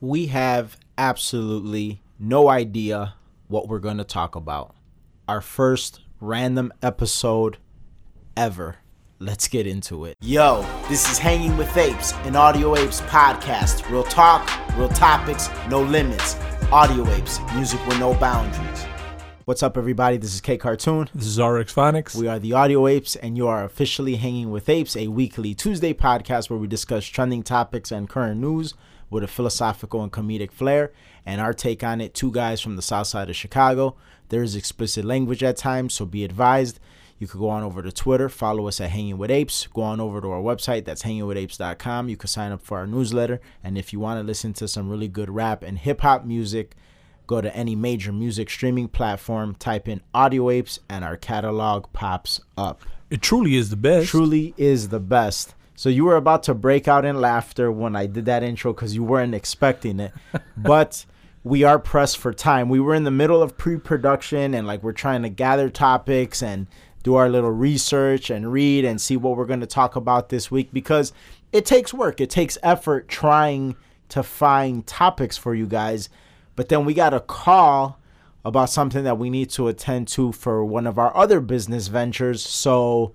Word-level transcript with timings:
we 0.00 0.26
have 0.26 0.78
absolutely 0.96 2.02
no 2.18 2.48
idea 2.48 3.14
what 3.48 3.68
we're 3.68 3.78
going 3.78 3.98
to 3.98 4.04
talk 4.04 4.34
about. 4.34 4.74
Our 5.28 5.42
first 5.42 6.00
random 6.20 6.72
episode 6.82 7.58
ever. 8.36 8.76
Let's 9.18 9.46
get 9.48 9.66
into 9.66 10.06
it. 10.06 10.16
Yo, 10.22 10.64
this 10.88 11.10
is 11.10 11.18
Hanging 11.18 11.54
with 11.58 11.76
Apes, 11.76 12.14
an 12.24 12.34
Audio 12.34 12.74
Apes 12.76 13.02
podcast. 13.02 13.88
Real 13.90 14.02
talk, 14.02 14.48
real 14.78 14.88
topics, 14.88 15.50
no 15.68 15.82
limits. 15.82 16.36
Audio 16.72 17.06
Apes, 17.10 17.38
music 17.54 17.84
with 17.86 17.98
no 17.98 18.14
boundaries. 18.14 18.84
What's 19.44 19.62
up, 19.62 19.76
everybody? 19.76 20.16
This 20.16 20.32
is 20.32 20.40
K 20.40 20.56
Cartoon. 20.56 21.10
This 21.14 21.26
is 21.26 21.38
RX 21.38 21.74
Phonics. 21.74 22.14
We 22.14 22.28
are 22.28 22.38
the 22.38 22.54
Audio 22.54 22.86
Apes, 22.86 23.16
and 23.16 23.36
you 23.36 23.48
are 23.48 23.64
officially 23.64 24.16
Hanging 24.16 24.50
with 24.50 24.68
Apes, 24.70 24.96
a 24.96 25.08
weekly 25.08 25.54
Tuesday 25.54 25.92
podcast 25.92 26.48
where 26.48 26.58
we 26.58 26.68
discuss 26.68 27.04
trending 27.04 27.42
topics 27.42 27.92
and 27.92 28.08
current 28.08 28.40
news 28.40 28.74
with 29.10 29.24
a 29.24 29.28
philosophical 29.28 30.02
and 30.02 30.12
comedic 30.12 30.52
flair. 30.52 30.92
And 31.26 31.40
our 31.40 31.52
take 31.52 31.84
on 31.84 32.00
it, 32.00 32.14
two 32.14 32.30
guys 32.32 32.60
from 32.60 32.76
the 32.76 32.82
south 32.82 33.08
side 33.08 33.28
of 33.28 33.36
Chicago. 33.36 33.96
There 34.30 34.42
is 34.42 34.56
explicit 34.56 35.04
language 35.04 35.42
at 35.42 35.56
times, 35.56 35.94
so 35.94 36.06
be 36.06 36.24
advised. 36.24 36.80
You 37.18 37.26
could 37.26 37.40
go 37.40 37.50
on 37.50 37.62
over 37.62 37.82
to 37.82 37.92
Twitter, 37.92 38.30
follow 38.30 38.66
us 38.66 38.80
at 38.80 38.90
Hanging 38.90 39.18
with 39.18 39.30
Apes. 39.30 39.66
Go 39.66 39.82
on 39.82 40.00
over 40.00 40.22
to 40.22 40.30
our 40.30 40.40
website, 40.40 40.86
that's 40.86 41.02
hangingwithapes.com. 41.02 42.08
You 42.08 42.16
can 42.16 42.28
sign 42.28 42.50
up 42.50 42.62
for 42.62 42.78
our 42.78 42.86
newsletter. 42.86 43.42
And 43.62 43.76
if 43.76 43.92
you 43.92 44.00
want 44.00 44.18
to 44.18 44.26
listen 44.26 44.54
to 44.54 44.66
some 44.66 44.88
really 44.88 45.08
good 45.08 45.28
rap 45.28 45.62
and 45.62 45.78
hip 45.78 46.00
hop 46.00 46.24
music, 46.24 46.76
go 47.26 47.42
to 47.42 47.54
any 47.54 47.76
major 47.76 48.10
music 48.10 48.48
streaming 48.48 48.88
platform, 48.88 49.54
type 49.56 49.86
in 49.86 50.00
Audio 50.14 50.48
Apes, 50.48 50.80
and 50.88 51.04
our 51.04 51.18
catalog 51.18 51.92
pops 51.92 52.40
up. 52.56 52.80
It 53.10 53.20
truly 53.20 53.56
is 53.56 53.68
the 53.68 53.76
best. 53.76 54.08
Truly 54.08 54.54
is 54.56 54.88
the 54.88 55.00
best. 55.00 55.54
So 55.80 55.88
you 55.88 56.04
were 56.04 56.16
about 56.16 56.42
to 56.42 56.52
break 56.52 56.88
out 56.88 57.06
in 57.06 57.22
laughter 57.22 57.72
when 57.72 57.96
I 57.96 58.04
did 58.04 58.26
that 58.26 58.42
intro 58.42 58.74
because 58.74 58.94
you 58.94 59.02
weren't 59.02 59.34
expecting 59.34 59.98
it. 59.98 60.12
but 60.58 61.06
we 61.42 61.64
are 61.64 61.78
pressed 61.78 62.18
for 62.18 62.34
time. 62.34 62.68
We 62.68 62.80
were 62.80 62.94
in 62.94 63.04
the 63.04 63.10
middle 63.10 63.42
of 63.42 63.56
pre-production 63.56 64.52
and 64.52 64.66
like 64.66 64.82
we're 64.82 64.92
trying 64.92 65.22
to 65.22 65.30
gather 65.30 65.70
topics 65.70 66.42
and 66.42 66.66
do 67.02 67.14
our 67.14 67.30
little 67.30 67.50
research 67.50 68.28
and 68.28 68.52
read 68.52 68.84
and 68.84 69.00
see 69.00 69.16
what 69.16 69.38
we're 69.38 69.46
going 69.46 69.60
to 69.60 69.66
talk 69.66 69.96
about 69.96 70.28
this 70.28 70.50
week 70.50 70.68
because 70.70 71.14
it 71.50 71.64
takes 71.64 71.94
work. 71.94 72.20
It 72.20 72.28
takes 72.28 72.58
effort 72.62 73.08
trying 73.08 73.74
to 74.10 74.22
find 74.22 74.86
topics 74.86 75.38
for 75.38 75.54
you 75.54 75.66
guys. 75.66 76.10
But 76.56 76.68
then 76.68 76.84
we 76.84 76.92
got 76.92 77.14
a 77.14 77.20
call 77.20 77.98
about 78.44 78.68
something 78.68 79.04
that 79.04 79.16
we 79.16 79.30
need 79.30 79.48
to 79.52 79.68
attend 79.68 80.08
to 80.08 80.32
for 80.32 80.62
one 80.62 80.86
of 80.86 80.98
our 80.98 81.16
other 81.16 81.40
business 81.40 81.88
ventures. 81.88 82.44
So 82.44 83.14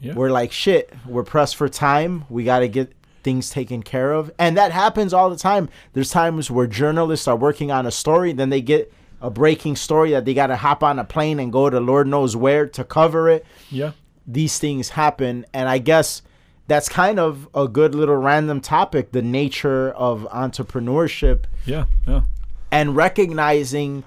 yeah. 0.00 0.14
we're 0.14 0.30
like, 0.30 0.52
shit, 0.52 0.92
we're 1.06 1.24
pressed 1.24 1.56
for 1.56 1.68
time. 1.68 2.24
We 2.28 2.44
got 2.44 2.60
to 2.60 2.68
get 2.68 2.92
things 3.22 3.50
taken 3.50 3.82
care 3.82 4.12
of. 4.12 4.30
And 4.38 4.56
that 4.56 4.72
happens 4.72 5.12
all 5.12 5.30
the 5.30 5.36
time. 5.36 5.68
There's 5.92 6.10
times 6.10 6.50
where 6.50 6.66
journalists 6.66 7.28
are 7.28 7.36
working 7.36 7.70
on 7.70 7.86
a 7.86 7.90
story, 7.90 8.32
then 8.32 8.50
they 8.50 8.60
get 8.60 8.92
a 9.20 9.30
breaking 9.30 9.76
story 9.76 10.12
that 10.12 10.24
they 10.24 10.34
got 10.34 10.46
to 10.48 10.56
hop 10.56 10.82
on 10.82 10.98
a 10.98 11.04
plane 11.04 11.40
and 11.40 11.52
go 11.52 11.68
to 11.68 11.80
Lord 11.80 12.06
knows 12.06 12.36
where 12.36 12.66
to 12.68 12.84
cover 12.84 13.28
it. 13.28 13.44
Yeah. 13.70 13.92
These 14.26 14.58
things 14.58 14.90
happen. 14.90 15.44
And 15.52 15.68
I 15.68 15.78
guess 15.78 16.22
that's 16.68 16.88
kind 16.88 17.18
of 17.18 17.48
a 17.54 17.66
good 17.66 17.94
little 17.94 18.16
random 18.16 18.60
topic 18.60 19.12
the 19.12 19.22
nature 19.22 19.90
of 19.90 20.28
entrepreneurship. 20.30 21.44
Yeah. 21.66 21.86
Yeah. 22.06 22.22
And 22.70 22.94
recognizing 22.94 24.04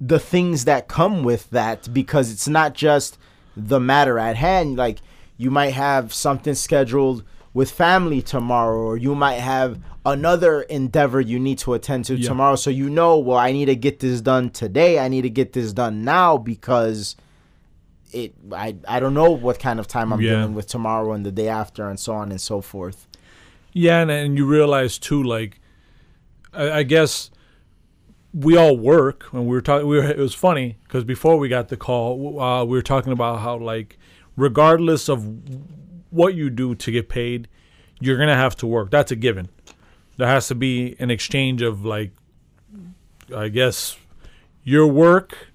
the 0.00 0.18
things 0.18 0.64
that 0.66 0.88
come 0.88 1.22
with 1.22 1.48
that 1.50 1.92
because 1.94 2.30
it's 2.30 2.48
not 2.48 2.74
just 2.74 3.16
the 3.56 3.80
matter 3.80 4.18
at 4.18 4.36
hand. 4.36 4.76
Like 4.76 4.98
you 5.36 5.50
might 5.50 5.70
have 5.70 6.12
something 6.12 6.54
scheduled 6.54 7.24
with 7.52 7.70
family 7.70 8.20
tomorrow, 8.20 8.78
or 8.78 8.96
you 8.96 9.14
might 9.14 9.40
have 9.40 9.78
another 10.04 10.62
endeavor 10.62 11.20
you 11.20 11.38
need 11.38 11.58
to 11.58 11.74
attend 11.74 12.04
to 12.06 12.16
yeah. 12.16 12.28
tomorrow. 12.28 12.56
So 12.56 12.70
you 12.70 12.90
know, 12.90 13.18
well, 13.18 13.38
I 13.38 13.52
need 13.52 13.66
to 13.66 13.76
get 13.76 14.00
this 14.00 14.20
done 14.20 14.50
today. 14.50 14.98
I 14.98 15.08
need 15.08 15.22
to 15.22 15.30
get 15.30 15.52
this 15.52 15.72
done 15.72 16.04
now 16.04 16.36
because 16.36 17.16
it. 18.12 18.34
I 18.52 18.76
I 18.88 19.00
don't 19.00 19.14
know 19.14 19.30
what 19.30 19.58
kind 19.58 19.78
of 19.78 19.86
time 19.86 20.12
I'm 20.12 20.20
yeah. 20.20 20.30
dealing 20.30 20.54
with 20.54 20.66
tomorrow 20.66 21.12
and 21.12 21.24
the 21.24 21.32
day 21.32 21.48
after, 21.48 21.88
and 21.88 21.98
so 21.98 22.14
on 22.14 22.30
and 22.30 22.40
so 22.40 22.60
forth. 22.60 23.06
Yeah, 23.72 24.00
and 24.00 24.10
and 24.10 24.36
you 24.36 24.46
realize 24.46 24.98
too, 24.98 25.22
like, 25.22 25.60
I, 26.52 26.70
I 26.70 26.82
guess 26.82 27.30
we 28.34 28.56
all 28.56 28.76
work 28.76 29.32
and 29.32 29.42
we 29.42 29.50
were 29.50 29.60
talking 29.60 29.86
we 29.86 29.96
were, 29.96 30.04
it 30.04 30.18
was 30.18 30.34
funny 30.34 30.76
because 30.82 31.04
before 31.04 31.38
we 31.38 31.48
got 31.48 31.68
the 31.68 31.76
call 31.76 32.40
uh, 32.40 32.64
we 32.64 32.76
were 32.76 32.82
talking 32.82 33.12
about 33.12 33.40
how 33.40 33.56
like 33.56 33.96
regardless 34.36 35.08
of 35.08 35.24
what 36.10 36.34
you 36.34 36.50
do 36.50 36.74
to 36.74 36.90
get 36.90 37.08
paid 37.08 37.48
you're 38.00 38.18
gonna 38.18 38.36
have 38.36 38.56
to 38.56 38.66
work. 38.66 38.90
That's 38.90 39.10
a 39.10 39.16
given. 39.16 39.48
There 40.16 40.28
has 40.28 40.48
to 40.48 40.54
be 40.54 40.96
an 40.98 41.10
exchange 41.10 41.62
of 41.62 41.84
like 41.84 42.12
i 43.34 43.48
guess 43.48 43.96
your 44.62 44.86
work 44.86 45.48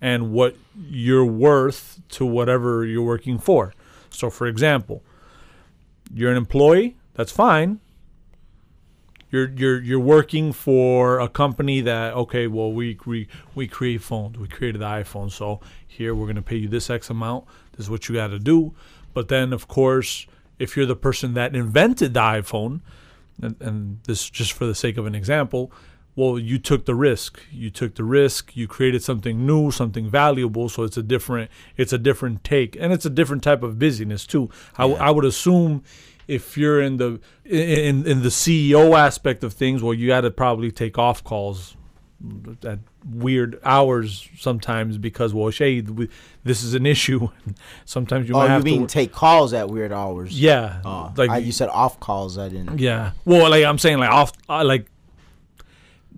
and 0.00 0.30
what 0.30 0.56
you're 0.76 1.24
worth 1.24 2.00
to 2.10 2.26
whatever 2.26 2.84
you're 2.84 3.02
working 3.02 3.38
for. 3.38 3.72
So 4.10 4.30
for 4.30 4.46
example 4.46 5.02
you're 6.12 6.30
an 6.30 6.36
employee 6.36 6.96
that's 7.14 7.32
fine 7.32 7.80
you're 9.34 9.50
you're 9.50 9.82
you're 9.82 9.98
working 9.98 10.52
for 10.52 11.18
a 11.18 11.28
company 11.28 11.80
that 11.80 12.14
okay, 12.14 12.46
well 12.46 12.72
we 12.72 12.96
we 13.04 13.26
we 13.56 13.66
create 13.66 14.00
phones, 14.00 14.38
we 14.38 14.46
created 14.46 14.80
the 14.80 14.86
iPhone, 14.86 15.30
so 15.30 15.60
here 15.86 16.14
we're 16.14 16.28
gonna 16.28 16.40
pay 16.40 16.56
you 16.56 16.68
this 16.68 16.88
X 16.88 17.10
amount. 17.10 17.44
This 17.72 17.86
is 17.86 17.90
what 17.90 18.08
you 18.08 18.14
got 18.14 18.28
to 18.28 18.38
do. 18.38 18.74
But 19.12 19.26
then 19.26 19.52
of 19.52 19.66
course, 19.66 20.28
if 20.60 20.76
you're 20.76 20.86
the 20.86 20.94
person 20.94 21.34
that 21.34 21.56
invented 21.56 22.14
the 22.14 22.20
iPhone, 22.20 22.80
and, 23.42 23.60
and 23.60 23.98
this 24.04 24.30
just 24.30 24.52
for 24.52 24.66
the 24.66 24.74
sake 24.74 24.96
of 24.96 25.04
an 25.06 25.16
example, 25.16 25.72
well 26.14 26.38
you 26.38 26.58
took 26.60 26.84
the 26.84 26.94
risk. 26.94 27.42
You 27.50 27.70
took 27.70 27.96
the 27.96 28.04
risk. 28.04 28.56
You 28.56 28.68
created 28.68 29.02
something 29.02 29.44
new 29.44 29.72
something 29.72 30.08
valuable. 30.08 30.68
So 30.68 30.84
it's 30.84 30.96
a 30.96 31.02
different 31.02 31.50
it's 31.76 31.92
a 31.92 31.98
different 31.98 32.44
take. 32.44 32.76
And 32.78 32.92
it's 32.92 33.04
a 33.04 33.10
different 33.10 33.42
type 33.42 33.64
of 33.64 33.80
busyness 33.80 34.28
too. 34.28 34.48
Yeah. 34.78 34.84
I, 34.84 35.08
I 35.08 35.10
would 35.10 35.24
assume 35.24 35.82
if 36.26 36.56
you're 36.56 36.80
in 36.80 36.96
the 36.96 37.20
in 37.44 38.06
in 38.06 38.22
the 38.22 38.28
CEO 38.28 38.98
aspect 38.98 39.44
of 39.44 39.52
things, 39.52 39.82
well, 39.82 39.94
you 39.94 40.08
got 40.08 40.22
to 40.22 40.30
probably 40.30 40.70
take 40.70 40.98
off 40.98 41.22
calls 41.22 41.76
at 42.64 42.78
weird 43.10 43.60
hours 43.64 44.28
sometimes 44.38 44.96
because 44.98 45.34
well, 45.34 45.50
hey, 45.50 45.80
this 46.42 46.62
is 46.62 46.74
an 46.74 46.86
issue. 46.86 47.28
sometimes 47.84 48.28
you 48.28 48.34
oh, 48.34 48.38
might 48.38 48.48
have 48.48 48.66
you 48.66 48.78
mean 48.78 48.86
to 48.86 48.92
take 48.92 49.12
calls 49.12 49.52
at 49.52 49.68
weird 49.68 49.92
hours? 49.92 50.38
Yeah, 50.38 50.80
oh, 50.84 51.12
like 51.16 51.30
I, 51.30 51.38
you 51.38 51.52
said 51.52 51.68
off 51.68 52.00
calls. 52.00 52.38
I 52.38 52.48
didn't. 52.48 52.78
Yeah, 52.78 53.12
well, 53.24 53.50
like 53.50 53.64
I'm 53.64 53.78
saying, 53.78 53.98
like 53.98 54.10
off, 54.10 54.32
uh, 54.48 54.64
like 54.64 54.86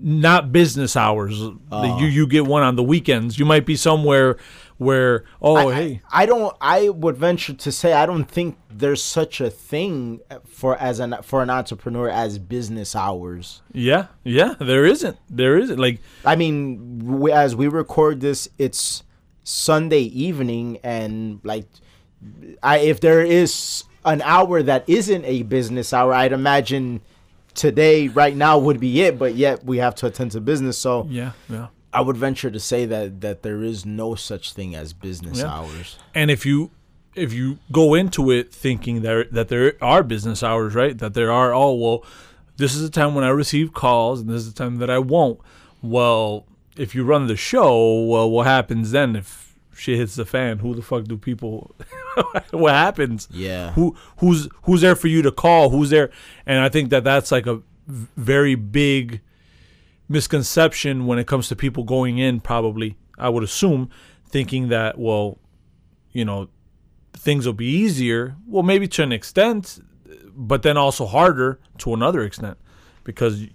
not 0.00 0.52
business 0.52 0.96
hours. 0.96 1.40
Oh. 1.40 1.98
You 1.98 2.06
you 2.06 2.26
get 2.26 2.46
one 2.46 2.62
on 2.62 2.76
the 2.76 2.82
weekends. 2.82 3.38
You 3.38 3.44
might 3.44 3.66
be 3.66 3.76
somewhere 3.76 4.36
where 4.78 5.24
oh 5.40 5.56
I, 5.56 5.74
hey 5.74 6.02
I, 6.10 6.22
I, 6.22 6.26
don't 6.26 6.56
I 6.60 6.88
would 6.88 7.16
venture 7.16 7.54
to 7.54 7.72
say 7.72 7.92
I 7.92 8.06
don't 8.06 8.30
think 8.30 8.58
there's 8.70 9.02
such 9.02 9.40
a 9.40 9.48
thing 9.48 10.20
for 10.46 10.76
as 10.76 11.00
an 11.00 11.16
for 11.22 11.42
an 11.42 11.50
entrepreneur 11.50 12.08
as 12.08 12.38
business 12.38 12.94
hours. 12.94 13.62
Yeah, 13.72 14.08
yeah, 14.22 14.54
there 14.60 14.84
isn't. 14.84 15.16
There 15.30 15.56
isn't. 15.58 15.78
Like 15.78 16.00
I 16.24 16.36
mean, 16.36 16.98
we, 17.20 17.32
as 17.32 17.56
we 17.56 17.68
record 17.68 18.20
this, 18.20 18.48
it's 18.58 19.02
Sunday 19.44 20.02
evening, 20.02 20.78
and 20.82 21.40
like 21.42 21.66
I 22.62 22.78
if 22.78 23.00
there 23.00 23.22
is 23.22 23.84
an 24.04 24.20
hour 24.22 24.62
that 24.62 24.84
isn't 24.86 25.24
a 25.24 25.42
business 25.42 25.92
hour, 25.92 26.12
I'd 26.12 26.32
imagine 26.32 27.00
today 27.54 28.08
right 28.08 28.36
now 28.36 28.58
would 28.58 28.78
be 28.78 29.00
it 29.00 29.18
but 29.18 29.34
yet 29.34 29.64
we 29.64 29.78
have 29.78 29.94
to 29.94 30.06
attend 30.06 30.30
to 30.30 30.40
business 30.40 30.76
so 30.76 31.06
yeah 31.08 31.32
yeah 31.48 31.68
I 31.96 32.02
would 32.02 32.18
venture 32.18 32.50
to 32.50 32.60
say 32.60 32.84
that 32.84 33.22
that 33.22 33.42
there 33.42 33.62
is 33.62 33.86
no 33.86 34.14
such 34.14 34.52
thing 34.52 34.74
as 34.74 34.92
business 34.92 35.38
yeah. 35.38 35.46
hours. 35.46 35.98
And 36.14 36.30
if 36.30 36.44
you 36.44 36.70
if 37.14 37.32
you 37.32 37.58
go 37.72 37.94
into 37.94 38.30
it 38.30 38.52
thinking 38.52 39.00
that 39.00 39.32
that 39.32 39.48
there 39.48 39.72
are 39.80 40.02
business 40.02 40.42
hours, 40.42 40.74
right? 40.74 40.98
That 40.98 41.14
there 41.14 41.32
are 41.32 41.54
oh 41.54 41.72
well, 41.74 42.04
this 42.58 42.74
is 42.74 42.82
the 42.82 42.90
time 42.90 43.14
when 43.14 43.24
I 43.24 43.30
receive 43.30 43.72
calls 43.72 44.20
and 44.20 44.28
this 44.28 44.42
is 44.42 44.52
the 44.52 44.62
time 44.62 44.76
that 44.76 44.90
I 44.90 44.98
won't. 44.98 45.40
Well, 45.80 46.44
if 46.76 46.94
you 46.94 47.02
run 47.02 47.28
the 47.28 47.36
show, 47.36 48.02
well, 48.02 48.30
what 48.30 48.46
happens 48.46 48.90
then 48.90 49.16
if 49.16 49.54
shit 49.74 49.96
hits 49.96 50.16
the 50.16 50.26
fan? 50.26 50.58
Who 50.58 50.74
the 50.74 50.82
fuck 50.82 51.04
do 51.04 51.16
people? 51.16 51.74
what 52.50 52.74
happens? 52.74 53.26
Yeah. 53.30 53.72
Who 53.72 53.96
who's 54.18 54.50
who's 54.64 54.82
there 54.82 54.96
for 54.96 55.08
you 55.08 55.22
to 55.22 55.32
call? 55.32 55.70
Who's 55.70 55.88
there? 55.88 56.10
And 56.44 56.58
I 56.60 56.68
think 56.68 56.90
that 56.90 57.04
that's 57.04 57.32
like 57.32 57.46
a 57.46 57.62
very 57.88 58.54
big 58.54 59.22
misconception 60.08 61.06
when 61.06 61.18
it 61.18 61.26
comes 61.26 61.48
to 61.48 61.56
people 61.56 61.82
going 61.82 62.18
in 62.18 62.40
probably 62.40 62.96
i 63.18 63.28
would 63.28 63.42
assume 63.42 63.90
thinking 64.28 64.68
that 64.68 64.98
well 64.98 65.38
you 66.12 66.24
know 66.24 66.48
things 67.12 67.46
will 67.46 67.52
be 67.52 67.66
easier 67.66 68.36
well 68.46 68.62
maybe 68.62 68.86
to 68.86 69.02
an 69.02 69.12
extent 69.12 69.80
but 70.36 70.62
then 70.62 70.76
also 70.76 71.06
harder 71.06 71.58
to 71.78 71.94
another 71.94 72.22
extent. 72.22 72.58
Because 73.02 73.46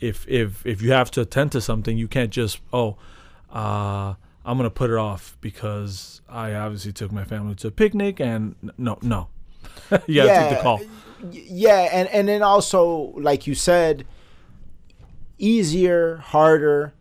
if 0.00 0.26
if 0.28 0.66
if 0.66 0.82
you 0.82 0.92
have 0.92 1.10
to 1.12 1.20
attend 1.20 1.52
to 1.52 1.60
something 1.60 1.96
you 1.96 2.08
can't 2.08 2.30
just 2.30 2.60
oh 2.72 2.96
uh, 3.52 4.14
i'm 4.44 4.56
gonna 4.56 4.70
put 4.70 4.90
it 4.90 4.96
off 4.96 5.36
because 5.40 6.20
i 6.28 6.54
obviously 6.54 6.92
took 6.92 7.10
my 7.10 7.24
family 7.24 7.54
to 7.56 7.66
a 7.66 7.70
picnic 7.70 8.20
and 8.20 8.54
no 8.78 8.98
no. 9.02 9.28
You 10.06 10.22
gotta 10.22 10.28
yeah, 10.28 10.48
take 10.48 10.58
the 10.58 10.62
call. 10.62 10.80
yeah, 11.30 11.88
and 11.92 12.08
and 12.08 12.28
then 12.28 12.42
also 12.42 13.12
like 13.16 13.46
you 13.46 13.54
said, 13.54 14.06
easier, 15.38 16.16
harder. 16.16 16.94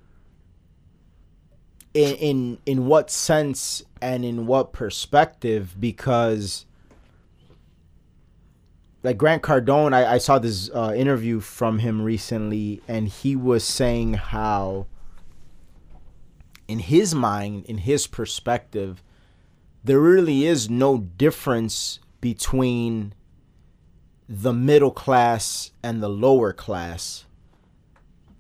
In 1.94 2.16
in 2.16 2.58
in 2.66 2.86
what 2.86 3.10
sense 3.10 3.84
and 4.02 4.24
in 4.24 4.46
what 4.46 4.72
perspective? 4.72 5.76
Because 5.80 6.68
like 9.04 9.18
Grant 9.18 9.42
Cardone, 9.42 9.94
I, 9.94 10.16
I 10.16 10.18
saw 10.18 10.38
this 10.38 10.70
uh, 10.74 10.94
interview 10.94 11.40
from 11.40 11.80
him 11.80 12.02
recently, 12.02 12.82
and 12.90 13.08
he 13.08 13.38
was 13.38 13.64
saying 13.64 14.16
how, 14.16 14.88
in 16.68 16.80
his 16.80 17.16
mind, 17.16 17.64
in 17.68 17.78
his 17.78 18.06
perspective, 18.06 19.02
there 19.82 20.02
really 20.02 20.46
is 20.46 20.70
no 20.70 20.98
difference 20.98 22.00
between 22.20 23.14
the 24.28 24.52
middle 24.52 24.92
class 24.92 25.72
and 25.82 26.04
the 26.04 26.10
lower 26.10 26.52
class, 26.52 27.27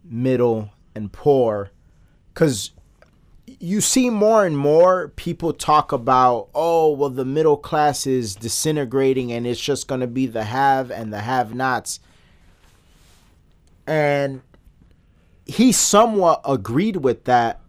middle 0.09 0.71
and 0.95 1.11
poor, 1.11 1.71
because 2.33 2.71
you 3.59 3.81
see 3.81 4.09
more 4.09 4.45
and 4.45 4.57
more 4.57 5.07
people 5.09 5.53
talk 5.53 5.91
about, 5.91 6.49
oh, 6.53 6.91
well, 6.91 7.09
the 7.09 7.25
middle 7.25 7.57
class 7.57 8.05
is 8.05 8.35
disintegrating 8.35 9.31
and 9.31 9.47
it's 9.47 9.59
just 9.59 9.87
going 9.87 10.01
to 10.01 10.07
be 10.07 10.25
the 10.25 10.43
have 10.43 10.91
and 10.91 11.13
the 11.13 11.21
have 11.21 11.53
nots. 11.53 11.99
And 13.87 14.41
he 15.45 15.71
somewhat 15.71 16.41
agreed 16.45 16.97
with 16.97 17.23
that, 17.23 17.61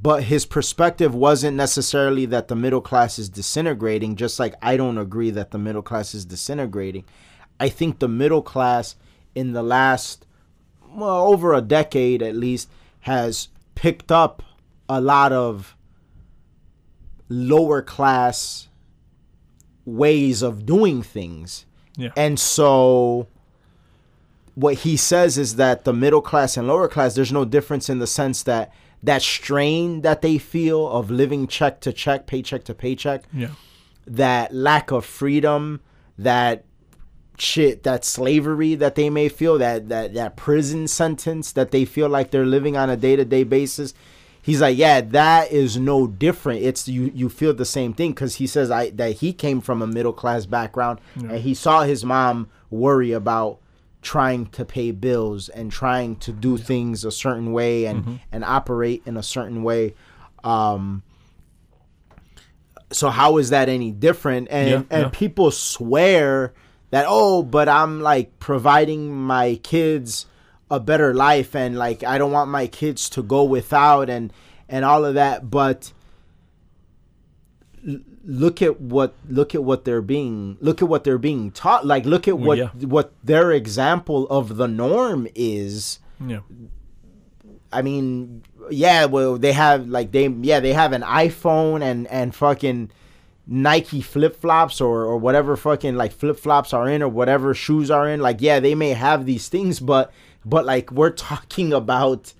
but 0.00 0.24
his 0.24 0.44
perspective 0.44 1.14
wasn't 1.14 1.56
necessarily 1.56 2.26
that 2.26 2.48
the 2.48 2.56
middle 2.56 2.80
class 2.80 3.20
is 3.20 3.28
disintegrating, 3.28 4.16
just 4.16 4.40
like 4.40 4.54
I 4.60 4.76
don't 4.76 4.98
agree 4.98 5.30
that 5.30 5.52
the 5.52 5.58
middle 5.58 5.82
class 5.82 6.12
is 6.12 6.24
disintegrating. 6.24 7.04
I 7.60 7.68
think 7.68 8.00
the 8.00 8.08
middle 8.08 8.42
class 8.42 8.96
in 9.36 9.52
the 9.52 9.62
last, 9.62 10.26
well, 10.94 11.26
over 11.28 11.54
a 11.54 11.60
decade 11.60 12.22
at 12.22 12.34
least, 12.36 12.68
has 13.00 13.48
picked 13.74 14.12
up 14.12 14.42
a 14.88 15.00
lot 15.00 15.32
of 15.32 15.76
lower 17.28 17.82
class 17.82 18.68
ways 19.84 20.42
of 20.42 20.64
doing 20.66 21.02
things. 21.02 21.66
Yeah. 21.96 22.10
And 22.16 22.38
so 22.38 23.26
what 24.54 24.74
he 24.76 24.96
says 24.96 25.38
is 25.38 25.56
that 25.56 25.84
the 25.84 25.92
middle 25.92 26.20
class 26.20 26.56
and 26.56 26.68
lower 26.68 26.88
class 26.88 27.14
there's 27.14 27.32
no 27.32 27.44
difference 27.44 27.88
in 27.88 27.98
the 27.98 28.06
sense 28.06 28.42
that 28.42 28.72
that 29.02 29.22
strain 29.22 30.02
that 30.02 30.22
they 30.22 30.38
feel 30.38 30.86
of 30.88 31.10
living 31.10 31.46
check 31.48 31.80
to 31.80 31.92
check, 31.92 32.26
paycheck 32.26 32.62
to 32.64 32.74
paycheck, 32.74 33.24
Yeah. 33.32 33.48
that 34.06 34.54
lack 34.54 34.92
of 34.92 35.04
freedom, 35.04 35.80
that 36.18 36.64
shit, 37.42 37.82
that 37.82 38.04
slavery 38.04 38.74
that 38.76 38.94
they 38.94 39.10
may 39.10 39.28
feel, 39.28 39.58
that 39.58 39.88
that 39.88 40.14
that 40.14 40.36
prison 40.36 40.86
sentence 40.88 41.52
that 41.52 41.70
they 41.70 41.84
feel 41.84 42.08
like 42.08 42.30
they're 42.30 42.46
living 42.46 42.76
on 42.76 42.88
a 42.88 42.96
day-to-day 42.96 43.44
basis. 43.44 43.92
He's 44.40 44.60
like, 44.60 44.76
yeah, 44.76 45.00
that 45.00 45.52
is 45.52 45.76
no 45.76 46.06
different. 46.06 46.62
It's 46.62 46.88
you. 46.88 47.12
You 47.14 47.28
feel 47.28 47.54
the 47.54 47.64
same 47.64 47.92
thing 47.92 48.10
because 48.10 48.36
he 48.36 48.46
says 48.46 48.70
I 48.70 48.90
that 48.90 49.16
he 49.16 49.32
came 49.32 49.60
from 49.60 49.82
a 49.82 49.86
middle 49.86 50.12
class 50.12 50.46
background 50.46 51.00
and 51.14 51.38
he 51.38 51.54
saw 51.54 51.82
his 51.82 52.04
mom 52.04 52.48
worry 52.70 53.12
about 53.12 53.58
trying 54.00 54.46
to 54.46 54.64
pay 54.64 54.90
bills 54.90 55.48
and 55.48 55.70
trying 55.70 56.16
to 56.16 56.32
do 56.32 56.58
things 56.58 57.04
a 57.04 57.12
certain 57.12 57.52
way 57.52 57.84
and 57.84 58.20
and 58.32 58.44
operate 58.44 59.02
in 59.06 59.16
a 59.16 59.22
certain 59.22 59.62
way. 59.62 59.94
Um, 60.42 61.04
so 62.90 63.10
how 63.10 63.38
is 63.38 63.50
that 63.50 63.68
any 63.68 63.92
different? 63.92 64.48
And 64.50 64.68
Yeah, 64.70 64.82
and 64.90 65.02
yeah. 65.04 65.08
people 65.12 65.50
swear 65.52 66.52
that 66.92 67.06
oh, 67.08 67.42
but 67.42 67.68
I'm 67.68 68.00
like 68.00 68.38
providing 68.38 69.12
my 69.12 69.56
kids 69.62 70.26
a 70.70 70.78
better 70.78 71.12
life 71.12 71.56
and 71.56 71.76
like 71.76 72.04
I 72.04 72.18
don't 72.18 72.30
want 72.30 72.50
my 72.50 72.66
kids 72.66 73.08
to 73.10 73.22
go 73.22 73.42
without 73.42 74.08
and 74.08 74.32
and 74.68 74.84
all 74.84 75.04
of 75.04 75.14
that, 75.14 75.50
but 75.50 75.92
look 78.24 78.62
at 78.62 78.80
what 78.80 79.14
look 79.28 79.54
at 79.54 79.64
what 79.64 79.84
they're 79.84 80.00
being 80.00 80.56
look 80.60 80.80
at 80.80 80.86
what 80.86 81.02
they're 81.02 81.18
being 81.18 81.50
taught 81.50 81.84
like 81.84 82.04
look 82.04 82.28
at 82.28 82.38
what 82.38 82.56
yeah. 82.56 82.68
what 82.68 83.12
their 83.24 83.50
example 83.50 84.28
of 84.28 84.56
the 84.56 84.68
norm 84.68 85.26
is 85.34 85.98
Yeah. 86.20 86.40
I 87.72 87.80
mean, 87.80 88.42
yeah, 88.70 89.06
well, 89.06 89.38
they 89.38 89.52
have 89.52 89.88
like 89.88 90.12
they 90.12 90.28
yeah 90.28 90.60
they 90.60 90.74
have 90.74 90.92
an 90.92 91.02
iPhone 91.02 91.82
and 91.82 92.06
and 92.08 92.34
fucking 92.34 92.90
Nike 93.52 94.00
flip 94.00 94.34
flops 94.34 94.80
or 94.80 95.04
or 95.04 95.18
whatever 95.18 95.58
fucking 95.58 95.94
like 95.94 96.12
flip 96.12 96.38
flops 96.38 96.72
are 96.72 96.88
in 96.88 97.02
or 97.02 97.08
whatever 97.08 97.52
shoes 97.52 97.90
are 97.90 98.08
in. 98.08 98.20
Like 98.20 98.40
yeah, 98.40 98.60
they 98.60 98.74
may 98.74 98.94
have 98.94 99.26
these 99.26 99.48
things, 99.48 99.78
but 99.78 100.10
but 100.42 100.64
like 100.64 100.90
we're 100.90 101.10
talking 101.10 101.70
about 101.70 102.32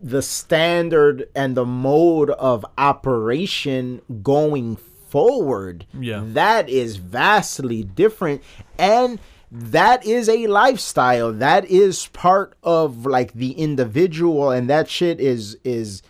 the 0.00 0.22
standard 0.22 1.28
and 1.36 1.56
the 1.56 1.64
mode 1.64 2.30
of 2.30 2.66
operation 2.76 4.02
going 4.24 4.74
forward. 4.74 5.86
Yeah. 5.98 6.24
That 6.26 6.68
is 6.68 6.96
vastly 6.96 7.84
different 7.84 8.42
and 8.76 9.20
that 9.52 10.04
is 10.04 10.28
a 10.28 10.48
lifestyle. 10.48 11.32
That 11.32 11.64
is 11.66 12.08
part 12.08 12.56
of 12.64 13.06
like 13.06 13.34
the 13.34 13.52
individual 13.52 14.50
and 14.50 14.68
that 14.68 14.88
shit 14.88 15.20
is 15.20 15.56
is 15.62 16.02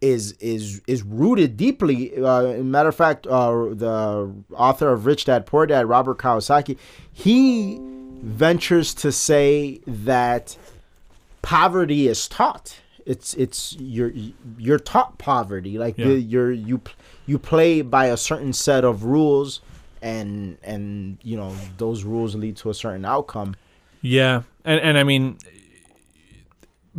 is 0.00 0.32
is 0.40 0.80
is 0.86 1.02
rooted 1.02 1.56
deeply. 1.56 2.16
Uh, 2.16 2.62
matter 2.62 2.88
of 2.88 2.94
fact, 2.94 3.26
uh, 3.26 3.50
the 3.72 4.32
author 4.54 4.92
of 4.92 5.06
Rich 5.06 5.24
Dad 5.26 5.46
Poor 5.46 5.66
Dad, 5.66 5.88
Robert 5.88 6.18
Kawasaki, 6.18 6.78
he 7.12 7.78
ventures 8.22 8.94
to 8.94 9.12
say 9.12 9.80
that 9.86 10.56
poverty 11.42 12.08
is 12.08 12.28
taught. 12.28 12.80
It's 13.06 13.34
it's 13.34 13.74
you're 13.78 14.12
you're 14.58 14.78
taught 14.78 15.18
poverty. 15.18 15.78
Like 15.78 15.96
Yeah. 15.98 16.06
the, 16.08 16.20
you're 16.20 16.52
you 16.52 16.80
you 17.26 17.38
play 17.38 17.82
by 17.82 18.06
a 18.06 18.16
certain 18.16 18.52
set 18.52 18.84
of 18.84 19.04
rules, 19.04 19.60
and 20.02 20.58
and 20.62 21.18
you 21.22 21.36
know 21.36 21.54
those 21.78 22.04
rules 22.04 22.34
lead 22.34 22.56
to 22.58 22.70
a 22.70 22.74
certain 22.74 23.04
outcome. 23.04 23.56
Yeah, 24.02 24.42
and 24.64 24.80
and 24.80 24.98
I 24.98 25.04
mean, 25.04 25.38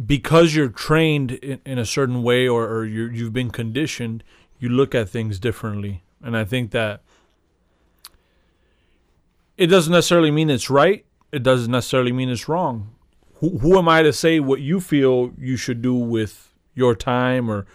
because 0.06 0.56
you're 0.56 0.70
trained 0.70 1.32
in, 1.32 1.60
in 1.66 1.78
a 1.78 1.86
certain 1.86 2.24
way, 2.24 2.48
or, 2.48 2.68
or 2.68 2.86
you're, 2.86 3.12
you've 3.12 3.34
been 3.34 3.50
conditioned, 3.52 4.24
you 4.60 4.70
look 4.70 4.96
at 4.96 5.10
things 5.10 5.40
differently, 5.40 6.04
and 6.22 6.38
I 6.38 6.46
think 6.46 6.72
that 6.72 7.02
it 9.58 9.68
doesn't 9.68 9.92
necessarily 9.92 10.32
mean 10.32 10.50
it's 10.50 10.70
right. 10.70 11.06
It 11.32 11.44
doesn't 11.44 11.72
necessarily 11.72 12.12
mean 12.12 12.30
it's 12.30 12.48
wrong. 12.48 12.96
Who, 13.36 13.60
who 13.60 13.78
am 13.78 13.88
I 13.88 14.02
to 14.04 14.14
say 14.14 14.40
what 14.40 14.62
you 14.62 14.80
feel 14.80 15.32
you 15.38 15.58
should 15.58 15.82
do 15.82 15.94
with 15.94 16.54
your 16.76 16.96
time 16.96 17.50
or 17.50 17.66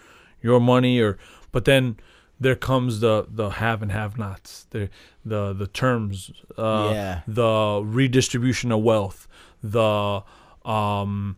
your 0.41 0.59
money 0.59 0.99
or? 0.99 1.17
But 1.51 1.65
then 1.65 1.97
there 2.39 2.55
comes 2.55 2.99
the 2.99 3.27
the 3.29 3.49
have 3.49 3.81
and 3.81 3.91
have 3.91 4.17
nots. 4.17 4.67
The 4.71 4.89
the 5.23 5.53
the 5.53 5.67
terms. 5.67 6.31
Uh, 6.57 6.89
Yeah. 6.93 7.21
The 7.27 7.81
redistribution 7.83 8.71
of 8.71 8.81
wealth. 8.81 9.27
The 9.63 10.23
um, 10.65 11.37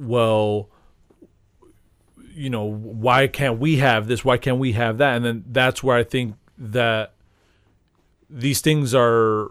well, 0.00 0.68
you 2.34 2.48
know, 2.50 2.64
why 2.64 3.26
can't 3.26 3.58
we 3.58 3.76
have 3.76 4.06
this? 4.06 4.24
Why 4.24 4.38
can't 4.38 4.58
we 4.58 4.72
have 4.72 4.98
that? 4.98 5.16
And 5.16 5.24
then 5.24 5.44
that's 5.48 5.82
where 5.82 5.96
I 5.96 6.04
think 6.04 6.36
that 6.58 7.12
these 8.28 8.60
things 8.60 8.94
are 8.94 9.50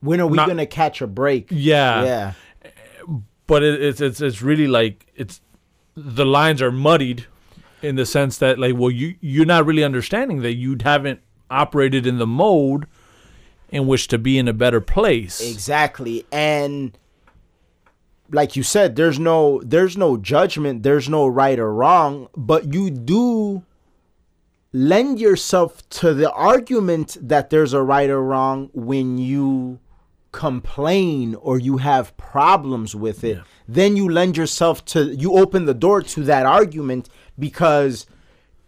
When 0.00 0.20
are 0.20 0.26
we 0.26 0.36
Not- 0.36 0.48
gonna 0.48 0.66
catch 0.66 1.00
a 1.00 1.06
break? 1.06 1.48
yeah, 1.50 2.04
yeah. 2.04 2.32
but 3.46 3.62
it, 3.62 3.80
it's 3.82 4.00
it's 4.00 4.20
it's 4.20 4.42
really 4.42 4.66
like 4.66 5.06
it's 5.14 5.40
the 5.96 6.26
lines 6.26 6.60
are 6.60 6.72
muddied 6.72 7.26
in 7.82 7.94
the 7.96 8.04
sense 8.04 8.38
that 8.38 8.58
like 8.58 8.74
well 8.76 8.90
you 8.90 9.14
you're 9.20 9.46
not 9.46 9.64
really 9.64 9.84
understanding 9.84 10.42
that 10.42 10.54
you 10.54 10.76
haven't 10.82 11.20
operated 11.50 12.06
in 12.06 12.18
the 12.18 12.26
mode 12.26 12.86
in 13.70 13.86
which 13.86 14.08
to 14.08 14.18
be 14.18 14.36
in 14.38 14.48
a 14.48 14.52
better 14.52 14.80
place 14.80 15.40
Exactly. 15.40 16.26
And 16.32 16.96
like 18.30 18.56
you 18.56 18.62
said, 18.62 18.96
there's 18.96 19.18
no 19.18 19.60
there's 19.64 19.96
no 19.96 20.16
judgment, 20.16 20.82
there's 20.82 21.08
no 21.08 21.26
right 21.26 21.58
or 21.58 21.72
wrong, 21.72 22.28
but 22.36 22.72
you 22.72 22.90
do 22.90 23.64
lend 24.72 25.18
yourself 25.18 25.88
to 25.88 26.12
the 26.12 26.30
argument 26.32 27.16
that 27.20 27.50
there's 27.50 27.72
a 27.72 27.82
right 27.82 28.10
or 28.10 28.22
wrong 28.22 28.70
when 28.74 29.16
you 29.18 29.78
complain 30.32 31.34
or 31.36 31.58
you 31.58 31.78
have 31.78 32.14
problems 32.16 32.94
with 32.94 33.24
it. 33.24 33.38
Yeah. 33.38 33.42
Then 33.66 33.96
you 33.96 34.08
lend 34.08 34.36
yourself 34.36 34.84
to 34.86 35.14
you 35.14 35.38
open 35.38 35.64
the 35.64 35.74
door 35.74 36.02
to 36.02 36.22
that 36.24 36.44
argument 36.46 37.08
because 37.38 38.06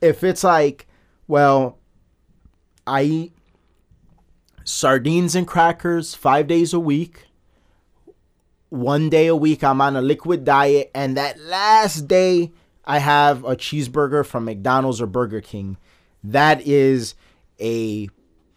if 0.01 0.25
it's 0.25 0.45
like, 0.45 0.87
well, 1.27 1.79
I 2.87 3.03
eat 3.03 3.33
sardines 4.65 5.35
and 5.35 5.47
crackers 5.47 6.15
five 6.15 6.47
days 6.47 6.73
a 6.73 6.81
week. 6.81 7.28
One 8.71 9.09
day 9.09 9.29
a 9.29 9.37
week, 9.37 9.65
I'm 9.65 9.81
on 9.81 9.97
a 9.97 10.03
liquid 10.03 10.45
diet, 10.45 10.91
and 10.95 11.17
that 11.17 11.41
last 11.41 12.07
day, 12.07 12.53
I 12.85 12.99
have 12.99 13.45
a 13.45 13.57
cheeseburger 13.57 14.25
from 14.25 14.45
McDonald's 14.45 15.01
or 15.01 15.07
Burger 15.07 15.41
King. 15.41 15.77
That 16.23 16.67
is 16.67 17.15
a 17.61 18.09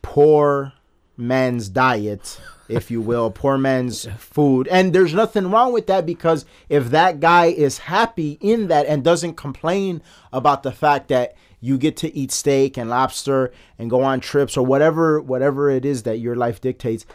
poor 0.01 0.73
man's 1.17 1.69
diet. 1.69 2.39
if 2.67 2.89
you 2.89 3.01
will, 3.01 3.31
poor 3.31 3.57
man's 3.57 4.05
food. 4.17 4.67
And 4.69 4.93
there's 4.93 5.13
nothing 5.13 5.51
wrong 5.51 5.73
with 5.73 5.87
that 5.87 6.05
because 6.05 6.45
if 6.69 6.89
that 6.91 7.19
guy 7.19 7.47
is 7.47 7.79
happy 7.79 8.37
in 8.41 8.67
that 8.69 8.87
and 8.87 9.03
doesn't 9.03 9.35
complain 9.35 10.01
about 10.31 10.63
the 10.63 10.71
fact 10.71 11.09
that 11.09 11.35
you 11.59 11.77
get 11.77 11.95
to 11.97 12.15
eat 12.15 12.31
steak 12.31 12.77
and 12.77 12.89
lobster 12.89 13.51
and 13.77 13.89
go 13.89 14.01
on 14.01 14.19
trips 14.19 14.57
or 14.57 14.65
whatever 14.65 15.21
whatever 15.21 15.69
it 15.69 15.85
is 15.85 16.03
that 16.03 16.19
your 16.19 16.35
life 16.35 16.59
dictates, 16.61 17.05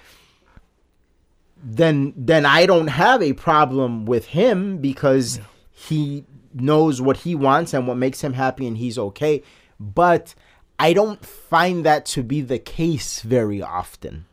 then 1.69 2.15
then 2.17 2.47
I 2.47 2.65
don't 2.65 2.87
have 2.87 3.21
a 3.21 3.33
problem 3.33 4.07
with 4.07 4.27
him 4.27 4.79
because 4.79 5.41
he 5.73 6.25
knows 6.55 7.03
what 7.03 7.19
he 7.19 7.35
wants 7.35 7.75
and 7.75 7.89
what 7.89 7.97
makes 7.97 8.21
him 8.21 8.35
happy 8.35 8.69
and 8.69 8.79
he's 8.79 8.97
okay. 8.97 9.43
But 9.81 10.35
I 10.79 10.93
don't 10.93 11.25
find 11.27 11.85
that 11.85 12.07
to 12.07 12.23
be 12.23 12.41
the 12.41 12.61
case 12.61 13.21
very 13.21 13.61
often. 13.61 14.27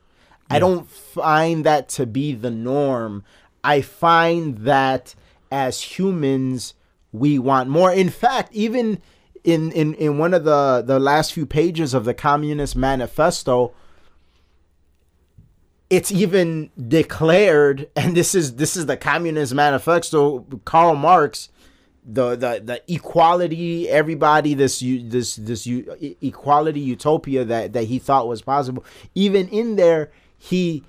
I 0.50 0.60
don't 0.60 0.88
find 0.88 1.66
that 1.66 1.90
to 1.90 2.06
be 2.06 2.34
the 2.34 2.52
norm. 2.52 3.24
I 3.64 3.82
find 3.82 4.60
that 4.60 5.16
as 5.52 5.82
humans, 5.82 6.76
we 7.12 7.40
want 7.40 7.70
more. 7.70 7.92
In 7.92 8.10
fact, 8.10 8.54
even 8.54 9.02
in, 9.44 9.72
in, 9.72 9.96
in 9.96 10.20
one 10.20 10.36
of 10.36 10.44
the, 10.44 10.84
the 10.86 11.00
last 11.00 11.34
few 11.34 11.48
pages 11.48 11.96
of 11.96 12.06
the 12.06 12.14
Communist 12.14 12.76
Manifesto, 12.76 13.74
it's 15.94 16.12
even 16.12 16.72
declared, 16.88 17.88
and 17.96 18.18
this 18.18 18.34
is 18.34 18.56
this 18.56 18.76
is 18.76 18.88
the 18.88 18.98
Communist 18.98 19.54
Manifesto, 19.54 20.40
Karl 20.66 20.96
Marx, 20.96 21.50
the 22.04 22.32
the 22.32 22.62
the 22.64 22.82
equality, 22.92 23.88
everybody, 23.88 24.56
this 24.56 24.80
this 24.80 25.36
this 25.36 25.68
equality 25.68 26.80
utopia 26.80 27.46
that 27.46 27.74
that 27.74 27.84
he 27.84 28.00
thought 28.00 28.28
was 28.28 28.42
possible. 28.42 28.84
Even 29.14 29.48
in 29.50 29.76
there, 29.76 30.12
he 30.36 30.84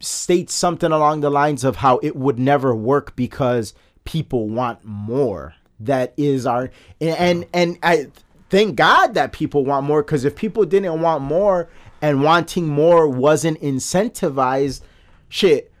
states 0.00 0.52
something 0.52 0.90
along 0.90 1.20
the 1.20 1.30
lines 1.30 1.62
of 1.62 1.76
how 1.76 1.98
it 2.02 2.16
would 2.16 2.40
never 2.40 2.74
work 2.74 3.14
because 3.14 3.74
people 4.04 4.48
want 4.48 4.84
more. 4.84 5.54
That 5.78 6.14
is 6.16 6.46
our 6.46 6.70
and 7.00 7.46
and 7.54 7.78
I 7.84 8.08
thank 8.50 8.74
God 8.74 9.14
that 9.14 9.32
people 9.32 9.64
want 9.64 9.86
more 9.86 10.02
because 10.02 10.24
if 10.24 10.34
people 10.34 10.64
didn't 10.64 11.00
want 11.00 11.22
more 11.22 11.70
and 12.02 12.22
wanting 12.22 12.66
more 12.66 13.08
wasn't 13.08 13.60
incentivized, 13.62 14.82
shit, 15.28 15.72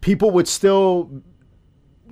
people 0.00 0.30
would 0.32 0.48
still 0.48 1.22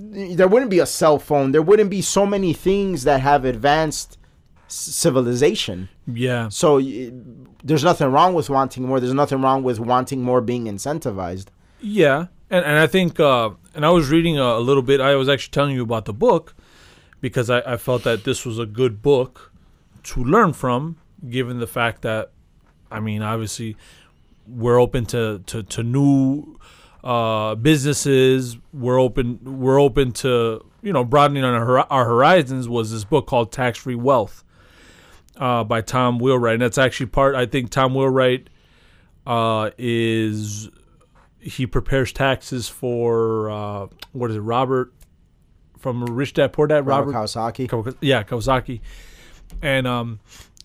there 0.03 0.49
wouldn't 0.49 0.71
be 0.71 0.79
a 0.79 0.87
cell 0.87 1.19
phone. 1.19 1.53
There 1.53 1.63
wouldn't 1.63 1.91
be 1.91 2.01
so 2.01 2.25
many 2.25 2.53
things 2.53 3.05
that 3.05 3.21
have 3.21 3.45
advanced 3.45 4.19
civilization. 4.69 5.89
Yeah. 6.07 6.49
So 6.49 6.79
y- 6.79 7.13
there's 7.63 7.85
nothing 7.85 8.11
wrong 8.11 8.35
with 8.35 8.49
wanting 8.49 8.87
more. 8.87 9.01
There's 9.01 9.15
nothing 9.15 9.43
wrong 9.43 9.63
with 9.63 9.79
wanting 9.79 10.23
more 10.23 10.41
being 10.41 10.65
incentivized. 10.65 11.47
Yeah, 11.81 12.27
and 12.51 12.65
and 12.65 12.79
I 12.79 12.87
think, 12.87 13.19
uh, 13.19 13.51
and 13.75 13.85
I 13.85 13.91
was 13.91 14.11
reading 14.11 14.39
a, 14.39 14.43
a 14.43 14.61
little 14.61 14.83
bit. 14.83 15.01
I 15.01 15.17
was 15.17 15.29
actually 15.29 15.53
telling 15.53 15.75
you 15.75 15.83
about 15.83 16.05
the 16.05 16.13
book 16.13 16.55
because 17.21 17.51
I, 17.51 17.61
I 17.61 17.77
felt 17.77 18.05
that 18.05 18.25
this 18.25 18.47
was 18.47 18.59
a 18.59 18.67
good 18.67 19.03
book 19.03 19.53
to 20.05 20.25
learn 20.25 20.53
from, 20.53 20.97
given 21.29 21.59
the 21.59 21.67
fact 21.67 22.03
that, 22.03 22.31
I 22.91 23.01
mean, 23.01 23.23
obviously, 23.23 23.77
we're 24.47 24.81
open 24.81 25.07
to 25.07 25.43
to, 25.47 25.63
to 25.63 25.83
new 25.83 26.59
uh, 27.05 27.55
businesses. 27.55 28.59
We're 28.73 29.01
open. 29.01 29.39
We're 29.43 29.81
open 29.81 30.13
to 30.13 30.65
you 30.83 30.93
know 30.93 31.05
broadening 31.05 31.45
on 31.45 31.55
our, 31.55 31.81
our 31.91 32.05
horizons. 32.05 32.69
Was 32.69 32.93
this 32.93 33.05
book 33.05 33.27
called 33.27 33.53
Tax 33.53 33.79
Free 33.79 33.95
Wealth 33.95 34.45
uh, 35.37 35.65
by 35.65 35.81
Tom 35.81 36.19
Wheelwright? 36.19 36.55
And 36.55 36.63
that's 36.63 36.79
actually 36.79 37.07
part. 37.07 37.35
I 37.35 37.47
think 37.47 37.71
Tom 37.71 37.95
Wheelwright 37.95 38.49
uh, 39.27 39.71
is 39.79 40.69
he 41.39 41.67
prepares 41.67 42.13
taxes 42.13 42.69
for 42.69 43.51
uh, 43.51 43.87
what 44.13 44.31
is 44.31 44.37
it, 44.37 44.41
Robert 44.41 44.93
from 45.79 46.05
Rich 46.05 46.35
Dad 46.35 46.53
Poor 46.53 46.67
Dad, 46.67 46.87
Robert 46.87 47.13
Robert, 47.13 47.27
Kawasaki. 47.29 47.69
Kawa- 47.69 47.95
yeah, 48.01 48.23
Kawasaki, 48.23 48.81
and 49.63 49.87
um, 49.87 50.21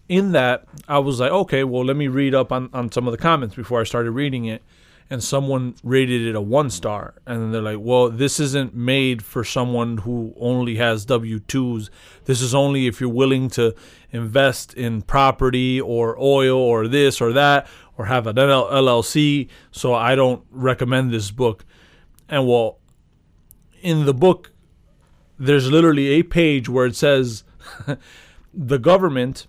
in 0.07 0.31
that 0.33 0.65
I 0.87 0.99
was 0.99 1.19
like, 1.19 1.31
okay, 1.31 1.63
well, 1.63 1.83
let 1.83 1.95
me 1.95 2.07
read 2.07 2.35
up 2.35 2.51
on 2.51 2.69
on 2.73 2.91
some 2.91 3.07
of 3.07 3.11
the 3.11 3.17
comments 3.17 3.55
before 3.55 3.81
I 3.81 3.83
started 3.83 4.11
reading 4.11 4.45
it, 4.45 4.61
and 5.09 5.23
someone 5.23 5.75
rated 5.83 6.21
it 6.21 6.35
a 6.35 6.41
one 6.41 6.69
star, 6.69 7.15
and 7.25 7.53
they're 7.53 7.61
like, 7.61 7.79
well, 7.79 8.09
this 8.09 8.39
isn't 8.39 8.75
made 8.75 9.23
for 9.23 9.43
someone 9.43 9.97
who 9.99 10.33
only 10.39 10.75
has 10.75 11.05
W 11.05 11.39
twos. 11.39 11.89
This 12.25 12.41
is 12.41 12.53
only 12.53 12.87
if 12.87 12.99
you're 12.99 13.09
willing 13.09 13.49
to 13.51 13.75
invest 14.11 14.73
in 14.73 15.01
property 15.01 15.79
or 15.81 16.17
oil 16.19 16.57
or 16.57 16.87
this 16.87 17.19
or 17.19 17.33
that 17.33 17.67
or 17.97 18.05
have 18.05 18.27
an 18.27 18.35
LLC. 18.35 19.47
So 19.71 19.93
I 19.93 20.15
don't 20.15 20.43
recommend 20.51 21.11
this 21.11 21.31
book. 21.31 21.65
And 22.27 22.47
well, 22.47 22.79
in 23.81 24.05
the 24.05 24.13
book, 24.13 24.51
there's 25.37 25.69
literally 25.69 26.07
a 26.09 26.23
page 26.23 26.67
where 26.69 26.85
it 26.85 26.95
says 26.95 27.43
the 28.53 28.79
government 28.79 29.47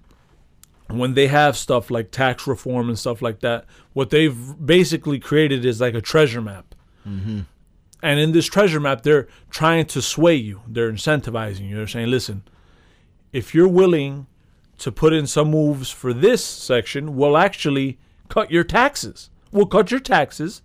when 0.88 1.14
they 1.14 1.26
have 1.26 1.56
stuff 1.56 1.90
like 1.90 2.10
tax 2.10 2.46
reform 2.46 2.88
and 2.88 2.98
stuff 2.98 3.20
like 3.20 3.40
that 3.40 3.64
what 3.92 4.10
they've 4.10 4.54
basically 4.64 5.18
created 5.18 5.64
is 5.64 5.80
like 5.80 5.94
a 5.94 6.00
treasure 6.00 6.40
map. 6.40 6.74
And 8.02 8.20
in 8.20 8.32
this 8.32 8.46
treasure 8.46 8.80
map 8.80 9.02
they're 9.02 9.26
trying 9.50 9.86
to 9.86 10.00
sway 10.02 10.34
you. 10.34 10.60
They're 10.68 10.92
incentivizing 10.92 11.68
you. 11.68 11.76
They're 11.76 11.86
saying 11.86 12.10
listen 12.10 12.42
if 13.32 13.54
you're 13.54 13.68
willing 13.68 14.26
to 14.78 14.92
put 14.92 15.12
in 15.12 15.26
some 15.26 15.50
moves 15.50 15.90
for 15.90 16.12
this 16.12 16.44
section 16.44 17.16
we'll 17.16 17.36
actually 17.36 17.98
cut 18.28 18.50
your 18.50 18.64
taxes. 18.64 19.30
We'll 19.50 19.66
cut 19.66 19.90
your 19.90 20.00
taxes. 20.00 20.62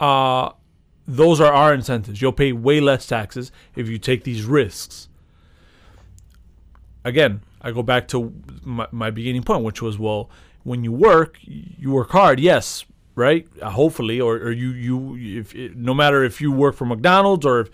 Uh 0.00 0.50
those 1.06 1.40
are 1.40 1.52
our 1.52 1.72
incentives. 1.72 2.20
You'll 2.20 2.32
pay 2.32 2.52
way 2.52 2.80
less 2.80 3.06
taxes 3.06 3.50
if 3.74 3.88
you 3.88 3.98
take 3.98 4.24
these 4.24 4.44
risks. 4.44 5.08
Again, 7.04 7.42
I 7.62 7.72
go 7.72 7.82
back 7.82 8.08
to 8.08 8.32
my, 8.62 8.86
my 8.90 9.10
beginning 9.10 9.42
point, 9.42 9.64
which 9.64 9.82
was 9.82 9.98
well, 9.98 10.30
when 10.62 10.84
you 10.84 10.92
work, 10.92 11.38
you 11.42 11.90
work 11.90 12.10
hard, 12.10 12.40
yes, 12.40 12.84
right? 13.14 13.46
Uh, 13.60 13.70
hopefully, 13.70 14.20
or, 14.20 14.36
or 14.36 14.52
you 14.52 14.70
you 14.70 15.38
if 15.40 15.54
no 15.74 15.94
matter 15.94 16.22
if 16.22 16.40
you 16.40 16.52
work 16.52 16.74
for 16.76 16.84
McDonald's 16.84 17.46
or 17.46 17.60
if 17.60 17.70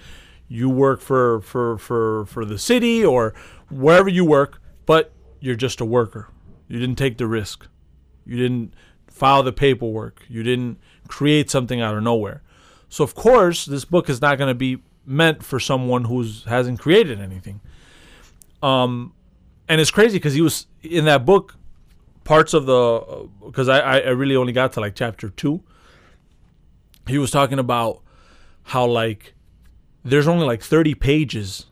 you 0.48 0.68
work 0.70 1.00
for 1.00 1.40
for 1.40 1.78
for 1.78 2.26
for 2.26 2.44
the 2.44 2.58
city 2.58 3.04
or 3.04 3.34
wherever 3.70 4.08
you 4.08 4.24
work, 4.24 4.60
but 4.86 5.12
you're 5.40 5.54
just 5.54 5.80
a 5.80 5.84
worker. 5.84 6.28
You 6.68 6.78
didn't 6.78 6.96
take 6.96 7.18
the 7.18 7.26
risk. 7.26 7.66
You 8.24 8.36
didn't 8.36 8.74
file 9.06 9.42
the 9.42 9.52
paperwork. 9.52 10.22
You 10.28 10.42
didn't 10.42 10.78
create 11.08 11.50
something 11.50 11.80
out 11.80 11.94
of 11.96 12.02
nowhere. 12.02 12.42
So 12.88 13.04
of 13.04 13.14
course, 13.14 13.64
this 13.64 13.84
book 13.84 14.08
is 14.08 14.20
not 14.20 14.38
going 14.38 14.48
to 14.48 14.54
be 14.54 14.78
meant 15.04 15.42
for 15.42 15.60
someone 15.60 16.04
who's 16.04 16.44
hasn't 16.44 16.80
created 16.80 17.20
anything. 17.20 17.60
Um, 18.64 19.12
and 19.68 19.80
it's 19.80 19.90
crazy 19.90 20.16
because 20.16 20.34
he 20.34 20.40
was 20.40 20.66
in 20.82 21.04
that 21.04 21.26
book. 21.26 21.56
Parts 22.24 22.54
of 22.54 22.64
the 22.64 23.28
because 23.44 23.68
I 23.68 23.80
I 23.80 23.98
I 23.98 24.08
really 24.10 24.34
only 24.34 24.54
got 24.54 24.72
to 24.72 24.80
like 24.80 24.94
chapter 24.94 25.28
two. 25.28 25.62
He 27.06 27.18
was 27.18 27.30
talking 27.30 27.58
about 27.58 28.00
how 28.62 28.86
like 28.86 29.34
there's 30.02 30.26
only 30.26 30.46
like 30.46 30.62
30 30.62 30.94
pages 30.94 31.66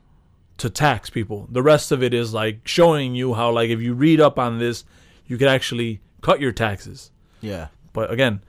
to 0.58 0.68
tax 0.68 1.08
people. 1.08 1.48
The 1.50 1.62
rest 1.62 1.90
of 1.90 2.02
it 2.02 2.12
is 2.12 2.34
like 2.34 2.60
showing 2.68 3.14
you 3.14 3.32
how 3.32 3.50
like 3.50 3.70
if 3.70 3.80
you 3.80 3.94
read 3.94 4.20
up 4.20 4.38
on 4.38 4.58
this, 4.58 4.84
you 5.26 5.38
could 5.38 5.48
actually 5.48 6.00
cut 6.20 6.38
your 6.38 6.52
taxes. 6.52 7.10
Yeah. 7.40 7.68
But 7.94 8.12
again, 8.12 8.42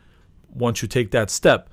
once 0.53 0.81
you 0.81 0.89
take 0.89 1.12
that 1.12 1.29
step, 1.29 1.69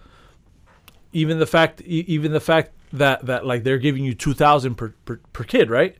even 1.12 1.40
the 1.40 1.46
fact, 1.46 1.80
even 1.82 2.30
the 2.30 2.40
fact 2.40 2.70
that 2.92 3.26
that 3.26 3.44
like 3.44 3.64
they're 3.64 3.78
giving 3.78 4.04
you 4.04 4.14
two 4.14 4.34
thousand 4.34 4.76
per, 4.76 4.94
per 5.04 5.20
per 5.32 5.42
kid, 5.42 5.70
right? 5.70 5.96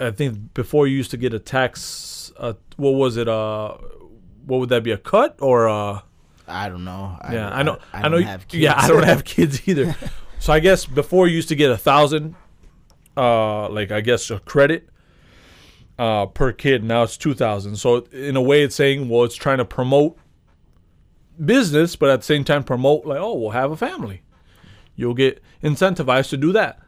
I 0.00 0.10
think 0.10 0.54
before 0.54 0.86
you 0.86 0.96
used 0.96 1.10
to 1.12 1.16
get 1.16 1.34
a 1.34 1.38
tax. 1.38 2.32
Uh, 2.36 2.54
what 2.76 2.92
was 2.94 3.16
it? 3.16 3.28
Uh, 3.28 3.76
what 4.46 4.58
would 4.60 4.68
that 4.70 4.82
be? 4.82 4.90
A 4.90 4.98
cut 4.98 5.36
or 5.40 5.66
a? 5.66 6.02
I 6.46 6.68
don't 6.68 6.84
know. 6.84 7.16
I, 7.20 7.34
Yeah, 7.34 7.50
I 7.50 7.62
know. 7.62 7.78
I, 7.92 7.98
I, 7.98 8.02
don't 8.02 8.10
know. 8.12 8.16
you- 8.18 8.24
have 8.24 8.48
kids. 8.48 8.62
Yeah, 8.62 8.74
I 8.76 8.88
don't 8.88 9.04
have 9.04 9.24
kids 9.24 9.66
either. 9.68 9.94
so 10.38 10.52
I 10.52 10.60
guess 10.60 10.84
before 10.84 11.28
you 11.28 11.36
used 11.36 11.48
to 11.48 11.54
get 11.56 11.70
a 11.70 11.76
thousand, 11.76 12.34
uh, 13.16 13.68
like 13.68 13.90
I 13.92 14.00
guess 14.00 14.30
a 14.30 14.40
credit, 14.40 14.88
uh, 15.98 16.26
per 16.26 16.52
kid. 16.52 16.82
Now 16.84 17.04
it's 17.04 17.16
two 17.16 17.34
thousand. 17.34 17.76
So 17.76 17.98
in 18.12 18.36
a 18.36 18.42
way, 18.42 18.62
it's 18.62 18.74
saying, 18.74 19.08
well, 19.08 19.24
it's 19.24 19.36
trying 19.36 19.58
to 19.58 19.64
promote 19.64 20.18
business, 21.42 21.96
but 21.96 22.10
at 22.10 22.20
the 22.20 22.26
same 22.26 22.44
time 22.44 22.64
promote 22.64 23.06
like, 23.06 23.20
oh, 23.20 23.34
we'll 23.34 23.50
have 23.50 23.70
a 23.70 23.76
family. 23.76 24.22
You'll 24.96 25.14
get 25.14 25.42
incentivized 25.62 26.30
to 26.30 26.36
do 26.36 26.52
that. 26.52 26.80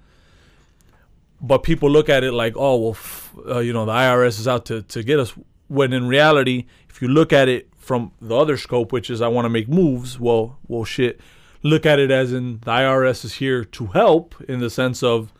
But 1.40 1.62
people 1.62 1.90
look 1.90 2.08
at 2.08 2.24
it 2.24 2.32
like, 2.32 2.54
oh, 2.56 2.76
well, 2.76 2.90
f- 2.92 3.34
uh, 3.46 3.58
you 3.58 3.72
know, 3.72 3.84
the 3.84 3.92
IRS 3.92 4.40
is 4.40 4.48
out 4.48 4.64
to, 4.66 4.82
to 4.82 5.02
get 5.02 5.18
us. 5.18 5.34
When 5.68 5.92
in 5.92 6.06
reality, 6.06 6.66
if 6.88 7.02
you 7.02 7.08
look 7.08 7.32
at 7.32 7.48
it 7.48 7.68
from 7.76 8.12
the 8.20 8.36
other 8.36 8.56
scope, 8.56 8.92
which 8.92 9.10
is 9.10 9.20
I 9.20 9.28
want 9.28 9.44
to 9.44 9.50
make 9.50 9.68
moves, 9.68 10.18
well, 10.18 10.58
well, 10.66 10.84
shit. 10.84 11.20
Look 11.62 11.84
at 11.84 11.98
it 11.98 12.10
as 12.10 12.32
in 12.32 12.60
the 12.60 12.70
IRS 12.70 13.24
is 13.24 13.34
here 13.34 13.64
to 13.64 13.86
help 13.88 14.34
in 14.48 14.60
the 14.60 14.70
sense 14.70 15.02
of 15.02 15.32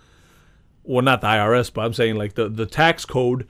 well, 0.86 1.02
not 1.02 1.20
the 1.20 1.26
IRS, 1.26 1.72
but 1.72 1.84
I'm 1.84 1.92
saying 1.92 2.14
like 2.14 2.34
the, 2.34 2.48
the 2.48 2.64
tax 2.64 3.04
code 3.04 3.48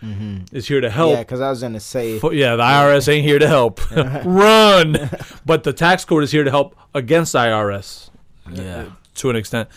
is 0.53 0.69
here 0.69 0.81
to 0.81 0.89
help. 0.89 1.13
Yeah, 1.13 1.19
because 1.21 1.41
I 1.41 1.51
was 1.51 1.61
gonna 1.61 1.81
say 1.81 2.19
Fu- 2.19 2.33
yeah, 2.33 2.57
the 2.57 2.63
IRS 2.63 3.09
ain't 3.13 3.25
here 3.25 3.39
to 3.39 3.47
help. 3.47 3.81
Run! 4.25 5.11
But 5.45 5.65
the 5.65 5.73
tax 5.73 6.05
code 6.05 6.23
is 6.23 6.33
here 6.33 6.45
to 6.45 6.51
help 6.51 6.75
against 6.95 7.35
IRS 7.35 8.11
yeah. 8.51 8.87
to 9.17 9.31
an 9.31 9.37
extent. 9.37 9.69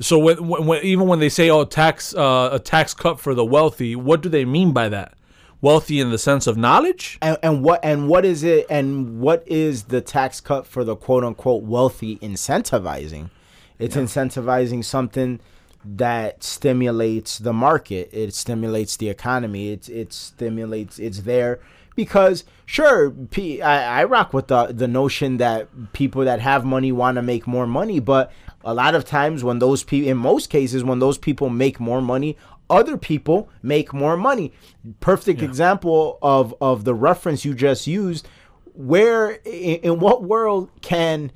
So 0.00 0.18
when, 0.18 0.48
when, 0.48 0.82
even 0.84 1.06
when 1.06 1.20
they 1.20 1.28
say 1.28 1.50
oh 1.50 1.64
tax 1.64 2.14
uh, 2.14 2.50
a 2.52 2.58
tax 2.58 2.94
cut 2.94 3.20
for 3.20 3.34
the 3.34 3.44
wealthy, 3.44 3.94
what 3.96 4.20
do 4.20 4.28
they 4.28 4.44
mean 4.44 4.72
by 4.72 4.88
that? 4.88 5.14
Wealthy 5.60 6.00
in 6.00 6.10
the 6.10 6.18
sense 6.18 6.46
of 6.46 6.56
knowledge? 6.56 7.18
And, 7.22 7.38
and 7.42 7.62
what 7.62 7.80
and 7.84 8.08
what 8.08 8.24
is 8.24 8.42
it 8.42 8.66
and 8.68 9.20
what 9.20 9.42
is 9.46 9.84
the 9.84 10.00
tax 10.00 10.40
cut 10.40 10.66
for 10.66 10.84
the 10.84 10.96
quote 10.96 11.24
unquote 11.24 11.62
wealthy 11.62 12.16
incentivizing? 12.18 13.30
It's 13.78 13.96
incentivizing 13.96 14.84
something 14.84 15.40
that 15.84 16.42
stimulates 16.42 17.38
the 17.38 17.52
market. 17.52 18.08
It 18.12 18.34
stimulates 18.34 18.96
the 18.96 19.08
economy. 19.08 19.72
It 19.72 19.88
it 19.88 20.12
stimulates. 20.12 20.98
It's 20.98 21.20
there 21.20 21.60
because 21.96 22.44
sure, 22.66 23.10
P, 23.10 23.62
I, 23.62 24.00
I 24.00 24.04
rock 24.04 24.32
with 24.32 24.48
the 24.48 24.66
the 24.66 24.88
notion 24.88 25.36
that 25.38 25.92
people 25.92 26.24
that 26.24 26.40
have 26.40 26.64
money 26.64 26.92
want 26.92 27.16
to 27.16 27.22
make 27.22 27.46
more 27.46 27.66
money, 27.66 28.00
but 28.00 28.32
a 28.64 28.74
lot 28.74 28.94
of 28.94 29.04
times 29.04 29.44
when 29.44 29.58
those 29.58 29.84
people, 29.84 30.08
in 30.08 30.16
most 30.16 30.48
cases, 30.50 30.82
when 30.82 30.98
those 30.98 31.18
people 31.18 31.50
make 31.50 31.78
more 31.78 32.00
money, 32.00 32.36
other 32.70 32.96
people 32.96 33.48
make 33.62 33.92
more 33.92 34.16
money. 34.16 34.52
Perfect 35.00 35.42
example 35.42 36.18
of 36.22 36.54
of 36.60 36.84
the 36.84 36.94
reference 36.94 37.44
you 37.44 37.54
just 37.54 37.86
used. 37.86 38.26
Where 38.72 39.32
in, 39.44 39.76
in 39.82 40.00
what 40.00 40.22
world 40.24 40.70
can 40.80 41.30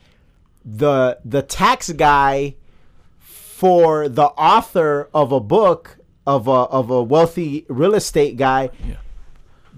the 0.64 1.18
the 1.25 1.42
tax 1.42 1.92
guy 1.92 2.56
for 3.18 4.08
the 4.08 4.26
author 4.26 5.08
of 5.12 5.32
a 5.32 5.40
book 5.40 5.99
of 6.26 6.49
a 6.49 6.50
of 6.50 6.90
a 6.90 7.02
wealthy 7.02 7.66
real 7.68 7.94
estate 7.94 8.37
guy 8.37 8.70
Yeah. 8.87 8.97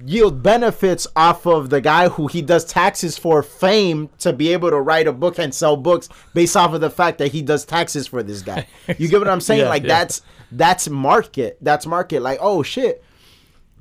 Yield 0.05 0.43
benefits 0.43 1.07
off 1.17 1.47
of 1.47 1.71
the 1.71 1.81
guy 1.81 2.09
who 2.09 2.27
he 2.27 2.43
does 2.43 2.65
taxes 2.65 3.19
for 3.19 3.43
fame 3.43 4.09
to 4.19 4.33
be 4.33 4.53
able 4.53 4.71
to 4.71 4.81
write 4.81 5.07
a 5.07 5.13
book 5.13 5.39
and 5.39 5.55
sell 5.55 5.77
books 5.77 6.09
based 6.35 6.57
off 6.57 6.73
of 6.73 6.81
the 6.81 6.91
fact 6.91 7.19
that 7.19 7.33
he 7.33 7.43
does 7.43 7.65
taxes 7.65 8.07
for 8.07 8.23
this 8.23 8.43
guy. 8.43 8.67
You 8.99 9.09
get 9.09 9.19
what 9.19 9.29
I'm 9.29 9.41
saying? 9.41 9.61
Yeah, 9.61 9.69
like 9.69 9.83
yeah. 9.83 9.89
that's 9.89 10.23
that's 10.53 10.89
market. 10.89 11.59
That's 11.61 11.87
market. 11.87 12.23
Like, 12.23 12.39
oh 12.41 12.63
shit. 12.63 13.05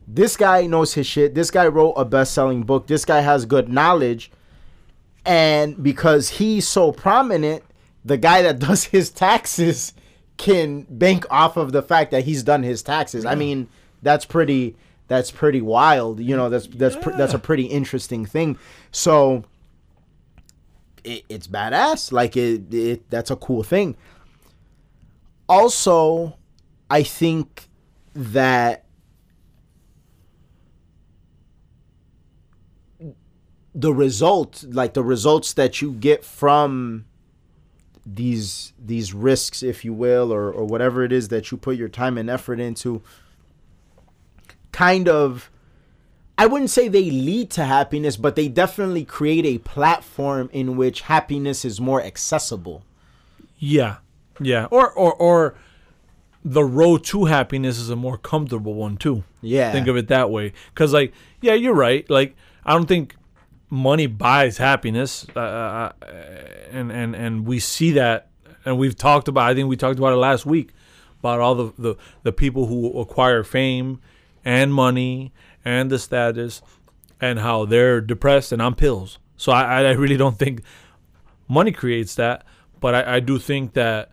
This 0.08 0.36
guy 0.36 0.66
knows 0.66 0.94
his 0.94 1.06
shit. 1.06 1.36
This 1.36 1.52
guy 1.52 1.68
wrote 1.68 1.94
a 1.94 2.04
best-selling 2.04 2.64
book. 2.64 2.88
This 2.88 3.06
guy 3.06 3.22
has 3.22 3.46
good 3.46 3.70
knowledge. 3.70 4.32
And 5.24 5.82
because 5.82 6.30
he's 6.30 6.68
so 6.68 6.92
prominent, 6.92 7.64
the 8.04 8.18
guy 8.18 8.42
that 8.42 8.60
does 8.68 8.86
his 8.86 9.10
taxes 9.12 9.94
can 10.38 10.88
bank 10.90 11.26
off 11.30 11.58
of 11.58 11.72
the 11.72 11.84
fact 11.84 12.12
that 12.12 12.24
he's 12.24 12.44
done 12.44 12.64
his 12.64 12.82
taxes. 12.82 13.26
I 13.26 13.36
mean, 13.36 13.68
that's 14.02 14.26
pretty 14.26 14.76
that's 15.10 15.32
pretty 15.32 15.62
wild. 15.62 16.22
You 16.22 16.38
know, 16.38 16.50
that's 16.50 16.68
that's 16.68 16.96
pr- 16.96 17.12
that's 17.12 17.34
a 17.34 17.40
pretty 17.40 17.66
interesting 17.66 18.26
thing. 18.26 18.58
So 18.92 19.44
it, 21.04 21.26
it's 21.28 21.48
badass. 21.48 22.14
Like 22.14 22.38
it, 22.38 22.74
it 22.74 23.10
that's 23.10 23.32
a 23.32 23.36
cool 23.36 23.64
thing. 23.64 23.98
Also, 25.50 26.38
I 26.90 27.04
think 27.04 27.68
that 28.14 28.86
the 33.74 33.94
result 33.94 34.64
like 34.70 34.94
the 34.94 35.04
results 35.04 35.54
that 35.54 35.82
you 35.82 35.94
get 35.94 36.24
from 36.24 37.06
these 38.06 38.74
these 38.80 39.14
risks 39.14 39.62
if 39.64 39.86
you 39.86 39.94
will 39.94 40.34
or 40.34 40.52
or 40.52 40.66
whatever 40.66 41.04
it 41.04 41.12
is 41.12 41.28
that 41.28 41.52
you 41.52 41.58
put 41.58 41.78
your 41.78 41.90
time 41.90 42.18
and 42.18 42.30
effort 42.30 42.60
into 42.60 43.02
kind 44.84 45.08
of 45.10 45.30
I 46.38 46.46
wouldn't 46.52 46.70
say 46.78 46.88
they 46.88 47.10
lead 47.12 47.48
to 47.58 47.64
happiness 47.66 48.16
but 48.26 48.36
they 48.40 48.48
definitely 48.48 49.04
create 49.18 49.46
a 49.46 49.58
platform 49.76 50.50
in 50.54 50.68
which 50.78 50.98
happiness 51.02 51.60
is 51.70 51.76
more 51.90 52.02
accessible 52.12 52.78
Yeah. 53.58 53.96
Yeah. 54.52 54.66
Or 54.72 54.86
or 55.04 55.12
or 55.28 55.38
the 56.58 56.64
road 56.64 57.04
to 57.12 57.26
happiness 57.26 57.78
is 57.78 57.90
a 57.90 57.96
more 57.98 58.18
comfortable 58.18 58.74
one 58.86 58.96
too. 59.06 59.18
yeah 59.42 59.72
Think 59.74 59.88
of 59.88 59.98
it 59.98 60.08
that 60.08 60.28
way. 60.36 60.54
Cuz 60.76 60.94
like 60.94 61.12
yeah, 61.42 61.56
you're 61.64 61.80
right. 61.90 62.10
Like 62.10 62.32
I 62.66 62.72
don't 62.76 62.88
think 62.88 63.16
money 63.70 64.08
buys 64.08 64.58
happiness. 64.58 65.26
Uh, 65.36 65.40
uh, 65.40 65.92
and 66.72 66.88
and 66.92 67.16
and 67.24 67.34
we 67.46 67.60
see 67.60 67.92
that 68.02 68.20
and 68.66 68.78
we've 68.82 68.96
talked 68.96 69.28
about 69.28 69.44
I 69.52 69.54
think 69.56 69.68
we 69.68 69.76
talked 69.76 70.00
about 70.00 70.14
it 70.14 70.22
last 70.30 70.46
week 70.46 70.70
about 71.20 71.40
all 71.42 71.56
the 71.56 71.68
the, 71.86 71.96
the 72.24 72.32
people 72.32 72.64
who 72.68 72.98
acquire 73.04 73.44
fame 73.44 74.00
and 74.50 74.74
money 74.74 75.32
and 75.64 75.92
the 75.92 76.00
status 76.00 76.64
and 77.22 77.38
how 77.38 77.66
they're 77.66 78.02
depressed 78.02 78.52
and 78.52 78.60
on 78.64 78.74
pills. 78.74 79.20
So 79.38 79.52
I 79.52 79.84
I 79.84 79.92
really 79.92 80.18
don't 80.18 80.40
think 80.40 80.64
money 81.48 81.72
creates 81.72 82.16
that, 82.16 82.46
but 82.80 82.96
I, 82.96 83.18
I 83.18 83.20
do 83.20 83.38
think 83.38 83.74
that 83.74 84.12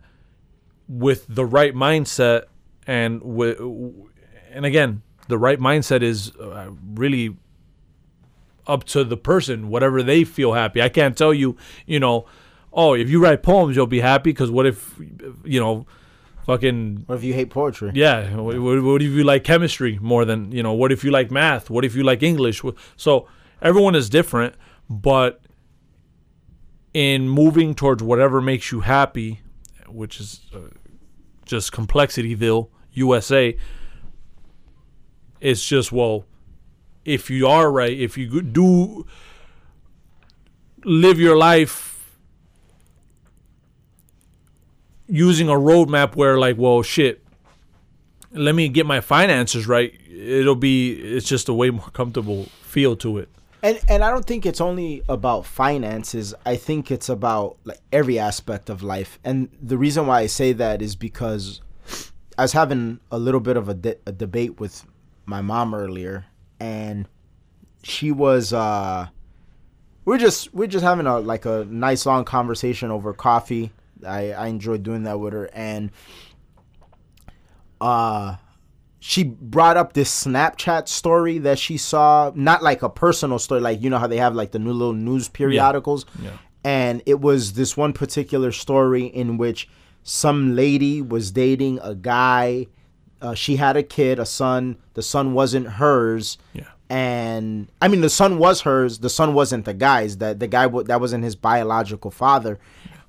with 0.87 1.25
the 1.27 1.43
right 1.43 1.73
mindset 1.73 2.43
and 2.85 3.21
with 3.23 3.59
and 3.59 4.63
again 4.63 5.01
the 5.27 5.39
right 5.39 5.59
mindset 5.59 6.03
is 6.03 6.33
uh, 6.35 6.69
really 6.93 7.35
up 8.67 8.83
to 8.83 9.03
the 9.03 9.17
person 9.17 9.67
whatever 9.69 10.01
they 10.01 10.23
feel 10.23 10.53
happy 10.53 10.81
i 10.81 10.87
can't 10.87 11.17
tell 11.17 11.33
you 11.33 11.57
you 11.85 11.99
know 11.99 12.25
oh 12.71 12.93
if 12.93 13.09
you 13.09 13.21
write 13.21 13.43
poems 13.43 13.75
you'll 13.75 13.85
be 13.85 13.99
happy 13.99 14.31
because 14.31 14.49
what 14.49 14.65
if 14.65 14.97
you 15.43 15.59
know 15.59 15.85
fucking 16.47 17.03
what 17.05 17.15
if 17.15 17.23
you 17.23 17.33
hate 17.33 17.49
poetry 17.49 17.91
yeah. 17.93 18.35
What, 18.35 18.57
what, 18.59 18.81
what 18.81 19.01
if 19.01 19.11
you 19.11 19.23
like 19.23 19.43
chemistry 19.43 19.99
more 20.01 20.23
than 20.25 20.51
you 20.51 20.63
know? 20.63 20.73
What 20.73 20.91
if 20.91 21.03
you 21.03 21.11
like 21.11 21.29
math? 21.29 21.69
What 21.69 21.85
if 21.85 21.93
you 21.93 22.03
like 22.03 22.23
English? 22.23 22.63
So 22.95 23.27
everyone 23.61 23.95
is 23.95 24.09
different, 24.09 24.55
but 24.89 25.41
in 26.93 27.29
moving 27.29 27.75
towards 27.75 28.01
whatever 28.01 28.41
makes 28.41 28.71
you 28.71 28.79
happy, 28.79 29.41
which 29.87 30.19
is 30.19 30.41
uh, 30.55 30.59
just 31.45 31.71
Complexityville, 31.73 32.69
USA. 32.93 33.55
It's 35.41 35.63
just 35.63 35.91
well, 35.91 36.25
if 37.05 37.29
you 37.29 37.45
are 37.47 37.71
right, 37.71 37.95
if 37.95 38.17
you 38.17 38.41
do 38.41 39.05
live 40.85 41.19
your 41.19 41.37
life 41.37 41.86
using 45.07 45.49
a 45.49 45.53
roadmap 45.53 46.15
where 46.15 46.37
like 46.37 46.57
well 46.57 46.81
shit 46.81 47.23
let 48.31 48.55
me 48.55 48.67
get 48.67 48.85
my 48.85 48.99
finances 49.01 49.67
right 49.67 49.99
it'll 50.09 50.55
be 50.55 50.93
it's 50.93 51.27
just 51.27 51.47
a 51.49 51.53
way 51.53 51.69
more 51.69 51.89
comfortable 51.91 52.45
feel 52.61 52.95
to 52.95 53.17
it 53.17 53.29
and 53.63 53.79
and 53.89 54.03
I 54.03 54.11
don't 54.11 54.25
think 54.25 54.45
it's 54.45 54.61
only 54.61 55.03
about 55.09 55.45
finances. 55.45 56.33
I 56.45 56.55
think 56.55 56.91
it's 56.91 57.09
about 57.09 57.57
like 57.63 57.79
every 57.91 58.19
aspect 58.19 58.69
of 58.69 58.83
life. 58.83 59.19
And 59.23 59.49
the 59.61 59.77
reason 59.77 60.07
why 60.07 60.19
I 60.19 60.27
say 60.27 60.53
that 60.53 60.81
is 60.81 60.95
because 60.95 61.61
I 62.37 62.43
was 62.43 62.53
having 62.53 62.99
a 63.11 63.17
little 63.17 63.39
bit 63.39 63.57
of 63.57 63.67
a, 63.67 63.73
de- 63.73 63.97
a 64.05 64.11
debate 64.11 64.59
with 64.59 64.85
my 65.25 65.41
mom 65.41 65.73
earlier, 65.73 66.25
and 66.59 67.07
she 67.81 68.11
was 68.11 68.53
uh, 68.53 69.07
we're 70.05 70.19
just 70.19 70.53
we're 70.53 70.67
just 70.67 70.83
having 70.85 71.07
a 71.07 71.19
like 71.19 71.45
a 71.45 71.65
nice 71.69 72.05
long 72.05 72.25
conversation 72.25 72.91
over 72.91 73.13
coffee. 73.13 73.71
I 74.05 74.31
I 74.31 74.47
enjoyed 74.47 74.83
doing 74.83 75.03
that 75.03 75.19
with 75.19 75.33
her, 75.33 75.49
and 75.53 75.91
uh 77.79 78.35
she 78.99 79.23
brought 79.23 79.77
up 79.77 79.93
this 79.93 80.25
Snapchat 80.25 80.87
story 80.87 81.37
that 81.37 81.59
she 81.59 81.77
saw, 81.77 82.31
not 82.35 82.63
like 82.63 82.81
a 82.81 82.89
personal 82.89 83.39
story, 83.39 83.61
like 83.61 83.81
you 83.81 83.89
know 83.89 83.99
how 83.99 84.07
they 84.07 84.17
have 84.17 84.35
like 84.35 84.51
the 84.51 84.59
new 84.59 84.73
little 84.73 84.93
news 84.93 85.29
periodicals. 85.29 86.05
Yeah. 86.21 86.31
And 86.63 87.01
it 87.05 87.21
was 87.21 87.53
this 87.53 87.77
one 87.77 87.93
particular 87.93 88.51
story 88.51 89.05
in 89.05 89.37
which 89.37 89.69
some 90.03 90.55
lady 90.55 91.01
was 91.01 91.31
dating 91.31 91.79
a 91.83 91.95
guy. 91.95 92.67
Uh, 93.21 93.33
she 93.33 93.55
had 93.55 93.77
a 93.77 93.83
kid, 93.83 94.19
a 94.19 94.25
son. 94.25 94.77
The 94.95 95.03
son 95.03 95.33
wasn't 95.33 95.67
hers. 95.67 96.37
Yeah. 96.53 96.65
And 96.89 97.69
I 97.81 97.87
mean, 97.87 98.01
the 98.01 98.09
son 98.09 98.39
was 98.39 98.61
hers. 98.61 98.99
The 98.99 99.09
son 99.09 99.33
wasn't 99.33 99.65
the 99.65 99.73
guy's. 99.73 100.17
That 100.17 100.39
the 100.39 100.47
guy 100.47 100.63
w- 100.63 100.85
that 100.85 100.99
wasn't 100.99 101.23
his 101.23 101.35
biological 101.35 102.11
father. 102.11 102.59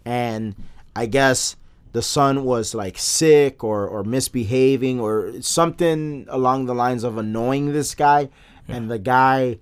And 0.04 0.54
I 0.94 1.06
guess 1.06 1.56
the 1.92 2.02
son 2.02 2.44
was 2.44 2.74
like 2.74 2.98
sick 2.98 3.64
or 3.64 3.86
or 3.86 4.04
misbehaving 4.04 5.00
or 5.00 5.40
something 5.40 6.26
along 6.28 6.66
the 6.66 6.74
lines 6.74 7.04
of 7.04 7.16
annoying 7.16 7.72
this 7.72 7.94
guy. 7.94 8.28
And 8.68 8.90
the 8.90 8.98
guy 8.98 9.58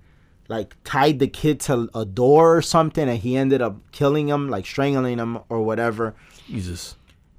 like 0.48 0.74
tied 0.84 1.18
the 1.18 1.28
kid 1.28 1.60
to 1.60 1.88
a 1.94 2.04
door 2.04 2.56
or 2.56 2.62
something 2.62 3.08
and 3.08 3.18
he 3.18 3.36
ended 3.36 3.62
up 3.62 3.76
killing 3.92 4.28
him 4.28 4.48
like 4.48 4.66
strangling 4.66 5.18
him 5.18 5.38
or 5.48 5.62
whatever. 5.62 6.14
Jesus. 6.48 6.96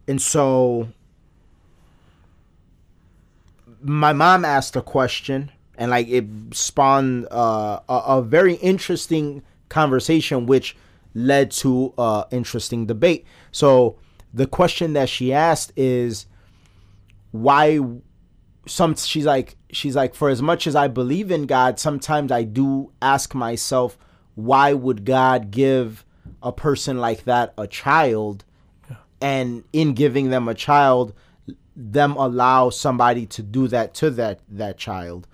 And 0.08 0.22
so 0.22 0.90
my 3.82 4.14
mom 4.14 4.46
asked 4.46 4.76
a 4.76 4.82
question 4.82 5.52
and 5.78 5.92
like 5.92 6.08
it 6.08 6.26
spawned 6.52 7.28
uh, 7.32 7.80
a, 7.88 7.94
a 7.94 8.22
very 8.22 8.56
interesting 8.56 9.44
conversation 9.70 10.46
which 10.46 10.76
led 11.14 11.52
to 11.52 11.94
uh 11.98 12.24
interesting 12.32 12.86
debate. 12.86 13.26
So 13.52 13.98
the 14.34 14.48
question 14.48 14.94
that 14.94 15.10
she 15.10 15.34
asked 15.34 15.72
is 15.76 16.26
why 17.32 17.80
some 18.66 18.96
she's 18.96 19.26
like 19.26 19.56
she's 19.72 19.96
like 19.96 20.14
for 20.14 20.30
as 20.30 20.42
much 20.42 20.68
as 20.68 20.76
I 20.76 20.88
believe 20.88 21.32
in 21.32 21.46
God, 21.46 21.80
sometimes 21.80 22.32
I 22.32 22.44
do 22.44 22.92
ask 23.02 23.34
myself 23.34 23.98
why 24.36 24.74
would 24.74 25.04
God 25.04 25.50
give 25.52 26.06
a 26.44 26.52
person 26.52 27.00
like 27.00 27.24
that 27.24 27.54
a 27.58 27.68
child? 27.68 28.44
And 29.20 29.64
in 29.74 29.94
giving 29.94 30.30
them 30.30 30.48
a 30.48 30.54
child 30.54 31.14
them 31.78 32.14
allow 32.14 32.72
somebody 32.72 33.28
to 33.28 33.44
do 33.44 33.68
that 33.68 33.94
to 33.94 34.10
that 34.10 34.40
that 34.50 34.78
child. 34.78 35.28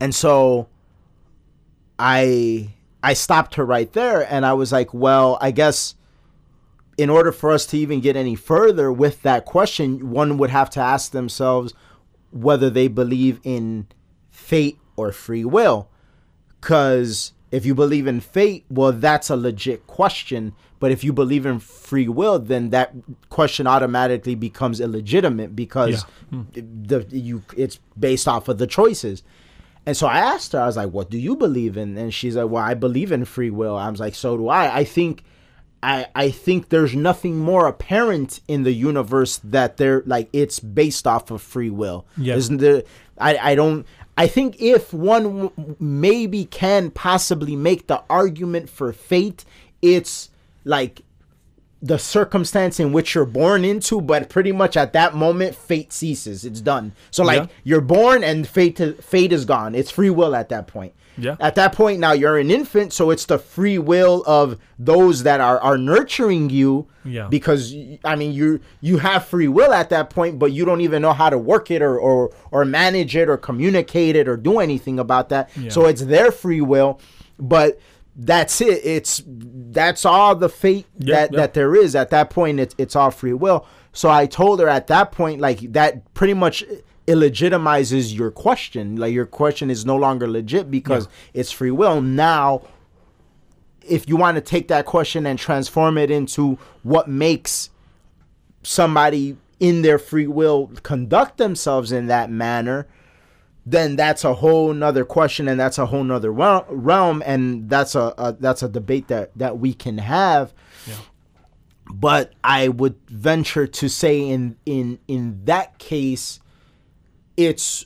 And 0.00 0.14
so 0.14 0.68
I 1.98 2.70
I 3.02 3.14
stopped 3.14 3.54
her 3.54 3.64
right 3.64 3.92
there 3.92 4.30
and 4.30 4.44
I 4.44 4.52
was 4.52 4.72
like, 4.72 4.92
well, 4.92 5.38
I 5.40 5.50
guess 5.50 5.94
in 6.98 7.08
order 7.08 7.32
for 7.32 7.50
us 7.50 7.64
to 7.66 7.78
even 7.78 8.00
get 8.00 8.16
any 8.16 8.34
further 8.34 8.92
with 8.92 9.22
that 9.22 9.46
question, 9.46 10.10
one 10.10 10.36
would 10.38 10.50
have 10.50 10.68
to 10.70 10.80
ask 10.80 11.12
themselves 11.12 11.72
whether 12.30 12.68
they 12.68 12.88
believe 12.88 13.40
in 13.42 13.86
fate 14.30 14.78
or 14.96 15.12
free 15.12 15.44
will. 15.44 15.88
Because 16.60 17.32
if 17.50 17.64
you 17.64 17.74
believe 17.74 18.06
in 18.06 18.20
fate, 18.20 18.64
well, 18.68 18.92
that's 18.92 19.30
a 19.30 19.36
legit 19.36 19.86
question. 19.86 20.52
But 20.78 20.92
if 20.92 21.02
you 21.02 21.12
believe 21.12 21.46
in 21.46 21.58
free 21.58 22.08
will, 22.08 22.38
then 22.38 22.70
that 22.70 22.92
question 23.28 23.66
automatically 23.66 24.34
becomes 24.34 24.80
illegitimate 24.80 25.56
because 25.56 26.04
Yeah. 26.30 26.38
Hmm. 26.38 26.42
the 26.52 27.06
you 27.10 27.42
it's 27.56 27.78
based 27.98 28.28
off 28.28 28.48
of 28.48 28.58
the 28.58 28.66
choices. 28.66 29.22
And 29.86 29.96
so 29.96 30.06
I 30.06 30.18
asked 30.18 30.52
her, 30.52 30.60
I 30.60 30.66
was 30.66 30.76
like, 30.76 30.90
"What 30.90 31.10
do 31.10 31.18
you 31.18 31.36
believe 31.36 31.76
in?" 31.76 31.96
And 31.96 32.12
she's 32.12 32.36
like, 32.36 32.50
"Well, 32.50 32.62
I 32.62 32.74
believe 32.74 33.12
in 33.12 33.24
free 33.24 33.50
will." 33.50 33.76
I 33.76 33.88
was 33.88 34.00
like, 34.00 34.14
"So 34.14 34.36
do 34.36 34.48
I." 34.48 34.78
I 34.80 34.84
think, 34.84 35.24
I 35.82 36.06
I 36.14 36.30
think 36.30 36.68
there's 36.68 36.94
nothing 36.94 37.38
more 37.38 37.66
apparent 37.66 38.40
in 38.46 38.62
the 38.62 38.72
universe 38.72 39.38
that 39.42 39.78
they're 39.78 40.02
like 40.06 40.28
it's 40.32 40.60
based 40.60 41.06
off 41.06 41.30
of 41.30 41.40
free 41.40 41.70
will. 41.70 42.06
Yeah. 42.16 42.36
Isn't 42.36 42.58
there? 42.58 42.82
I 43.18 43.38
I 43.38 43.54
don't. 43.54 43.86
I 44.18 44.26
think 44.26 44.60
if 44.60 44.92
one 44.92 45.22
w- 45.22 45.76
maybe 45.80 46.44
can 46.44 46.90
possibly 46.90 47.56
make 47.56 47.86
the 47.86 48.02
argument 48.10 48.68
for 48.68 48.92
fate, 48.92 49.46
it's 49.80 50.28
like 50.64 51.02
the 51.82 51.98
circumstance 51.98 52.78
in 52.78 52.92
which 52.92 53.14
you're 53.14 53.24
born 53.24 53.64
into, 53.64 54.00
but 54.02 54.28
pretty 54.28 54.52
much 54.52 54.76
at 54.76 54.92
that 54.92 55.14
moment, 55.14 55.54
fate 55.54 55.92
ceases. 55.92 56.44
It's 56.44 56.60
done. 56.60 56.92
So 57.10 57.24
like 57.24 57.42
Yeah. 57.42 57.46
you're 57.64 57.80
born 57.80 58.22
and 58.22 58.46
fate 58.46 58.78
fate 59.02 59.32
is 59.32 59.44
gone. 59.46 59.74
It's 59.74 59.90
free 59.90 60.10
will 60.10 60.34
at 60.34 60.50
that 60.50 60.66
point. 60.66 60.92
Yeah. 61.16 61.36
At 61.40 61.54
that 61.56 61.74
point, 61.74 61.98
now 62.00 62.12
you're 62.12 62.38
an 62.38 62.50
infant, 62.50 62.92
so 62.92 63.10
it's 63.10 63.26
the 63.26 63.38
free 63.38 63.78
will 63.78 64.22
of 64.26 64.58
those 64.78 65.22
that 65.24 65.40
are 65.40 65.58
are 65.60 65.76
nurturing 65.78 66.50
you. 66.50 66.86
Yeah. 67.04 67.28
Because 67.28 67.74
I 68.04 68.14
mean, 68.14 68.32
you 68.32 68.60
you 68.82 68.98
have 68.98 69.24
free 69.24 69.48
will 69.48 69.72
at 69.72 69.88
that 69.90 70.10
point, 70.10 70.38
but 70.38 70.52
you 70.52 70.64
don't 70.66 70.82
even 70.82 71.00
know 71.02 71.12
how 71.14 71.30
to 71.30 71.38
work 71.38 71.70
it 71.70 71.80
or 71.82 71.98
or 71.98 72.30
or 72.50 72.64
manage 72.66 73.16
it 73.16 73.28
or 73.28 73.36
communicate 73.38 74.16
it 74.16 74.28
or 74.28 74.36
do 74.36 74.58
anything 74.60 74.98
about 74.98 75.30
that. 75.30 75.50
Yeah. 75.56 75.70
So 75.70 75.86
it's 75.86 76.02
their 76.04 76.30
free 76.30 76.60
will, 76.60 77.00
but 77.38 77.78
that's 78.16 78.60
it. 78.60 78.84
It's 78.84 79.22
that's 79.26 80.04
all 80.04 80.34
the 80.34 80.48
fate 80.48 80.86
Yeah, 80.98 81.14
that 81.14 81.32
yeah. 81.32 81.36
that 81.38 81.54
there 81.54 81.74
is 81.74 81.94
at 81.94 82.10
that 82.10 82.30
point. 82.30 82.60
It's 82.60 82.74
it's 82.78 82.96
all 82.96 83.10
free 83.10 83.32
will. 83.32 83.66
So 83.92 84.08
I 84.08 84.26
told 84.26 84.60
her 84.60 84.68
at 84.68 84.86
that 84.88 85.12
point, 85.12 85.40
like 85.40 85.72
that, 85.72 86.12
pretty 86.14 86.34
much 86.34 86.64
illegitimizes 87.06 88.16
your 88.16 88.30
question. 88.30 88.96
Like 88.96 89.12
your 89.12 89.26
question 89.26 89.70
is 89.70 89.84
no 89.84 89.96
longer 89.96 90.28
legit 90.28 90.70
because 90.70 91.08
it's 91.34 91.50
free 91.50 91.70
will. 91.72 92.00
Now, 92.00 92.62
if 93.82 94.08
you 94.08 94.16
want 94.16 94.36
to 94.36 94.40
take 94.40 94.68
that 94.68 94.86
question 94.86 95.26
and 95.26 95.38
transform 95.38 95.98
it 95.98 96.10
into 96.10 96.58
what 96.82 97.08
makes 97.08 97.70
somebody 98.62 99.36
in 99.58 99.82
their 99.82 99.98
free 99.98 100.26
will 100.26 100.70
conduct 100.82 101.38
themselves 101.38 101.90
in 101.90 102.06
that 102.06 102.30
manner 102.30 102.86
then 103.66 103.96
that's 103.96 104.24
a 104.24 104.34
whole 104.34 104.72
nother 104.72 105.04
question 105.04 105.46
and 105.48 105.58
that's 105.60 105.78
a 105.78 105.86
whole 105.86 106.02
nother 106.04 106.32
realm 106.32 107.22
and 107.26 107.68
that's 107.68 107.94
a, 107.94 108.14
a 108.18 108.32
that's 108.32 108.62
a 108.62 108.68
debate 108.68 109.08
that 109.08 109.30
that 109.36 109.58
we 109.58 109.74
can 109.74 109.98
have 109.98 110.52
Yeah. 110.86 110.94
but 111.92 112.32
i 112.42 112.68
would 112.68 112.96
venture 113.08 113.66
to 113.66 113.88
say 113.88 114.20
in 114.28 114.56
in 114.66 114.98
in 115.08 115.44
that 115.44 115.78
case 115.78 116.40
it's 117.36 117.84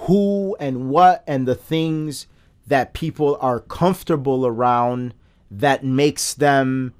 who 0.00 0.56
and 0.58 0.88
what 0.90 1.22
and 1.26 1.46
the 1.46 1.54
things 1.54 2.26
that 2.66 2.94
people 2.94 3.38
are 3.40 3.60
comfortable 3.60 4.46
around 4.46 5.14
that 5.50 5.84
makes 5.84 6.34
them 6.34 6.94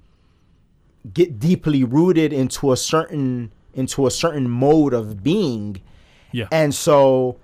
get 1.13 1.39
deeply 1.39 1.83
rooted 1.83 2.33
into 2.33 2.71
a 2.71 2.77
certain 2.77 3.53
into 3.73 4.07
a 4.07 4.11
certain 4.11 4.49
mode 4.49 4.95
of 4.95 5.23
being 5.25 5.81
Yeah. 6.35 6.49
and 6.51 6.75
so 6.75 7.37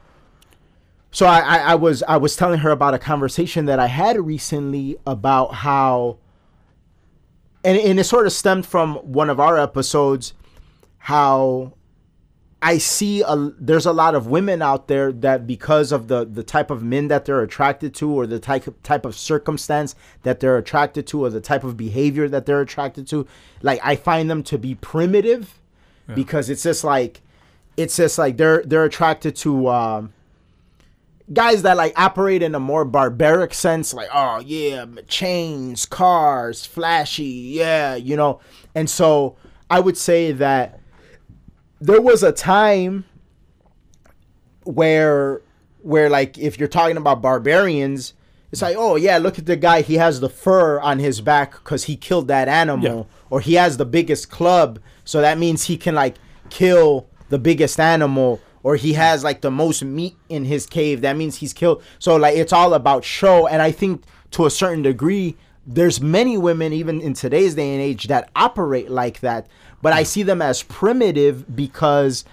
so 1.13 1.27
I, 1.27 1.39
I, 1.39 1.57
I 1.59 1.75
was 1.77 2.03
I 2.03 2.17
was 2.17 2.35
telling 2.35 2.59
her 2.61 2.71
about 2.71 2.93
a 2.93 2.99
conversation 2.99 3.67
that 3.67 3.79
I 3.79 3.87
had 3.87 4.19
recently 4.19 4.97
about 5.07 5.55
how 5.55 6.19
and, 7.65 7.79
and 7.79 8.01
it 8.01 8.05
sort 8.05 8.27
of 8.27 8.33
stemmed 8.33 8.67
from 8.67 8.97
one 8.97 9.31
of 9.31 9.39
our 9.39 9.59
episodes 9.59 10.35
how 10.99 11.75
I 12.63 12.79
see 12.79 13.23
a 13.23 13.37
there's 13.59 13.87
a 13.87 13.93
lot 13.93 14.15
of 14.15 14.27
women 14.27 14.61
out 14.61 14.89
there 14.89 15.13
that 15.13 15.47
because 15.47 15.93
of 15.93 16.09
the 16.09 16.27
the 16.27 16.43
type 16.43 16.71
of 16.71 16.83
men 16.83 17.09
that 17.09 17.25
they're 17.25 17.43
attracted 17.43 17.95
to 17.97 18.11
or 18.11 18.27
the 18.27 18.39
type 18.39 18.65
type 18.83 19.07
of 19.07 19.17
circumstance 19.17 19.95
that 20.25 20.41
they're 20.41 20.59
attracted 20.59 21.07
to 21.09 21.25
or 21.25 21.31
the 21.31 21.41
type 21.41 21.65
of 21.65 21.77
behavior 21.77 22.29
that 22.29 22.45
they're 22.45 22.61
attracted 22.61 23.07
to 23.09 23.27
like 23.63 23.81
I 23.83 23.97
find 23.97 24.29
them 24.29 24.43
to 24.45 24.59
be 24.59 24.75
primitive 24.75 25.61
because 26.15 26.51
it's 26.51 26.65
just 26.65 26.83
like 26.83 27.21
it's 27.81 27.97
just 27.97 28.19
like 28.19 28.37
they're 28.37 28.63
they're 28.65 28.85
attracted 28.85 29.35
to 29.37 29.69
um 29.69 30.13
guys 31.33 31.63
that 31.63 31.77
like 31.77 31.93
operate 31.99 32.43
in 32.43 32.55
a 32.55 32.61
more 32.61 32.85
barbaric 32.85 33.55
sense 33.55 33.95
like 33.95 34.09
oh 34.13 34.41
yeah 34.45 34.85
chains 35.09 35.87
cars 35.87 36.67
flashy 36.67 37.25
yeah 37.25 37.95
you 37.95 38.17
know 38.17 38.41
and 38.75 38.91
so 38.91 39.37
i 39.71 39.79
would 39.81 39.97
say 39.97 40.33
that 40.33 40.81
there 41.81 42.01
was 42.01 42.23
a 42.23 42.33
time 42.33 43.05
where 44.65 45.41
where 45.83 46.11
like 46.11 46.37
if 46.39 46.59
you're 46.59 46.69
talking 46.69 46.97
about 46.97 47.23
barbarians 47.23 48.13
it's 48.53 48.63
like 48.63 48.77
oh 48.77 48.97
yeah 48.97 49.17
look 49.19 49.39
at 49.39 49.47
the 49.47 49.57
guy 49.57 49.81
he 49.83 49.95
has 49.95 50.21
the 50.21 50.29
fur 50.29 50.79
on 50.81 50.99
his 50.99 51.21
back 51.21 51.53
because 51.53 51.85
he 51.85 51.97
killed 51.97 52.29
that 52.29 52.49
animal 52.49 53.09
Yeah. 53.09 53.17
or 53.31 53.41
he 53.41 53.55
has 53.55 53.77
the 53.77 53.87
biggest 53.87 54.31
club 54.31 54.79
so 55.05 55.21
that 55.21 55.39
means 55.39 55.65
he 55.65 55.77
can 55.77 55.95
like 55.95 56.17
kill 56.51 57.07
the 57.31 57.39
biggest 57.39 57.81
animal 57.81 58.41
or 58.63 58.77
he 58.77 58.93
has 58.93 59.25
like 59.25 59.41
the 59.41 59.51
most 59.51 59.83
meat 59.83 60.15
in 60.29 60.45
his 60.45 60.67
cave 60.67 61.01
that 61.01 61.17
means 61.17 61.37
he's 61.37 61.53
killed 61.55 61.83
so 61.99 62.15
like 62.17 62.37
it's 62.37 62.53
all 62.53 62.75
about 62.75 63.03
show 63.05 63.47
and 63.47 63.63
i 63.63 63.71
think 63.73 64.03
to 64.31 64.45
a 64.47 64.51
certain 64.51 64.83
degree 64.83 65.37
there's 65.67 66.01
many 66.01 66.37
women 66.37 66.73
even 66.73 67.01
in 67.01 67.15
today's 67.15 67.55
day 67.55 67.73
and 67.73 67.81
age 67.81 68.09
that 68.09 68.29
operate 68.37 68.91
like 68.91 69.21
that 69.21 69.47
but 69.81 69.93
i 69.93 70.03
see 70.03 70.23
them 70.23 70.43
as 70.43 70.63
primitive 70.65 71.57
because 71.57 72.25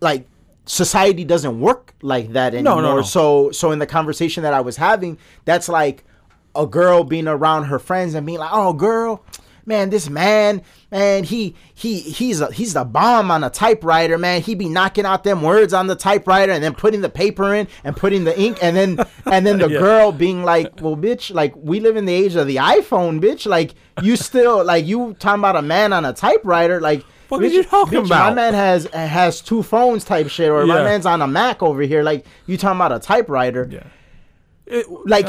like 0.00 0.26
society 0.66 1.24
doesn't 1.24 1.60
work 1.60 1.94
like 2.02 2.32
that 2.32 2.52
No, 2.52 2.58
anymore 2.58 2.82
no, 2.82 2.96
no. 2.96 3.02
so 3.02 3.50
so 3.50 3.72
in 3.72 3.78
the 3.80 3.86
conversation 3.86 4.42
that 4.44 4.54
i 4.54 4.60
was 4.60 4.76
having 4.76 5.18
that's 5.44 5.68
like 5.68 6.04
a 6.54 6.66
girl 6.66 7.04
being 7.04 7.28
around 7.28 7.64
her 7.64 7.78
friends 7.78 8.14
and 8.14 8.24
being 8.26 8.38
like 8.38 8.50
oh 8.52 8.72
girl 8.72 9.24
man 9.66 9.90
this 9.90 10.08
man 10.08 10.62
man 10.90 11.24
he 11.24 11.54
he 11.74 12.00
he's 12.00 12.40
a 12.40 12.50
he's 12.52 12.74
the 12.74 12.84
bomb 12.84 13.30
on 13.30 13.44
a 13.44 13.50
typewriter 13.50 14.18
man. 14.18 14.40
He 14.42 14.54
be 14.54 14.68
knocking 14.68 15.04
out 15.06 15.24
them 15.24 15.42
words 15.42 15.72
on 15.72 15.86
the 15.86 15.96
typewriter 15.96 16.52
and 16.52 16.62
then 16.62 16.74
putting 16.74 17.00
the 17.00 17.08
paper 17.08 17.54
in 17.54 17.68
and 17.84 17.96
putting 17.96 18.24
the 18.24 18.38
ink 18.40 18.58
and 18.62 18.76
then 18.76 18.98
and 19.26 19.46
then 19.46 19.58
the 19.58 19.68
Yeah. 19.70 19.78
girl 19.78 20.12
being 20.12 20.42
like 20.44 20.80
well 20.80 20.96
bitch 20.96 21.32
like 21.34 21.54
we 21.56 21.80
live 21.80 21.96
in 21.96 22.04
the 22.06 22.14
age 22.14 22.34
of 22.36 22.46
the 22.46 22.56
iphone 22.56 23.20
bitch. 23.20 23.46
Like 23.46 23.74
you 24.02 24.16
still 24.16 24.64
like 24.64 24.86
you 24.86 25.14
talking 25.18 25.40
about 25.40 25.56
a 25.56 25.62
man 25.62 25.92
on 25.92 26.04
a 26.04 26.12
typewriter 26.12 26.80
like 26.80 27.04
What 27.28 27.42
are 27.42 27.46
you 27.46 27.62
talking 27.62 28.02
bitch, 28.04 28.08
my 28.08 28.32
man 28.34 28.54
has 28.54 28.86
has 28.86 29.40
two 29.40 29.62
phones 29.62 30.04
type 30.04 30.28
shit 30.28 30.48
or 30.50 30.66
my 30.66 30.82
man's 30.82 31.06
on 31.06 31.22
a 31.22 31.26
mac 31.26 31.62
over 31.62 31.82
here. 31.82 32.02
Like 32.02 32.24
you 32.46 32.56
talking 32.56 32.78
about 32.78 32.92
a 32.92 32.98
typewriter. 32.98 33.68
Yeah. 33.70 33.84
It, 34.70 34.86
like 35.06 35.26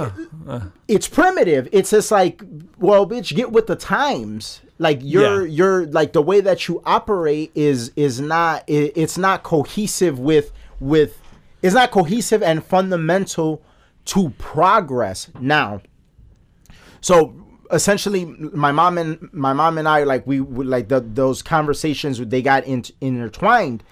uh, 0.47 0.61
it's 0.87 1.07
primitive. 1.07 1.67
It's 1.71 1.89
just 1.91 2.11
like 2.11 2.41
well 2.77 3.07
bitch 3.07 3.35
get 3.35 3.51
with 3.51 3.67
the 3.67 3.75
times. 3.75 4.61
Like 4.77 4.99
you're 5.01 5.45
Yeah. 5.45 5.53
you're 5.55 5.85
like 5.87 6.13
the 6.13 6.21
way 6.21 6.41
that 6.41 6.67
you 6.67 6.81
operate 6.85 7.51
is 7.55 7.91
is 7.95 8.19
not 8.21 8.63
it, 8.67 8.93
it's 8.95 9.17
not 9.17 9.43
cohesive 9.43 10.19
with 10.19 10.51
with 10.79 11.19
it's 11.61 11.75
not 11.75 11.91
cohesive 11.91 12.41
and 12.43 12.63
fundamental 12.63 13.61
to 14.05 14.29
progress 14.37 15.29
now. 15.39 15.81
So 17.01 17.35
essentially 17.71 18.25
my 18.25 18.71
mom 18.71 18.97
and 18.97 19.29
my 19.31 19.53
mom 19.53 19.77
and 19.77 19.87
i 19.87 20.03
like 20.03 20.27
we 20.27 20.41
would 20.41 20.67
like 20.67 20.89
the, 20.89 20.99
those 20.99 21.41
conversations 21.41 22.19
they 22.19 22.41
got 22.41 22.65
in, 22.65 22.83
intertwined. 22.99 23.83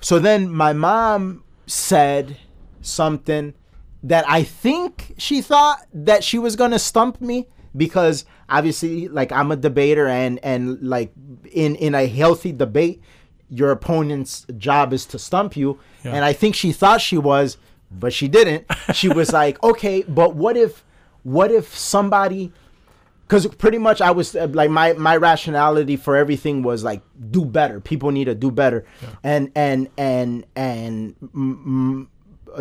So 0.00 0.18
then 0.18 0.48
my 0.48 0.72
mom 0.72 1.42
said 1.66 2.36
something 2.80 3.54
that 4.02 4.24
I 4.28 4.42
think 4.44 5.14
she 5.18 5.40
thought 5.42 5.78
that 5.92 6.22
she 6.24 6.38
was 6.38 6.56
gonna 6.56 6.78
stump 6.78 7.20
me 7.20 7.48
because 7.76 8.24
obviously 8.48 9.08
like 9.08 9.30
I'm 9.32 9.50
a 9.50 9.56
debater 9.56 10.06
and 10.06 10.38
and 10.42 10.80
like 10.82 11.12
in 11.52 11.74
in 11.76 11.94
a 11.94 12.06
healthy 12.06 12.52
debate 12.52 13.02
your 13.50 13.70
opponent's 13.70 14.46
job 14.56 14.92
is 14.92 15.06
to 15.06 15.18
stump 15.18 15.56
you 15.56 15.78
Yeah. 16.04 16.14
and 16.14 16.24
I 16.24 16.32
think 16.32 16.54
she 16.54 16.72
thought 16.72 17.00
she 17.00 17.18
was 17.18 17.56
but 17.90 18.12
she 18.12 18.28
didn't 18.28 18.66
she 18.94 19.08
was 19.20 19.32
like 19.32 19.62
okay 19.62 20.02
but 20.08 20.34
what 20.36 20.56
if 20.56 20.84
what 21.22 21.50
if 21.50 21.76
somebody 21.76 22.52
because 23.26 23.46
pretty 23.46 23.76
much 23.78 24.00
I 24.00 24.10
was 24.12 24.34
uh, 24.34 24.48
like 24.52 24.70
my 24.70 24.94
my 24.94 25.14
rationality 25.16 25.96
for 25.96 26.16
everything 26.16 26.62
was 26.62 26.82
like 26.82 27.02
do 27.30 27.44
better. 27.44 27.78
People 27.78 28.10
need 28.10 28.24
to 28.24 28.34
do 28.34 28.50
better, 28.50 28.86
and 29.22 29.52
and 29.54 29.90
and 29.98 30.46
and 30.56 31.14
mm, 31.20 31.66
mm, 31.66 32.06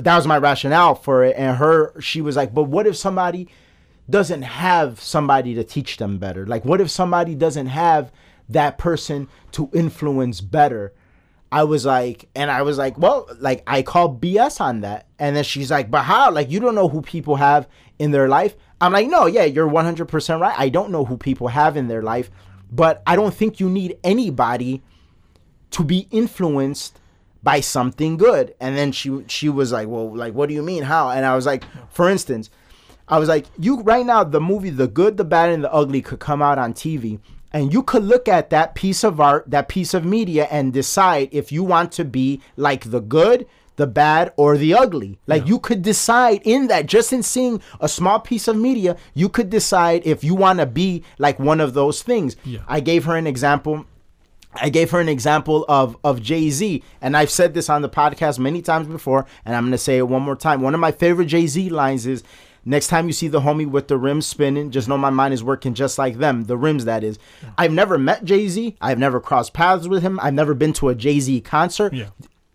that 0.04 0.16
was 0.16 0.28
my 0.28 0.38
rationale 0.38 0.96
for 0.96 1.24
it. 1.24 1.36
And 1.38 1.58
her, 1.58 2.00
she 2.00 2.22
was 2.22 2.36
like, 2.36 2.54
but 2.54 2.64
what 2.64 2.88
if 2.88 2.96
somebody 2.96 3.48
doesn't 4.10 4.44
have 4.44 5.02
somebody 5.02 5.54
to 5.56 5.64
teach 5.64 5.98
them 5.98 6.18
better? 6.18 6.46
Like, 6.46 6.66
what 6.66 6.82
if 6.82 6.90
somebody 6.90 7.36
doesn't 7.36 7.68
have 7.68 8.12
that 8.50 8.78
person 8.78 9.28
to 9.54 9.70
influence 9.74 10.42
better? 10.42 10.94
I 11.52 11.64
was 11.64 11.86
like, 11.86 12.30
and 12.36 12.52
I 12.52 12.62
was 12.62 12.78
like, 12.78 12.98
well, 12.98 13.30
like 13.40 13.64
I 13.68 13.82
call 13.82 14.16
BS 14.16 14.60
on 14.60 14.82
that. 14.82 15.08
And 15.18 15.36
then 15.36 15.44
she's 15.44 15.72
like, 15.72 15.90
but 15.90 16.04
how? 16.04 16.32
Like, 16.32 16.50
you 16.50 16.60
don't 16.60 16.76
know 16.76 16.90
who 16.90 17.02
people 17.02 17.38
have 17.38 17.68
in 18.00 18.12
their 18.12 18.28
life. 18.28 18.56
I'm 18.80 18.94
like, 18.94 19.08
no, 19.08 19.26
yeah, 19.26 19.46
you're 19.46 19.70
100% 19.70 20.40
right. 20.40 20.56
I 20.58 20.70
don't 20.70 20.92
know 20.92 21.06
who 21.06 21.18
people 21.18 21.48
have 21.48 21.78
in 21.78 21.88
their 21.88 22.04
life, 22.04 22.30
but 22.72 23.02
I 23.08 23.16
don't 23.16 23.34
think 23.34 23.60
you 23.60 23.70
need 23.70 23.98
anybody 24.04 24.84
to 25.72 25.84
be 25.84 26.08
influenced 26.12 27.00
by 27.44 27.60
something 27.60 28.18
good. 28.18 28.56
And 28.60 28.78
then 28.78 28.92
she 28.92 29.24
she 29.28 29.50
was 29.50 29.72
like, 29.72 29.88
well, 29.88 30.16
like, 30.16 30.34
what 30.34 30.50
do 30.50 30.56
you 30.56 30.64
mean? 30.64 30.84
How? 30.84 31.10
And 31.10 31.26
I 31.26 31.36
was 31.36 31.46
like, 31.46 31.64
for 31.90 32.10
instance, 32.10 32.50
I 33.08 33.20
was 33.20 33.30
like, 33.30 33.46
you 33.58 33.82
right 33.82 34.06
now, 34.06 34.24
the 34.24 34.42
movie 34.42 34.70
The 34.70 34.88
Good, 34.88 35.18
the 35.18 35.24
Bad, 35.24 35.50
and 35.52 35.64
the 35.64 35.74
Ugly 35.74 36.02
could 36.02 36.20
come 36.20 36.42
out 36.42 36.58
on 36.58 36.74
TV. 36.74 37.20
And 37.54 37.72
you 37.72 37.82
could 37.82 38.04
look 38.04 38.28
at 38.28 38.50
that 38.50 38.76
piece 38.76 39.04
of 39.04 39.22
art, 39.22 39.46
that 39.50 39.70
piece 39.70 39.94
of 39.94 40.04
media, 40.06 40.48
and 40.52 40.74
decide 40.74 41.30
if 41.32 41.52
you 41.52 41.64
want 41.64 41.92
to 41.94 42.04
be 42.04 42.42
like 42.58 42.92
the 42.92 43.00
good, 43.00 43.48
the 43.78 43.88
bad, 43.88 44.34
or 44.36 44.58
the 44.58 44.74
ugly. 44.74 45.18
Like 45.28 45.48
you 45.48 45.60
could 45.60 45.82
decide 45.82 46.42
in 46.44 46.68
that, 46.68 46.88
just 46.88 47.14
in 47.14 47.24
seeing 47.24 47.62
a 47.80 47.88
small 47.88 48.20
piece 48.20 48.48
of 48.48 48.58
media, 48.58 48.98
you 49.14 49.30
could 49.30 49.50
decide 49.50 50.06
if 50.06 50.24
you 50.24 50.36
want 50.36 50.60
to 50.60 50.66
be 50.66 51.04
like 51.18 51.40
one 51.40 51.62
of 51.62 51.74
those 51.74 52.04
things. 52.04 52.36
Yeah. 52.44 52.60
I 52.68 52.82
gave 52.82 53.06
her 53.06 53.16
an 53.16 53.28
example. 53.28 53.86
I 54.54 54.70
gave 54.70 54.92
her 54.92 55.00
an 55.00 55.10
example 55.10 55.66
of 55.68 55.98
of 56.04 56.22
Jay 56.22 56.50
Z, 56.50 56.84
and 57.02 57.16
I've 57.16 57.30
said 57.30 57.54
this 57.54 57.70
on 57.70 57.82
the 57.82 57.90
podcast 57.90 58.40
many 58.40 58.62
times 58.62 58.88
before, 58.88 59.26
and 59.46 59.56
I'm 59.56 59.66
gonna 59.66 59.78
say 59.78 59.98
it 59.98 60.08
one 60.08 60.24
more 60.24 60.36
time. 60.36 60.62
One 60.62 60.74
of 60.74 60.80
my 60.80 60.92
favorite 60.92 61.26
Jay 61.28 61.48
Z 61.48 61.70
lines 61.70 62.08
is, 62.08 62.24
"Next 62.66 62.88
time 62.88 63.08
you 63.08 63.14
see 63.14 63.28
the 63.28 63.42
homie 63.42 63.70
with 63.70 63.88
the 63.88 63.98
rims 63.98 64.26
spinning, 64.26 64.72
just 64.72 64.88
know 64.88 64.98
my 64.98 65.10
mind 65.10 65.34
is 65.34 65.44
working 65.44 65.74
just 65.74 65.98
like 65.98 66.18
them. 66.18 66.46
The 66.46 66.58
rims, 66.58 66.86
that 66.86 67.04
is." 67.04 67.20
I've 67.58 67.74
never 67.74 67.98
met 67.98 68.26
Jay 68.26 68.48
Z. 68.48 68.76
I've 68.82 69.00
never 69.00 69.20
crossed 69.20 69.54
paths 69.54 69.88
with 69.88 70.02
him. 70.02 70.20
I've 70.24 70.34
never 70.34 70.54
been 70.54 70.74
to 70.74 70.90
a 70.90 70.96
Jay 70.96 71.20
Z 71.20 71.42
concert. 71.42 71.94
Yeah. 71.94 72.08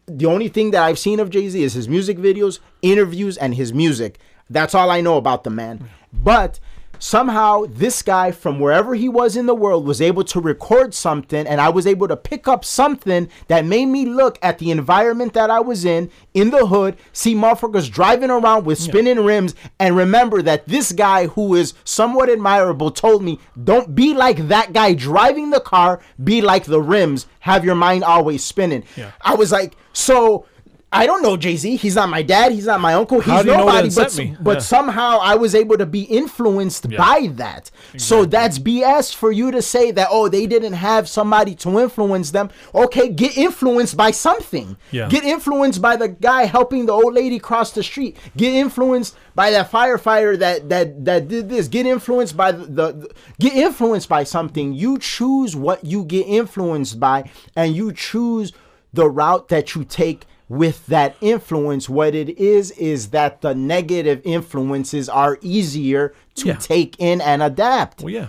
The 0.06 0.26
only 0.26 0.48
thing 0.48 0.72
that 0.72 0.82
I've 0.82 0.98
seen 0.98 1.20
of 1.20 1.30
Jay 1.30 1.48
Z 1.48 1.62
is 1.62 1.74
his 1.74 1.88
music 1.88 2.18
videos, 2.18 2.58
interviews, 2.82 3.36
and 3.36 3.54
his 3.54 3.72
music. 3.72 4.18
That's 4.50 4.74
all 4.74 4.90
I 4.90 5.00
know 5.00 5.16
about 5.16 5.44
the 5.44 5.50
man. 5.50 5.88
But 6.12 6.58
somehow 7.02 7.64
this 7.68 8.00
guy 8.00 8.30
from 8.30 8.60
wherever 8.60 8.94
he 8.94 9.08
was 9.08 9.36
in 9.36 9.46
the 9.46 9.54
world 9.56 9.84
was 9.84 10.00
able 10.00 10.22
to 10.22 10.40
record 10.40 10.94
something 10.94 11.48
and 11.48 11.60
I 11.60 11.68
was 11.68 11.84
able 11.84 12.06
to 12.06 12.16
pick 12.16 12.46
up 12.46 12.64
something 12.64 13.28
that 13.48 13.64
made 13.64 13.86
me 13.86 14.06
look 14.06 14.38
at 14.40 14.60
the 14.60 14.70
environment 14.70 15.32
that 15.32 15.50
I 15.50 15.58
was 15.58 15.84
in 15.84 16.12
in 16.32 16.50
the 16.50 16.64
hood, 16.64 16.96
see 17.12 17.34
motherfuckers 17.34 17.90
driving 17.90 18.30
around 18.30 18.66
with 18.66 18.78
spinning 18.78 19.24
rims 19.24 19.56
and 19.80 19.96
remember 19.96 20.42
that 20.42 20.68
this 20.68 20.92
guy 20.92 21.26
who 21.26 21.56
is 21.56 21.74
somewhat 21.82 22.30
admirable 22.30 22.92
told 22.92 23.24
me 23.24 23.40
don't 23.64 23.96
be 23.96 24.14
like 24.14 24.46
that 24.46 24.72
guy 24.72 24.94
driving 24.94 25.50
the 25.50 25.58
car, 25.58 26.00
be 26.22 26.40
like 26.40 26.66
the 26.66 26.80
rims, 26.80 27.26
have 27.40 27.64
your 27.64 27.74
mind 27.74 28.04
always 28.04 28.44
spinning. 28.44 28.84
Yeah. 28.96 29.10
I 29.22 29.34
was 29.34 29.50
like, 29.50 29.76
so 29.92 30.46
I 30.94 31.06
don't 31.06 31.22
know 31.22 31.36
Jay 31.38 31.56
Z. 31.56 31.76
He's 31.76 31.94
not 31.94 32.10
my 32.10 32.22
dad. 32.22 32.52
He's 32.52 32.66
not 32.66 32.80
my 32.80 32.92
uncle. 32.94 33.20
He's 33.20 33.32
How 33.32 33.42
do 33.42 33.50
you 33.50 33.56
nobody. 33.56 33.88
But, 33.88 34.44
but 34.44 34.56
Yeah. 34.56 34.58
somehow 34.60 35.18
I 35.22 35.36
was 35.36 35.54
able 35.54 35.78
to 35.78 35.86
be 35.86 36.02
influenced 36.02 36.90
by 36.90 37.30
that. 37.34 37.70
So 37.96 38.24
that's 38.26 38.58
BS 38.58 39.14
for 39.14 39.32
you 39.32 39.50
to 39.50 39.62
say 39.62 39.90
that, 39.92 40.08
oh, 40.10 40.28
they 40.28 40.46
didn't 40.46 40.74
have 40.74 41.08
somebody 41.08 41.54
to 41.56 41.78
influence 41.80 42.30
them. 42.30 42.50
Okay, 42.74 43.08
get 43.08 43.36
influenced 43.38 43.96
by 43.96 44.10
something. 44.10 44.76
Yeah. 44.90 45.08
Get 45.08 45.24
influenced 45.24 45.80
by 45.80 45.96
the 45.96 46.08
guy 46.08 46.44
helping 46.44 46.86
the 46.86 46.92
old 46.92 47.14
lady 47.14 47.38
cross 47.38 47.72
the 47.72 47.82
street. 47.82 48.18
Get 48.36 48.52
influenced 48.52 49.16
by 49.34 49.50
that 49.50 49.70
firefighter 49.70 50.38
that 50.38 50.68
that 50.68 51.04
that 51.06 51.28
did 51.28 51.48
this. 51.48 51.68
Get 51.68 51.86
influenced 51.86 52.36
by 52.36 52.52
the, 52.52 52.64
the, 52.66 52.92
the 52.92 53.14
get 53.40 53.54
influenced 53.54 54.08
by 54.10 54.24
something. 54.24 54.74
You 54.74 54.98
choose 54.98 55.56
what 55.56 55.84
you 55.84 56.04
get 56.04 56.26
influenced 56.26 57.00
by 57.00 57.30
and 57.56 57.74
you 57.74 57.92
choose 57.92 58.52
the 58.92 59.08
route 59.08 59.48
that 59.48 59.74
you 59.74 59.84
take 59.84 60.26
with 60.48 60.86
that 60.86 61.16
influence 61.20 61.88
what 61.88 62.14
it 62.14 62.28
is 62.38 62.70
is 62.72 63.10
that 63.10 63.40
the 63.40 63.54
negative 63.54 64.20
influences 64.24 65.08
are 65.08 65.38
easier 65.40 66.12
to 66.34 66.48
Yeah. 66.48 66.56
take 66.56 66.96
in 66.98 67.20
and 67.20 67.42
adapt 67.42 68.02
Well, 68.02 68.12
yeah. 68.12 68.28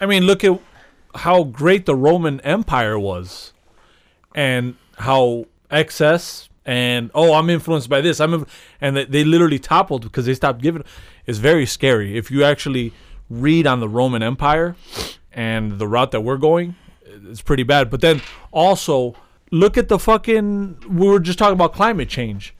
I 0.00 0.06
mean, 0.06 0.24
look 0.24 0.42
at 0.42 0.58
how 1.14 1.44
great 1.44 1.86
the 1.86 1.94
Roman 1.94 2.40
Empire 2.40 2.98
was, 2.98 3.52
and 4.34 4.74
how 4.98 5.44
excess 5.70 6.48
and 6.66 7.10
oh, 7.14 7.34
I'm 7.34 7.50
influenced 7.50 7.88
by 7.90 8.00
this. 8.00 8.20
I'm, 8.20 8.46
and 8.80 8.96
they, 8.96 9.04
they 9.04 9.22
literally 9.24 9.58
toppled 9.58 10.02
because 10.02 10.24
they 10.26 10.34
stopped 10.34 10.62
giving. 10.62 10.82
It's 11.26 11.38
very 11.38 11.66
scary 11.66 12.16
if 12.16 12.30
you 12.30 12.42
actually 12.42 12.92
read 13.30 13.66
on 13.66 13.80
the 13.80 13.88
Roman 13.88 14.22
Empire 14.22 14.74
and 15.32 15.78
the 15.78 15.86
route 15.86 16.10
that 16.12 16.22
we're 16.22 16.38
going. 16.38 16.74
It's 17.06 17.42
pretty 17.42 17.62
bad. 17.64 17.90
But 17.90 18.00
then 18.00 18.22
also 18.50 19.14
look 19.50 19.76
at 19.78 19.88
the 19.88 19.98
fucking. 19.98 20.78
We 20.88 21.08
were 21.08 21.20
just 21.20 21.38
talking 21.38 21.54
about 21.54 21.72
climate 21.72 22.08
change. 22.08 22.54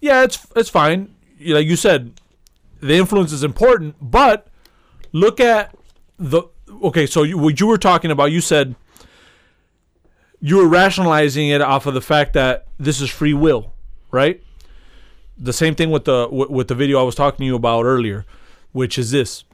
Yeah, 0.00 0.24
it's 0.24 0.46
it's 0.56 0.70
fine. 0.70 1.14
Like 1.40 1.66
you 1.66 1.76
said, 1.76 2.20
the 2.80 2.94
influence 2.94 3.32
is 3.32 3.44
important, 3.44 3.96
but 4.00 4.48
look 5.12 5.40
at 5.40 5.74
the 6.18 6.42
okay 6.82 7.06
so 7.06 7.22
you, 7.22 7.38
what 7.38 7.60
you 7.60 7.66
were 7.66 7.78
talking 7.78 8.10
about 8.10 8.26
you 8.26 8.40
said 8.40 8.74
you 10.40 10.56
were 10.56 10.68
rationalizing 10.68 11.48
it 11.48 11.60
off 11.60 11.86
of 11.86 11.94
the 11.94 12.00
fact 12.00 12.32
that 12.32 12.66
this 12.78 13.00
is 13.00 13.08
free 13.08 13.34
will 13.34 13.72
right 14.10 14.42
the 15.36 15.52
same 15.52 15.74
thing 15.74 15.90
with 15.90 16.04
the 16.04 16.28
with, 16.30 16.50
with 16.50 16.68
the 16.68 16.74
video 16.74 17.00
i 17.00 17.02
was 17.02 17.14
talking 17.14 17.38
to 17.38 17.44
you 17.44 17.56
about 17.56 17.84
earlier 17.84 18.24
which 18.72 18.98
is 18.98 19.10
this 19.10 19.44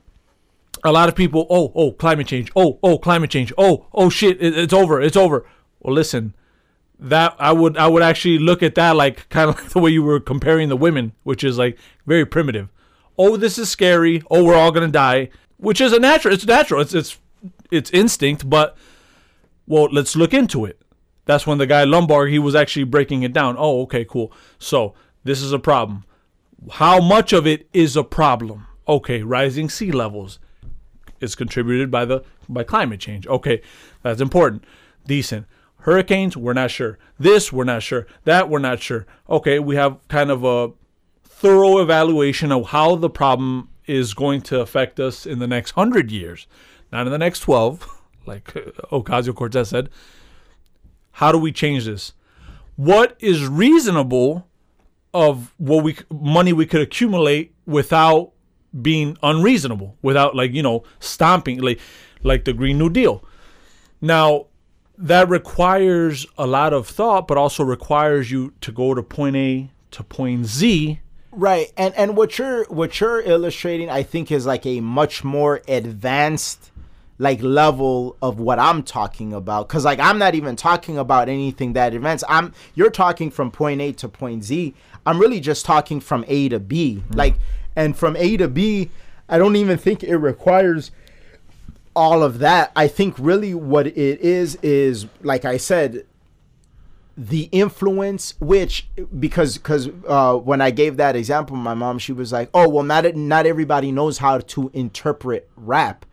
a 0.82 0.92
lot 0.92 1.08
of 1.08 1.14
people 1.14 1.46
oh 1.50 1.72
oh 1.74 1.92
climate 1.92 2.26
change 2.26 2.50
oh 2.56 2.78
oh 2.82 2.98
climate 2.98 3.30
change 3.30 3.52
oh 3.56 3.86
oh 3.92 4.08
shit 4.08 4.40
it, 4.42 4.56
it's 4.56 4.72
over 4.72 5.00
it's 5.00 5.16
over 5.16 5.46
well 5.80 5.94
listen 5.94 6.34
that 6.98 7.34
I 7.38 7.52
would 7.52 7.76
I 7.76 7.88
would 7.88 8.02
actually 8.02 8.38
look 8.38 8.62
at 8.62 8.74
that 8.76 8.96
like 8.96 9.28
kind 9.30 9.50
of 9.50 9.56
like 9.56 9.70
the 9.70 9.80
way 9.80 9.90
you 9.90 10.02
were 10.02 10.20
comparing 10.20 10.68
the 10.68 10.76
women, 10.76 11.12
which 11.22 11.44
is 11.44 11.58
like 11.58 11.78
very 12.06 12.24
primitive. 12.24 12.68
Oh, 13.16 13.36
this 13.36 13.58
is 13.58 13.68
scary. 13.70 14.22
Oh, 14.30 14.44
we're 14.44 14.56
all 14.56 14.72
gonna 14.72 14.88
die, 14.88 15.30
which 15.56 15.80
is 15.80 15.92
a 15.92 15.98
natural. 15.98 16.34
It's 16.34 16.46
natural. 16.46 16.80
It's 16.80 16.94
it's 16.94 17.18
it's 17.70 17.90
instinct, 17.90 18.48
but 18.48 18.76
well, 19.66 19.88
let's 19.90 20.16
look 20.16 20.34
into 20.34 20.64
it. 20.64 20.80
That's 21.26 21.46
when 21.46 21.58
the 21.58 21.66
guy 21.66 21.84
Lomborg 21.84 22.30
he 22.30 22.38
was 22.38 22.54
actually 22.54 22.84
breaking 22.84 23.22
it 23.22 23.32
down. 23.32 23.56
Oh, 23.58 23.82
okay, 23.82 24.04
cool. 24.04 24.32
So 24.58 24.94
this 25.24 25.40
is 25.40 25.52
a 25.52 25.58
problem. 25.58 26.04
How 26.72 27.00
much 27.00 27.32
of 27.32 27.46
it 27.46 27.68
is 27.72 27.96
a 27.96 28.04
problem? 28.04 28.66
Okay, 28.86 29.22
rising 29.22 29.68
sea 29.68 29.90
levels 29.90 30.38
is 31.20 31.34
contributed 31.34 31.90
by 31.90 32.04
the 32.04 32.22
by 32.48 32.64
climate 32.64 33.00
change. 33.00 33.26
Okay, 33.26 33.62
that's 34.02 34.20
important. 34.20 34.64
Decent. 35.06 35.46
Hurricanes, 35.84 36.34
we're 36.34 36.54
not 36.54 36.70
sure. 36.70 36.98
This, 37.18 37.52
we're 37.52 37.64
not 37.64 37.82
sure. 37.82 38.06
That, 38.24 38.48
we're 38.48 38.58
not 38.58 38.80
sure. 38.80 39.06
Okay, 39.28 39.58
we 39.58 39.76
have 39.76 39.98
kind 40.08 40.30
of 40.30 40.42
a 40.42 40.72
thorough 41.22 41.78
evaluation 41.78 42.50
of 42.50 42.68
how 42.68 42.96
the 42.96 43.10
problem 43.10 43.68
is 43.86 44.14
going 44.14 44.40
to 44.40 44.60
affect 44.60 44.98
us 44.98 45.26
in 45.26 45.40
the 45.40 45.46
next 45.46 45.72
hundred 45.72 46.10
years, 46.10 46.46
not 46.90 47.06
in 47.06 47.12
the 47.12 47.18
next 47.18 47.40
twelve, 47.40 47.86
like 48.26 48.44
Ocasio 48.92 49.34
Cortez 49.34 49.68
said. 49.68 49.90
How 51.12 51.30
do 51.30 51.38
we 51.38 51.52
change 51.52 51.84
this? 51.84 52.14
What 52.76 53.16
is 53.20 53.46
reasonable 53.46 54.48
of 55.12 55.52
what 55.58 55.84
we 55.84 55.98
money 56.10 56.54
we 56.54 56.64
could 56.64 56.80
accumulate 56.80 57.54
without 57.66 58.32
being 58.80 59.18
unreasonable, 59.22 59.98
without 60.00 60.34
like 60.34 60.54
you 60.54 60.62
know 60.62 60.82
stomping 60.98 61.60
like 61.60 61.78
like 62.22 62.46
the 62.46 62.54
Green 62.54 62.78
New 62.78 62.88
Deal. 62.88 63.22
Now 64.00 64.46
that 64.96 65.28
requires 65.28 66.26
a 66.38 66.46
lot 66.46 66.72
of 66.72 66.86
thought, 66.86 67.26
but 67.26 67.36
also 67.36 67.64
requires 67.64 68.30
you 68.30 68.52
to 68.60 68.72
go 68.72 68.94
to 68.94 69.02
point 69.02 69.36
A 69.36 69.70
to 69.92 70.02
point 70.04 70.46
Z. 70.46 71.00
Right, 71.32 71.72
and 71.76 71.94
and 71.94 72.16
what 72.16 72.38
you're 72.38 72.64
what 72.64 73.00
you're 73.00 73.20
illustrating, 73.20 73.90
I 73.90 74.02
think, 74.02 74.30
is 74.30 74.46
like 74.46 74.64
a 74.66 74.80
much 74.80 75.24
more 75.24 75.62
advanced 75.66 76.70
like 77.18 77.40
level 77.42 78.16
of 78.20 78.40
what 78.40 78.58
I'm 78.58 78.82
talking 78.82 79.32
about. 79.32 79.68
Cause 79.68 79.84
like 79.84 80.00
I'm 80.00 80.18
not 80.18 80.34
even 80.34 80.56
talking 80.56 80.98
about 80.98 81.28
anything 81.28 81.72
that 81.74 81.94
advanced. 81.94 82.24
I'm 82.28 82.52
you're 82.74 82.90
talking 82.90 83.30
from 83.30 83.50
point 83.50 83.80
A 83.80 83.92
to 83.92 84.08
point 84.08 84.44
Z. 84.44 84.74
I'm 85.06 85.18
really 85.18 85.40
just 85.40 85.64
talking 85.64 86.00
from 86.00 86.24
A 86.28 86.48
to 86.48 86.58
B. 86.58 86.96
Hmm. 86.96 87.14
Like, 87.14 87.34
and 87.76 87.96
from 87.96 88.16
A 88.16 88.36
to 88.36 88.48
B, 88.48 88.90
I 89.28 89.38
don't 89.38 89.56
even 89.56 89.78
think 89.78 90.02
it 90.02 90.16
requires 90.16 90.90
all 91.96 92.22
of 92.22 92.40
that, 92.40 92.72
I 92.74 92.88
think 92.88 93.14
really 93.18 93.54
what 93.54 93.86
it 93.86 93.96
is 93.96 94.56
is 94.62 95.06
like 95.22 95.44
I 95.44 95.56
said, 95.56 96.06
the 97.16 97.48
influence 97.52 98.34
which 98.40 98.88
because 99.18 99.56
because 99.56 99.88
uh, 100.08 100.36
when 100.36 100.60
I 100.60 100.70
gave 100.70 100.96
that 100.96 101.14
example, 101.14 101.56
my 101.56 101.74
mom 101.74 101.98
she 101.98 102.12
was 102.12 102.32
like, 102.32 102.50
"Oh, 102.52 102.68
well, 102.68 102.84
not 102.84 103.14
not 103.14 103.46
everybody 103.46 103.92
knows 103.92 104.18
how 104.18 104.38
to 104.38 104.70
interpret 104.74 105.48
rap," 105.56 106.04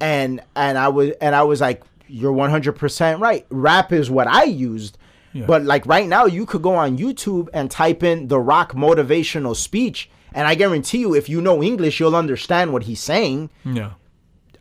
and 0.00 0.40
and 0.54 0.78
I 0.78 0.88
was 0.88 1.10
and 1.20 1.34
I 1.34 1.42
was 1.42 1.60
like, 1.60 1.82
"You're 2.06 2.32
100 2.32 2.72
percent 2.74 3.20
right. 3.20 3.44
Rap 3.50 3.92
is 3.92 4.10
what 4.10 4.28
I 4.28 4.44
used." 4.44 4.98
Yeah. 5.32 5.46
But 5.46 5.64
like 5.64 5.86
right 5.86 6.08
now, 6.08 6.26
you 6.26 6.46
could 6.46 6.62
go 6.62 6.74
on 6.74 6.98
YouTube 6.98 7.48
and 7.52 7.70
type 7.70 8.02
in 8.02 8.28
the 8.28 8.38
Rock 8.38 8.72
motivational 8.74 9.56
speech, 9.56 10.10
and 10.32 10.46
I 10.46 10.54
guarantee 10.54 10.98
you, 10.98 11.14
if 11.14 11.28
you 11.28 11.40
know 11.40 11.62
English, 11.62 11.98
you'll 11.98 12.16
understand 12.16 12.72
what 12.72 12.84
he's 12.84 13.00
saying. 13.00 13.50
Yeah. 13.64 13.92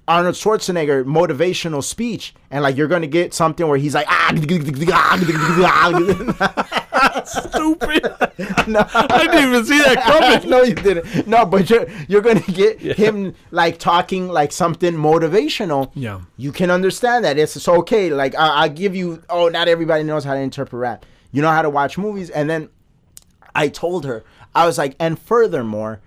Arnold 0.09 0.33
Schwarzenegger 0.33 1.05
motivational 1.05 1.83
speech, 1.83 2.33
and 2.49 2.63
like 2.63 2.75
you're 2.75 2.87
gonna 2.87 3.05
get 3.05 3.31
something 3.31 3.67
where 3.67 3.77
he's 3.77 3.93
like, 3.93 4.07
ah, 4.09 4.31
Stupid. 7.25 8.03
no, 8.67 8.85
I 8.91 9.17
didn't 9.21 9.49
even 9.49 9.65
see 9.65 9.77
that 9.77 10.01
coming. 10.01 10.49
no, 10.49 10.63
you 10.63 10.73
didn't. 10.73 11.27
No, 11.27 11.45
but 11.45 11.69
you're 11.69 11.85
you're 12.07 12.21
gonna 12.21 12.39
get 12.41 12.79
him 12.79 13.35
like 13.51 13.77
talking 13.77 14.27
like 14.27 14.51
something 14.51 14.93
motivational. 14.93 15.91
Yeah. 15.93 16.21
you 16.37 16.51
can 16.51 16.71
understand 16.71 17.23
that 17.25 17.37
it's, 17.37 17.55
it's 17.55 17.67
okay. 17.67 18.09
Like 18.09 18.33
I, 18.33 18.63
I 18.63 18.67
give 18.67 18.95
you, 18.95 19.21
oh, 19.29 19.47
not 19.49 19.67
everybody 19.67 20.03
knows 20.03 20.23
how 20.23 20.33
to 20.33 20.39
interpret 20.39 20.79
rap. 20.79 21.05
You 21.31 21.43
know 21.43 21.51
how 21.51 21.61
to 21.61 21.69
watch 21.69 21.99
movies, 21.99 22.31
and 22.31 22.49
then 22.49 22.69
I 23.53 23.67
told 23.67 24.05
her, 24.05 24.23
I 24.55 24.65
was 24.65 24.79
like, 24.79 24.95
and 24.99 25.19
furthermore, 25.19 26.01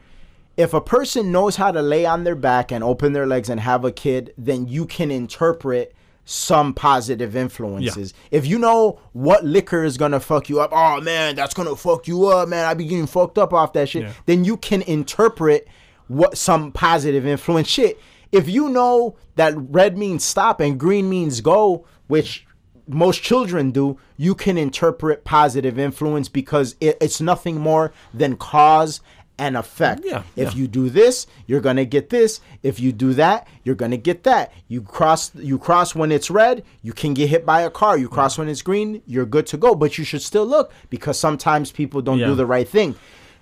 if 0.57 0.75
a 0.75 0.81
person 0.81 1.33
knows 1.33 1.57
how 1.57 1.73
to 1.73 1.83
lay 1.83 2.05
on 2.05 2.25
their 2.25 2.35
back 2.35 2.71
and 2.71 2.85
open 2.85 3.13
their 3.13 3.27
legs 3.27 3.49
and 3.49 3.61
have 3.61 3.85
a 3.85 3.93
kid, 3.93 4.35
then 4.37 4.67
you 4.67 4.87
can 4.87 5.11
interpret 5.11 5.95
some 6.25 6.73
positive 6.73 7.35
influences. 7.35 8.15
If 8.31 8.47
you 8.47 8.59
know 8.59 9.01
what 9.13 9.45
liquor 9.45 9.83
is 9.83 9.97
gonna 9.97 10.21
fuck 10.21 10.49
you 10.49 10.61
up, 10.61 10.71
oh 10.73 11.01
man, 11.01 11.35
that's 11.35 11.55
gonna 11.55 11.75
fuck 11.75 12.07
you 12.07 12.27
up, 12.27 12.49
man. 12.49 12.65
I 12.65 12.75
be 12.75 12.85
getting 12.85 13.07
fucked 13.07 13.39
up 13.39 13.53
off 13.53 13.73
that 13.73 13.89
shit. 13.89 14.03
Yeah. 14.03 14.13
Then 14.27 14.45
you 14.45 14.57
can 14.57 14.83
interpret 14.83 15.67
what 16.07 16.39
some 16.39 16.71
positive 16.71 17.27
influence 17.27 17.69
shit. 17.69 17.99
If 18.31 18.49
you 18.49 18.69
know 18.69 19.17
that 19.37 19.55
red 19.57 19.99
means 19.99 20.25
stop 20.25 20.61
and 20.61 20.79
green 20.79 21.09
means 21.11 21.41
go, 21.41 21.87
which 22.07 22.47
most 22.87 23.23
children 23.23 23.71
do, 23.71 23.99
you 24.17 24.35
can 24.35 24.59
interpret 24.59 25.25
positive 25.25 25.79
influence 25.79 26.29
because 26.29 26.77
it, 26.81 26.97
it's 27.01 27.21
nothing 27.21 27.59
more 27.59 27.93
than 28.13 28.37
cause 28.37 29.01
and 29.39 29.57
effect. 29.57 30.03
Yeah, 30.05 30.23
if 30.37 30.53
yeah. 30.55 30.61
you 30.61 30.69
do 30.69 30.89
this, 30.91 31.27
you're 31.47 31.61
gonna 31.61 31.85
get 31.85 32.11
this. 32.11 32.41
If 32.63 32.79
you 32.81 32.93
do 32.93 33.15
that, 33.15 33.49
you're 33.65 33.75
gonna 33.75 33.97
get 33.97 34.25
that. 34.25 34.53
You 34.69 34.83
cross 34.83 35.35
you 35.35 35.59
cross 35.59 35.95
when 35.95 36.13
it's 36.13 36.31
red, 36.31 36.65
you 36.83 36.93
can 36.93 37.15
get 37.15 37.29
hit 37.29 37.45
by 37.47 37.63
a 37.63 37.71
car. 37.71 37.97
You 37.99 38.09
cross 38.09 38.39
when 38.39 38.49
it's 38.49 38.63
green, 38.63 39.03
you're 39.07 39.27
good 39.27 39.47
to 39.49 39.57
go. 39.57 39.75
But 39.75 39.99
you 39.99 40.05
should 40.05 40.23
still 40.23 40.47
look 40.47 40.73
because 40.91 41.19
sometimes 41.19 41.73
people 41.73 42.03
don't 42.03 42.19
Yeah. 42.19 42.27
do 42.27 42.35
the 42.35 42.47
right 42.47 42.69
thing. 42.69 42.95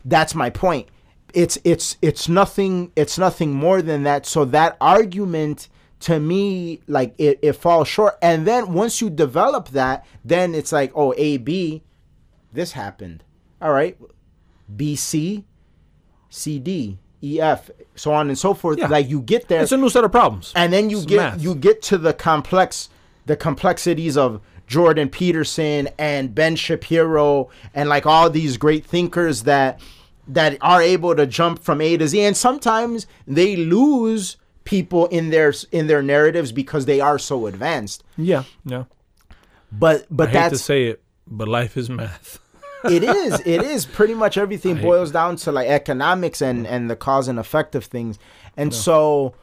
That's 0.05 0.35
my 0.35 0.48
point. 0.50 0.88
It's 1.35 1.59
it's 1.64 1.96
it's 2.03 2.29
nothing 2.29 2.92
it's 2.96 3.18
nothing 3.18 3.53
more 3.53 3.83
than 3.83 4.05
that. 4.05 4.26
So 4.26 4.44
that 4.46 4.76
argument 4.81 5.68
to 6.00 6.18
me 6.18 6.81
like 6.87 7.14
it, 7.18 7.38
it 7.42 7.53
falls 7.53 7.88
short. 7.88 8.16
And 8.22 8.46
then 8.46 8.72
once 8.72 9.00
you 9.00 9.11
develop 9.11 9.68
that, 9.70 10.07
then 10.24 10.55
it's 10.55 10.72
like, 10.72 10.92
oh 10.94 11.12
A 11.18 11.37
B, 11.37 11.83
this 12.53 12.72
happened. 12.72 13.22
All 13.61 13.72
right. 13.72 13.98
B 14.74 14.96
C 14.96 15.44
C 16.30 16.58
D 16.58 16.98
E 17.22 17.40
F 17.40 17.70
so 17.94 18.12
on 18.12 18.28
and 18.28 18.38
so 18.38 18.54
forth. 18.54 18.78
Yeah. 18.78 18.86
Like 18.88 19.08
you 19.10 19.20
get 19.20 19.48
there 19.48 19.62
It's 19.62 19.72
a 19.72 19.76
new 19.76 19.90
set 19.90 20.04
of 20.04 20.10
problems. 20.12 20.52
and 20.56 20.72
then 20.72 20.88
you 20.88 20.96
It's 20.98 21.06
get 21.06 21.16
math. 21.16 21.42
you 21.42 21.54
get 21.54 21.82
to 21.82 21.98
the 21.98 22.12
complex 22.14 22.88
the 23.26 23.36
complexities 23.36 24.16
of 24.16 24.40
Jordan 24.66 25.08
Peterson 25.10 25.88
and 25.98 26.34
Ben 26.34 26.56
Shapiro 26.56 27.50
and 27.74 27.88
like 27.88 28.06
all 28.06 28.30
these 28.30 28.56
great 28.56 28.86
thinkers 28.86 29.42
that 29.42 29.80
that 30.28 30.56
are 30.60 30.80
able 30.80 31.14
to 31.16 31.26
jump 31.26 31.62
from 31.62 31.80
A 31.80 31.96
to 31.98 32.08
Z 32.08 32.20
and 32.20 32.36
sometimes 32.36 33.06
they 33.26 33.56
lose 33.56 34.36
people 34.64 35.06
in 35.08 35.30
their 35.30 35.52
in 35.72 35.88
their 35.88 36.02
narratives 36.02 36.52
because 36.52 36.86
they 36.86 37.00
are 37.00 37.18
so 37.18 37.46
advanced 37.46 38.02
yeah. 38.16 38.44
Yeah. 38.64 38.84
but 39.72 40.06
but 40.10 40.28
I 40.34 40.42
hate 40.44 40.48
to 40.50 40.58
say 40.58 40.84
it, 40.86 41.02
but 41.26 41.48
life 41.48 41.76
is 41.76 41.88
math. 41.90 42.38
It 42.84 43.02
is. 43.02 43.40
It 43.40 43.62
is 43.62 43.86
pretty 43.86 44.14
much 44.14 44.36
everything 44.38 44.80
boils 44.80 45.10
down 45.10 45.36
to 45.36 45.52
like 45.52 45.68
economics 45.68 46.40
and 46.40 46.66
and 46.66 46.90
the 46.90 46.96
cause 46.96 47.28
and 47.28 47.38
effect 47.38 47.74
of 47.74 47.84
things. 47.84 48.18
And 48.56 48.74
so 48.74 49.34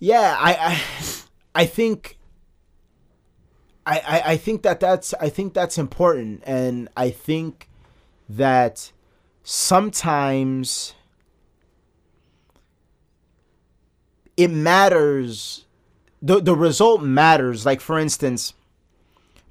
yeah 0.00 0.36
i 0.38 0.52
i, 0.54 1.62
I 1.62 1.66
think 1.66 2.18
I, 3.86 3.98
I 4.06 4.22
i 4.32 4.36
think 4.36 4.62
that 4.62 4.80
that's 4.80 5.14
i 5.14 5.28
think 5.28 5.54
that's 5.54 5.78
important. 5.78 6.42
And 6.46 6.88
i 6.96 7.10
think 7.10 7.68
that 8.28 8.92
sometimes 9.42 10.94
it 14.36 14.48
matters 14.48 15.64
the 16.20 16.40
the 16.40 16.54
result 16.54 17.02
matters. 17.02 17.64
Like 17.66 17.80
for 17.80 17.98
instance 17.98 18.54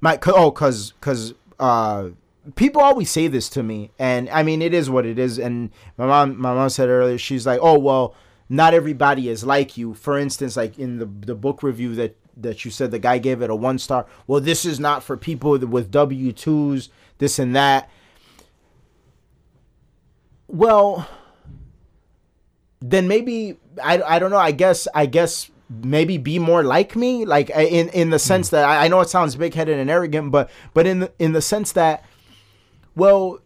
my 0.00 0.18
oh 0.26 0.50
cuz 0.50 0.94
cuz 1.00 1.34
uh 1.58 2.10
people 2.54 2.80
always 2.80 3.10
say 3.10 3.26
this 3.26 3.48
to 3.48 3.62
me 3.62 3.90
and 3.98 4.28
i 4.30 4.42
mean 4.42 4.62
it 4.62 4.72
is 4.72 4.88
what 4.88 5.04
it 5.04 5.18
is 5.18 5.38
and 5.38 5.70
my 5.96 6.06
mom 6.06 6.40
my 6.40 6.54
mom 6.54 6.68
said 6.68 6.88
earlier 6.88 7.18
she's 7.18 7.46
like 7.46 7.58
oh 7.62 7.78
well 7.78 8.14
not 8.48 8.72
everybody 8.72 9.28
is 9.28 9.44
like 9.44 9.76
you. 9.76 9.94
For 9.94 10.18
instance 10.18 10.56
like 10.56 10.78
in 10.78 10.98
the 10.98 11.06
the 11.06 11.34
book 11.34 11.62
review 11.62 11.94
that 11.96 12.16
that 12.36 12.64
you 12.64 12.70
said 12.70 12.90
the 12.90 12.98
guy 12.98 13.18
gave 13.18 13.42
it 13.42 13.50
a 13.50 13.54
one 13.54 13.78
star 13.78 14.06
well 14.26 14.40
this 14.40 14.64
is 14.64 14.80
not 14.80 15.02
for 15.02 15.16
people 15.16 15.58
with 15.58 15.90
w2s 15.90 16.88
this 17.18 17.38
and 17.38 17.54
that. 17.56 17.90
Well 20.46 21.06
then 22.80 23.08
maybe 23.08 23.58
I, 23.82 24.00
I 24.00 24.18
don't 24.18 24.30
know 24.30 24.38
i 24.38 24.52
guess 24.52 24.86
i 24.94 25.04
guess 25.04 25.50
maybe 25.68 26.16
be 26.16 26.38
more 26.38 26.62
like 26.62 26.96
me 26.96 27.24
like 27.24 27.50
in 27.50 27.88
in 27.88 28.10
the 28.10 28.18
sense 28.18 28.50
hmm. 28.50 28.56
that 28.56 28.64
I, 28.64 28.84
I 28.84 28.88
know 28.88 29.00
it 29.00 29.08
sounds 29.08 29.36
big-headed 29.36 29.76
and 29.76 29.90
arrogant 29.90 30.30
but 30.30 30.48
but 30.74 30.86
in 30.86 31.00
the, 31.00 31.12
in 31.18 31.32
the 31.32 31.42
sense 31.42 31.72
that 31.72 32.04
well 32.98 33.40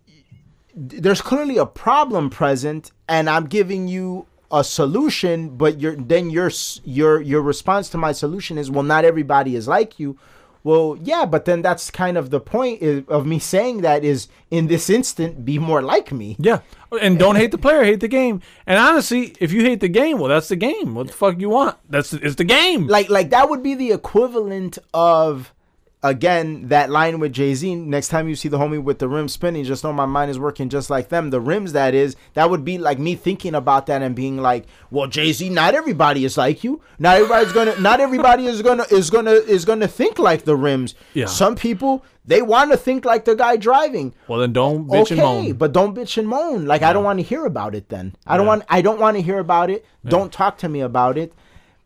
there's 0.75 1.21
clearly 1.21 1.59
a 1.59 1.67
problem 1.67 2.31
present 2.31 2.91
and 3.09 3.29
i'm 3.29 3.47
giving 3.47 3.87
you 3.87 4.27
a 4.51 4.65
solution 4.65 5.51
but 5.57 5.81
your 5.81 5.95
then 5.97 6.31
your 6.31 6.51
your 6.85 7.21
your 7.21 7.43
response 7.43 7.89
to 7.89 7.99
my 7.99 8.13
solution 8.13 8.59
is 8.59 8.71
well 8.71 8.83
not 8.83 9.05
everybody 9.05 9.55
is 9.57 9.69
like 9.69 9.99
you 9.99 10.19
well 10.65 10.97
yeah 11.03 11.25
but 11.25 11.45
then 11.45 11.63
that's 11.63 11.91
kind 11.91 12.17
of 12.17 12.31
the 12.31 12.41
point 12.41 12.81
is, 12.83 13.03
of 13.09 13.27
me 13.27 13.39
saying 13.39 13.81
that 13.81 14.05
is 14.05 14.29
in 14.51 14.67
this 14.67 14.91
instant 14.91 15.45
be 15.45 15.59
more 15.59 15.83
like 15.83 16.13
me 16.13 16.37
Yeah. 16.39 16.61
And 17.01 17.19
don't 17.19 17.37
hate 17.37 17.53
the 17.53 17.59
player, 17.59 17.85
hate 17.85 18.01
the 18.01 18.09
game. 18.09 18.43
And 18.67 18.79
honestly, 18.79 19.35
if 19.41 19.51
you 19.51 19.63
hate 19.63 19.81
the 19.81 19.89
game, 19.89 20.19
well, 20.19 20.29
that's 20.29 20.49
the 20.49 20.57
game. 20.57 20.95
What 20.95 21.07
the 21.07 21.15
fuck 21.15 21.41
you 21.41 21.49
want? 21.49 21.79
That's 21.89 22.13
it's 22.13 22.35
the 22.35 22.45
game. 22.45 22.87
like 22.87 23.09
like 23.09 23.31
that 23.31 23.49
would 23.49 23.63
be 23.63 23.75
the 23.75 23.93
equivalent 23.93 24.77
of 24.93 25.55
again 26.03 26.69
that 26.69 26.91
line 26.91 27.21
with 27.21 27.33
Jay-Z 27.33 27.75
next 27.77 28.09
time 28.09 28.29
you 28.29 28.35
see 28.35 28.49
the 28.49 28.59
homie 28.59 28.83
with 28.83 28.99
the 28.99 29.09
rim 29.09 29.29
spinning 29.29 29.65
just 29.65 29.85
know 29.85 29.93
my 29.93 30.07
mind 30.07 30.31
is 30.31 30.39
working 30.39 30.69
just 30.69 30.91
like 30.91 31.09
them 31.11 31.31
the 31.31 31.41
rims 31.41 31.73
that 31.73 31.95
is 31.95 32.17
that 32.35 32.51
would 32.51 32.65
be 32.65 32.77
like 32.77 32.99
me 32.99 33.15
thinking 33.15 33.55
about 33.55 33.87
that 33.87 34.03
and 34.03 34.15
being 34.17 34.37
like 34.39 34.65
well 34.91 35.07
Jay-Z 35.07 35.49
not 35.51 35.75
everybody 35.75 36.25
is 36.25 36.37
like 36.37 36.65
you 36.65 36.81
not 36.99 37.17
everybody's 37.17 37.53
gonna 37.53 37.79
not 37.81 38.01
everybody 38.01 38.47
is 38.47 38.63
gonna 38.63 38.85
is 38.91 39.11
gonna 39.11 39.31
is 39.31 39.65
gonna 39.65 39.87
think 39.89 40.19
like 40.19 40.45
the 40.45 40.57
rims 40.57 40.95
Yeah. 41.15 41.27
some 41.27 41.55
people 41.55 42.05
they 42.25 42.43
want 42.43 42.71
to 42.71 42.77
think 42.77 43.05
like 43.05 43.25
the 43.25 43.35
guy 43.35 43.57
driving 43.57 44.15
Well, 44.29 44.39
then 44.41 44.53
don't 44.53 44.87
bitch 44.89 45.03
okay, 45.13 45.15
and 45.15 45.23
moan. 45.23 45.53
but 45.55 45.73
don't 45.73 45.93
bitch 45.95 46.19
and 46.19 46.29
moan. 46.29 46.67
Like 46.67 46.83
I 46.83 46.93
don't 46.93 47.03
want 47.03 47.19
to 47.19 47.25
hear 47.25 47.45
about 47.47 47.75
it. 47.75 47.89
Then 47.89 48.15
I 48.29 48.37
don't 48.37 48.47
Yeah. 48.47 48.51
want. 48.51 48.65
I 48.69 48.81
don't 48.81 49.01
want 49.01 49.17
to 49.17 49.23
hear 49.23 49.41
about 49.41 49.71
it. 49.71 49.85
Don't 50.07 50.33
talk 50.33 50.57
to 50.59 50.69
me 50.69 50.81
about 50.83 51.19
it, 51.19 51.33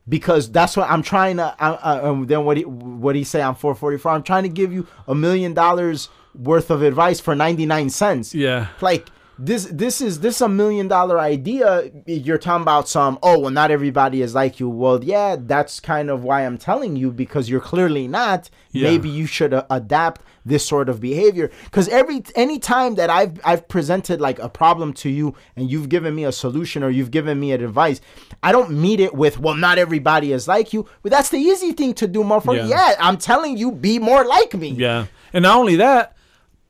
because 0.09 0.51
that's 0.51 0.77
what 0.77 0.91
I'm 0.91 1.03
trying 1.03 1.37
to. 1.39 1.55
Uh, 1.63 1.79
uh, 1.83 2.11
um, 2.11 2.27
then 2.27 2.45
what? 2.45 2.57
He, 2.57 2.65
what 2.65 3.17
he 3.17 3.25
say? 3.25 3.43
I'm 3.43 3.55
444. 3.55 4.13
I'm 4.13 4.23
trying 4.23 4.45
to 4.45 4.49
give 4.49 4.73
you 4.73 4.87
a 5.09 5.15
million 5.15 5.55
dollars 5.55 6.09
worth 6.35 6.71
of 6.71 6.83
advice 6.83 7.19
for 7.21 7.35
99 7.35 7.91
cents. 7.91 8.35
Yeah. 8.35 8.69
Like 8.81 9.09
this. 9.39 9.67
This 9.67 10.01
is 10.01 10.21
this 10.21 10.41
a 10.41 10.49
million 10.49 10.89
dollar 10.89 11.19
idea. 11.19 11.91
You're 12.07 12.39
talking 12.39 12.63
about 12.63 12.89
some. 12.89 13.19
Oh 13.23 13.39
well, 13.39 13.51
not 13.51 13.71
everybody 13.71 14.23
is 14.23 14.35
like 14.35 14.61
you. 14.61 14.69
Well, 14.69 15.03
yeah, 15.03 15.37
that's 15.39 15.81
kind 15.81 16.11
of 16.11 16.25
why 16.25 16.47
I'm 16.47 16.59
telling 16.59 16.97
you 16.97 17.11
because 17.11 17.49
you're 17.49 17.61
clearly 17.61 18.09
not. 18.09 18.51
Yeah. 18.73 18.91
Maybe 18.91 19.09
you 19.09 19.27
should 19.27 19.55
uh, 19.55 19.65
adapt 19.71 20.23
this 20.45 20.65
sort 20.65 20.89
of 20.89 21.01
behavior 21.01 21.51
because 21.65 21.89
every 21.89 22.23
any 22.35 22.59
time 22.59 22.95
that 22.95 23.11
I've 23.11 23.39
I've 23.45 23.69
presented 23.69 24.21
like 24.21 24.39
a 24.39 24.49
problem 24.49 24.93
to 24.95 25.11
you 25.11 25.35
and 25.57 25.71
you've 25.71 25.89
given 25.89 26.15
me 26.15 26.25
a 26.25 26.33
solution 26.33 26.83
or 26.83 26.91
you've 26.91 27.11
given 27.11 27.39
me 27.39 27.53
an 27.53 27.63
advice, 27.63 28.01
I 28.43 28.53
don't 28.53 28.71
meet 28.71 29.01
it 29.01 29.15
with 29.15 29.39
well 29.39 29.55
not 29.55 29.79
everybody 29.79 30.33
is 30.33 30.47
like 30.49 30.73
you. 30.73 30.89
But 31.03 31.13
that's 31.13 31.31
the 31.31 31.39
easy 31.39 31.73
thing 31.73 31.95
to 31.95 32.07
do, 32.07 32.23
motherfucker. 32.23 32.69
Yeah. 32.69 32.77
Yeah, 32.77 32.95
I'm 33.01 33.17
telling 33.17 33.57
you, 33.57 33.73
be 33.73 33.99
more 33.99 34.25
like 34.25 34.55
me. 34.55 34.71
Yeah. 34.71 35.07
And 35.33 35.43
not 35.43 35.57
only 35.57 35.77
that, 35.77 36.17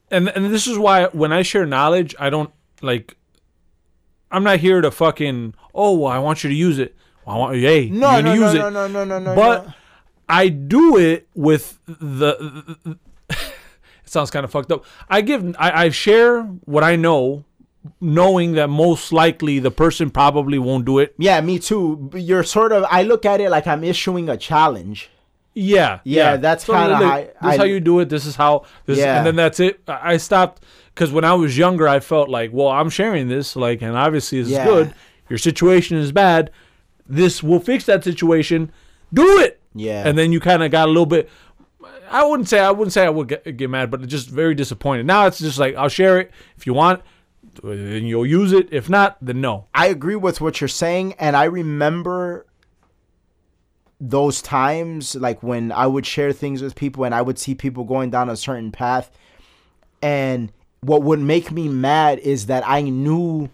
and 0.09 0.29
and 0.29 0.45
this 0.45 0.67
is 0.67 0.77
why 0.77 1.05
when 1.07 1.31
I 1.31 1.41
share 1.41 1.65
knowledge, 1.65 2.15
I 2.19 2.29
don't 2.29 2.51
like 2.81 3.17
I'm 4.31 4.43
not 4.43 4.59
here 4.59 4.81
to 4.81 4.91
fucking 4.91 5.53
oh, 5.73 5.97
well, 5.97 6.11
I 6.11 6.19
want 6.19 6.43
you 6.43 6.49
to 6.49 6.55
use 6.55 6.79
it. 6.79 6.95
I 7.25 7.37
want 7.37 7.55
hey, 7.57 7.89
No, 7.89 8.11
you're 8.13 8.23
no, 8.23 8.23
gonna 8.23 8.23
no, 8.23 8.33
use 8.33 8.53
no, 8.53 8.67
it. 8.67 8.71
no, 8.71 8.87
no, 8.87 9.05
no, 9.05 9.19
no. 9.19 9.35
but 9.35 9.67
no. 9.67 9.73
I 10.29 10.49
do 10.49 10.97
it 10.97 11.27
with 11.35 11.79
the. 11.87 12.77
it 13.29 13.37
sounds 14.05 14.31
kind 14.31 14.43
of 14.43 14.51
fucked 14.51 14.71
up. 14.71 14.85
I 15.09 15.21
give. 15.21 15.55
I, 15.59 15.85
I 15.85 15.89
share 15.89 16.41
what 16.41 16.83
I 16.83 16.95
know, 16.95 17.45
knowing 18.01 18.53
that 18.53 18.69
most 18.69 19.11
likely 19.13 19.59
the 19.59 19.71
person 19.71 20.09
probably 20.09 20.59
won't 20.59 20.85
do 20.85 20.99
it. 20.99 21.15
yeah, 21.17 21.39
me 21.41 21.59
too. 21.59 22.09
You're 22.13 22.43
sort 22.43 22.71
of. 22.71 22.85
I 22.89 23.03
look 23.03 23.25
at 23.25 23.39
it 23.41 23.49
like 23.49 23.67
I'm 23.67 23.83
issuing 23.83 24.29
a 24.29 24.37
challenge. 24.37 25.09
Yeah, 25.59 25.99
Yeah, 26.03 26.37
that's 26.37 26.65
kinda 26.65 26.89
look, 26.89 27.01
how 27.01 27.17
This 27.47 27.53
is 27.53 27.57
how 27.57 27.63
you 27.65 27.79
do 27.79 27.99
it. 27.99 28.09
This 28.09 28.25
is 28.25 28.35
how. 28.35 28.63
This 28.85 28.99
Yeah. 28.99 29.17
and 29.17 29.25
then 29.25 29.35
that's 29.35 29.59
it. 29.59 29.79
I 29.87 30.13
I 30.13 30.17
stopped 30.17 30.63
because 30.93 31.11
when 31.11 31.23
I 31.23 31.33
was 31.33 31.57
younger, 31.57 31.87
I 31.87 31.99
felt 31.99 32.29
like, 32.29 32.51
well, 32.53 32.67
I'm 32.69 32.89
sharing 32.89 33.27
this, 33.27 33.55
like, 33.55 33.81
and 33.81 33.95
obviously 33.97 34.41
this 34.41 34.51
Yeah. 34.51 34.63
is 34.65 34.69
good. 34.69 34.93
Your 35.29 35.39
situation 35.39 35.97
is 35.97 36.11
bad. 36.11 36.51
This 37.07 37.41
will 37.41 37.59
fix 37.59 37.85
that 37.85 38.03
situation. 38.03 38.71
Do 39.13 39.39
it. 39.39 39.59
Yeah. 39.73 40.07
And 40.07 40.17
then 40.17 40.31
you 40.31 40.39
kind 40.39 40.61
of 40.63 40.71
got 40.71 40.85
a 40.85 40.91
little 40.91 41.05
bit. 41.05 41.29
I 42.09 42.23
wouldn't 42.23 42.47
say 42.49 42.59
I 42.59 42.71
wouldn't 42.71 42.93
say 42.93 43.05
I 43.05 43.09
would 43.09 43.27
get, 43.27 43.57
get 43.57 43.69
mad, 43.69 43.89
but 43.91 44.05
just 44.07 44.29
very 44.29 44.53
disappointed. 44.55 45.05
Now 45.05 45.25
it's 45.27 45.39
just 45.39 45.57
like 45.59 45.75
I'll 45.75 45.89
share 45.89 46.19
it 46.19 46.31
if 46.57 46.65
you 46.67 46.73
want, 46.73 47.01
then 47.63 48.05
you'll 48.05 48.25
use 48.25 48.53
it. 48.53 48.67
If 48.71 48.89
not, 48.89 49.17
then 49.21 49.41
no. 49.41 49.65
I 49.73 49.87
agree 49.87 50.15
with 50.15 50.39
what 50.39 50.61
you're 50.61 50.67
saying, 50.67 51.13
and 51.19 51.35
I 51.35 51.45
remember 51.45 52.45
those 53.99 54.41
times 54.41 55.15
like 55.15 55.41
when 55.41 55.71
I 55.71 55.87
would 55.87 56.05
share 56.05 56.31
things 56.31 56.61
with 56.61 56.75
people 56.75 57.03
and 57.03 57.15
I 57.15 57.21
would 57.21 57.39
see 57.39 57.55
people 57.55 57.83
going 57.83 58.11
down 58.11 58.29
a 58.29 58.35
certain 58.35 58.71
path 58.71 59.11
and 60.01 60.51
what 60.81 61.01
would 61.03 61.19
make 61.19 61.51
me 61.51 61.67
mad 61.67 62.19
is 62.19 62.45
that 62.45 62.63
I 62.67 62.81
knew 62.81 63.49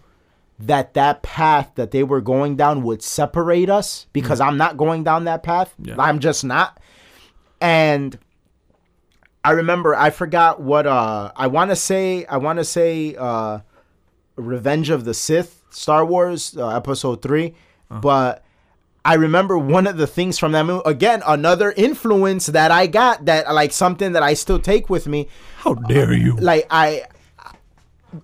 that 0.58 0.94
that 0.94 1.22
path 1.22 1.72
that 1.74 1.90
they 1.90 2.02
were 2.02 2.20
going 2.20 2.56
down 2.56 2.82
would 2.82 3.02
separate 3.02 3.70
us 3.70 4.06
because 4.12 4.40
I'm 4.40 4.56
not 4.56 4.76
going 4.76 5.02
down 5.02 5.24
that 5.24 5.42
path. 5.42 5.74
Yeah. 5.82 5.96
I'm 5.98 6.20
just 6.20 6.44
not. 6.44 6.78
And 7.60 8.18
I 9.42 9.52
remember 9.52 9.94
I 9.94 10.10
forgot 10.10 10.60
what 10.60 10.86
uh 10.86 11.32
I 11.34 11.46
want 11.46 11.70
to 11.70 11.76
say 11.76 12.24
I 12.26 12.36
want 12.36 12.58
to 12.58 12.64
say 12.64 13.16
uh 13.18 13.60
Revenge 14.36 14.90
of 14.90 15.04
the 15.04 15.14
Sith, 15.14 15.62
Star 15.70 16.04
Wars, 16.04 16.56
uh, 16.56 16.68
Episode 16.76 17.22
3. 17.22 17.54
But 17.88 18.43
I 19.04 19.14
remember 19.14 19.58
one 19.58 19.86
of 19.86 19.96
the 19.98 20.06
things 20.06 20.38
from 20.38 20.52
that 20.52 20.64
movie, 20.64 20.82
again, 20.86 21.22
another 21.26 21.72
influence 21.76 22.46
that 22.46 22.70
I 22.70 22.86
got 22.86 23.26
that, 23.26 23.52
like, 23.52 23.72
something 23.72 24.12
that 24.12 24.22
I 24.22 24.34
still 24.34 24.58
take 24.58 24.88
with 24.88 25.06
me. 25.06 25.28
How 25.58 25.74
dare 25.74 26.14
you? 26.14 26.36
Like, 26.36 26.66
I, 26.70 27.04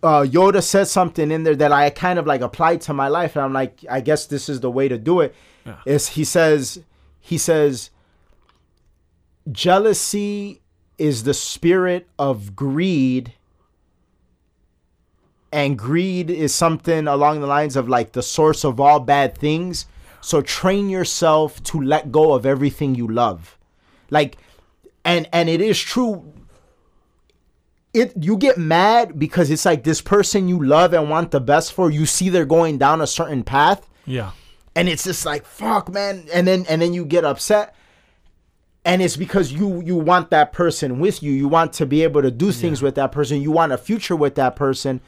uh, 0.02 0.22
Yoda 0.22 0.62
said 0.62 0.88
something 0.88 1.30
in 1.30 1.42
there 1.42 1.56
that 1.56 1.72
I 1.72 1.90
kind 1.90 2.18
of 2.18 2.26
like 2.26 2.40
applied 2.40 2.80
to 2.82 2.94
my 2.94 3.08
life. 3.08 3.36
And 3.36 3.44
I'm 3.44 3.52
like, 3.52 3.84
I 3.90 4.00
guess 4.00 4.26
this 4.26 4.48
is 4.48 4.60
the 4.60 4.70
way 4.70 4.88
to 4.88 4.96
do 4.96 5.20
it. 5.20 5.34
Is 5.84 6.08
he 6.08 6.24
says, 6.24 6.82
he 7.20 7.38
says, 7.38 7.90
jealousy 9.52 10.62
is 10.98 11.24
the 11.24 11.34
spirit 11.34 12.08
of 12.18 12.56
greed 12.56 13.34
and 15.52 15.78
greed 15.78 16.30
is 16.30 16.54
something 16.54 17.06
along 17.08 17.40
the 17.40 17.46
lines 17.46 17.76
of 17.76 17.88
like 17.88 18.12
the 18.12 18.22
source 18.22 18.64
of 18.64 18.78
all 18.78 19.00
bad 19.00 19.36
things 19.36 19.86
so 20.20 20.42
train 20.42 20.88
yourself 20.90 21.62
to 21.64 21.80
let 21.80 22.12
go 22.12 22.32
of 22.32 22.44
everything 22.46 22.94
you 22.94 23.08
love. 23.08 23.58
Like 24.10 24.36
and 25.04 25.28
and 25.32 25.48
it 25.48 25.60
is 25.60 25.78
true. 25.78 26.32
It 27.92 28.12
you 28.20 28.36
get 28.36 28.58
mad 28.58 29.18
because 29.18 29.50
it's 29.50 29.64
like 29.64 29.82
this 29.84 30.00
person 30.00 30.48
you 30.48 30.62
love 30.62 30.92
and 30.92 31.10
want 31.10 31.30
the 31.30 31.40
best 31.40 31.72
for 31.72 31.90
you 31.90 32.06
see 32.06 32.28
they're 32.28 32.44
going 32.44 32.78
down 32.78 33.00
a 33.00 33.06
certain 33.06 33.42
path. 33.42 33.88
Yeah. 34.06 34.30
and 34.76 34.88
it's 34.88 35.04
just 35.04 35.26
like 35.26 35.44
fuck 35.44 35.88
man. 35.90 36.26
And 36.32 36.46
then 36.46 36.66
and 36.68 36.80
then 36.80 36.92
you 36.94 37.04
get 37.04 37.24
upset. 37.24 37.74
And 38.84 39.02
it's 39.02 39.16
because 39.16 39.52
you 39.52 39.82
you 39.82 39.96
want 39.96 40.30
that 40.30 40.52
person 40.52 41.00
with 41.00 41.22
you. 41.22 41.32
You 41.32 41.48
want 41.48 41.72
to 41.74 41.86
be 41.86 42.02
able 42.02 42.22
to 42.22 42.30
do 42.30 42.50
things 42.52 42.80
with 42.80 42.94
that 42.94 43.12
person. 43.12 43.42
You 43.42 43.50
want 43.50 43.72
a 43.72 43.78
future 43.78 44.16
with 44.16 44.36
that 44.36 44.56
person 44.56 45.00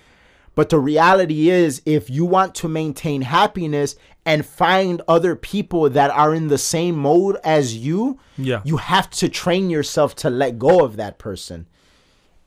but 0.54 0.68
the 0.68 0.78
reality 0.78 1.48
is 1.48 1.82
if 1.86 2.10
you 2.10 2.24
want 2.24 2.54
to 2.56 2.68
maintain 2.68 3.22
happiness 3.22 3.96
and 4.24 4.46
find 4.46 5.02
other 5.08 5.34
people 5.34 5.90
that 5.90 6.10
are 6.10 6.34
in 6.34 6.48
the 6.48 6.58
same 6.58 6.96
mode 6.96 7.36
as 7.42 7.76
you 7.76 8.18
Yeah. 8.36 8.60
you 8.64 8.76
have 8.76 9.10
to 9.10 9.28
train 9.28 9.70
yourself 9.70 10.14
to 10.16 10.30
let 10.30 10.58
go 10.58 10.84
of 10.84 10.96
that 10.96 11.18
person 11.18 11.66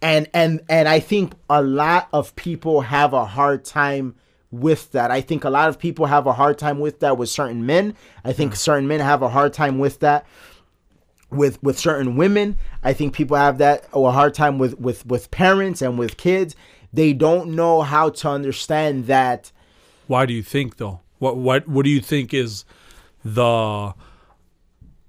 and 0.01 0.29
and 0.33 0.61
and 0.69 0.87
I 0.87 0.99
think 0.99 1.33
a 1.49 1.61
lot 1.61 2.09
of 2.13 2.35
people 2.35 2.81
have 2.81 3.13
a 3.13 3.25
hard 3.25 3.65
time 3.65 4.15
with 4.51 4.91
that. 4.91 5.11
I 5.11 5.21
think 5.21 5.43
a 5.43 5.49
lot 5.49 5.69
of 5.69 5.79
people 5.79 6.05
have 6.05 6.27
a 6.27 6.33
hard 6.33 6.57
time 6.57 6.79
with 6.79 6.99
that 6.99 7.17
with 7.17 7.29
certain 7.29 7.65
men. 7.65 7.95
I 8.23 8.31
think 8.31 8.53
mm. 8.53 8.57
certain 8.57 8.87
men 8.87 8.99
have 8.99 9.21
a 9.21 9.29
hard 9.29 9.53
time 9.53 9.79
with 9.79 9.99
that 9.99 10.25
with 11.29 11.61
with 11.63 11.79
certain 11.79 12.15
women. 12.15 12.57
I 12.83 12.93
think 12.93 13.13
people 13.13 13.37
have 13.37 13.57
that 13.57 13.87
a 13.93 14.11
hard 14.11 14.33
time 14.33 14.59
with 14.59 14.79
with 14.79 15.05
with 15.05 15.31
parents 15.31 15.81
and 15.81 15.97
with 15.97 16.17
kids. 16.17 16.55
They 16.95 17.13
don't 17.13 17.55
know 17.55 17.81
how 17.81 18.09
to 18.09 18.29
understand 18.29 19.07
that. 19.07 19.51
Why 20.07 20.25
do 20.25 20.33
you 20.33 20.43
think 20.43 20.77
though? 20.77 21.01
What 21.19 21.37
what 21.37 21.67
what 21.67 21.83
do 21.83 21.89
you 21.89 22.01
think 22.01 22.33
is 22.33 22.65
the 23.23 23.93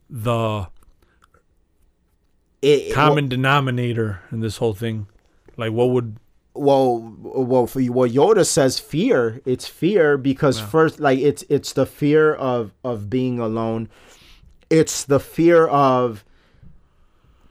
the 0.08 0.68
it, 2.62 2.94
common 2.94 3.28
denominator 3.28 4.22
in 4.32 4.40
this 4.40 4.56
whole 4.56 4.74
thing? 4.74 5.06
Like 5.56 5.72
what 5.72 5.90
would 5.90 6.16
well 6.54 7.14
well 7.20 7.66
for 7.66 7.80
you 7.80 7.92
well 7.92 8.08
yoda 8.08 8.44
says 8.44 8.78
fear. 8.78 9.40
It's 9.44 9.68
fear 9.68 10.16
because 10.16 10.58
first 10.58 10.98
like 10.98 11.18
it's 11.18 11.44
it's 11.48 11.72
the 11.72 11.86
fear 11.86 12.34
of 12.34 12.72
of 12.82 13.10
being 13.10 13.38
alone. 13.38 13.88
It's 14.70 15.04
the 15.04 15.20
fear 15.20 15.66
of 15.66 16.24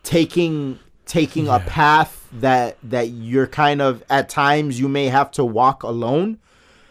taking 0.04 0.80
taking 1.06 1.48
a 1.48 1.60
path 1.60 2.25
that 2.42 2.78
that 2.84 3.10
you're 3.10 3.48
kind 3.48 3.82
of 3.82 4.04
at 4.10 4.30
times 4.30 4.80
you 4.80 4.88
may 4.88 5.08
have 5.08 5.32
to 5.32 5.44
walk 5.46 5.84
alone 5.84 6.40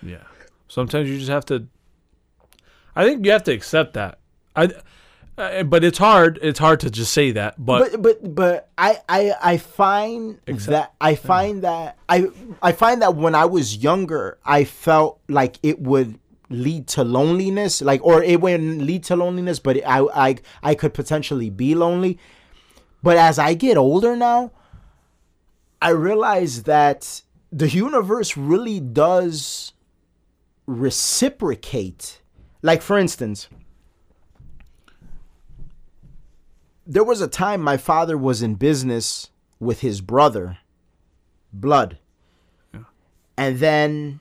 yeah. 0.04 0.24
Sometimes 0.68 1.08
you 1.08 1.16
just 1.18 1.30
have 1.30 1.46
to 1.46 1.66
I 2.96 3.04
think 3.04 3.24
you 3.24 3.32
have 3.32 3.44
to 3.44 3.52
accept 3.52 3.94
that. 3.94 4.18
I 4.54 4.70
uh, 5.36 5.64
but 5.64 5.82
it's 5.82 5.98
hard. 5.98 6.38
It's 6.42 6.60
hard 6.60 6.78
to 6.80 6.90
just 6.90 7.12
say 7.12 7.32
that. 7.32 7.54
But, 7.58 7.90
but 7.90 8.02
but 8.02 8.34
but 8.34 8.68
I 8.78 9.00
I 9.08 9.34
I 9.42 9.56
find 9.56 10.38
Accept- 10.46 10.70
that 10.70 10.94
I 11.00 11.16
find 11.16 11.62
that 11.62 11.98
I 12.08 12.28
I 12.62 12.72
find 12.72 13.02
that 13.02 13.16
when 13.16 13.34
I 13.34 13.46
was 13.46 13.76
younger, 13.76 14.38
I 14.44 14.62
felt 14.62 15.20
like 15.28 15.58
it 15.62 15.80
would 15.80 16.20
lead 16.50 16.86
to 16.88 17.02
loneliness, 17.02 17.82
like 17.82 18.04
or 18.04 18.22
it 18.22 18.40
wouldn't 18.40 18.82
lead 18.82 19.02
to 19.04 19.16
loneliness, 19.16 19.58
but 19.58 19.84
I 19.84 20.06
I 20.14 20.36
I 20.62 20.74
could 20.76 20.94
potentially 20.94 21.50
be 21.50 21.74
lonely. 21.74 22.18
But 23.02 23.16
as 23.16 23.38
I 23.38 23.54
get 23.54 23.76
older 23.76 24.14
now, 24.14 24.52
I 25.84 25.90
realize 25.90 26.62
that 26.62 27.20
the 27.52 27.68
universe 27.68 28.38
really 28.38 28.80
does 28.80 29.74
reciprocate. 30.66 32.22
Like 32.62 32.80
for 32.80 32.98
instance, 32.98 33.50
there 36.86 37.04
was 37.04 37.20
a 37.20 37.28
time 37.28 37.60
my 37.60 37.76
father 37.76 38.16
was 38.16 38.40
in 38.40 38.54
business 38.54 39.28
with 39.60 39.80
his 39.80 40.00
brother, 40.00 40.56
Blood. 41.52 41.98
And 43.36 43.58
then 43.58 44.20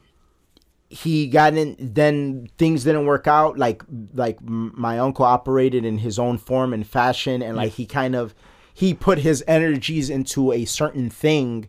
he 0.89 1.27
got 1.27 1.53
in 1.53 1.77
then 1.79 2.49
things 2.57 2.83
didn't 2.83 3.05
work 3.05 3.25
out 3.25 3.57
like 3.57 3.83
like 4.13 4.37
my 4.41 4.99
uncle 4.99 5.23
operated 5.23 5.85
in 5.85 5.99
his 5.99 6.19
own 6.19 6.37
form 6.37 6.73
and 6.73 6.85
fashion 6.85 7.41
and 7.41 7.55
like 7.55 7.71
he 7.71 7.85
kind 7.85 8.15
of 8.15 8.35
he 8.73 8.93
put 8.93 9.19
his 9.19 9.43
energies 9.47 10.09
into 10.09 10.51
a 10.51 10.65
certain 10.65 11.09
thing 11.09 11.67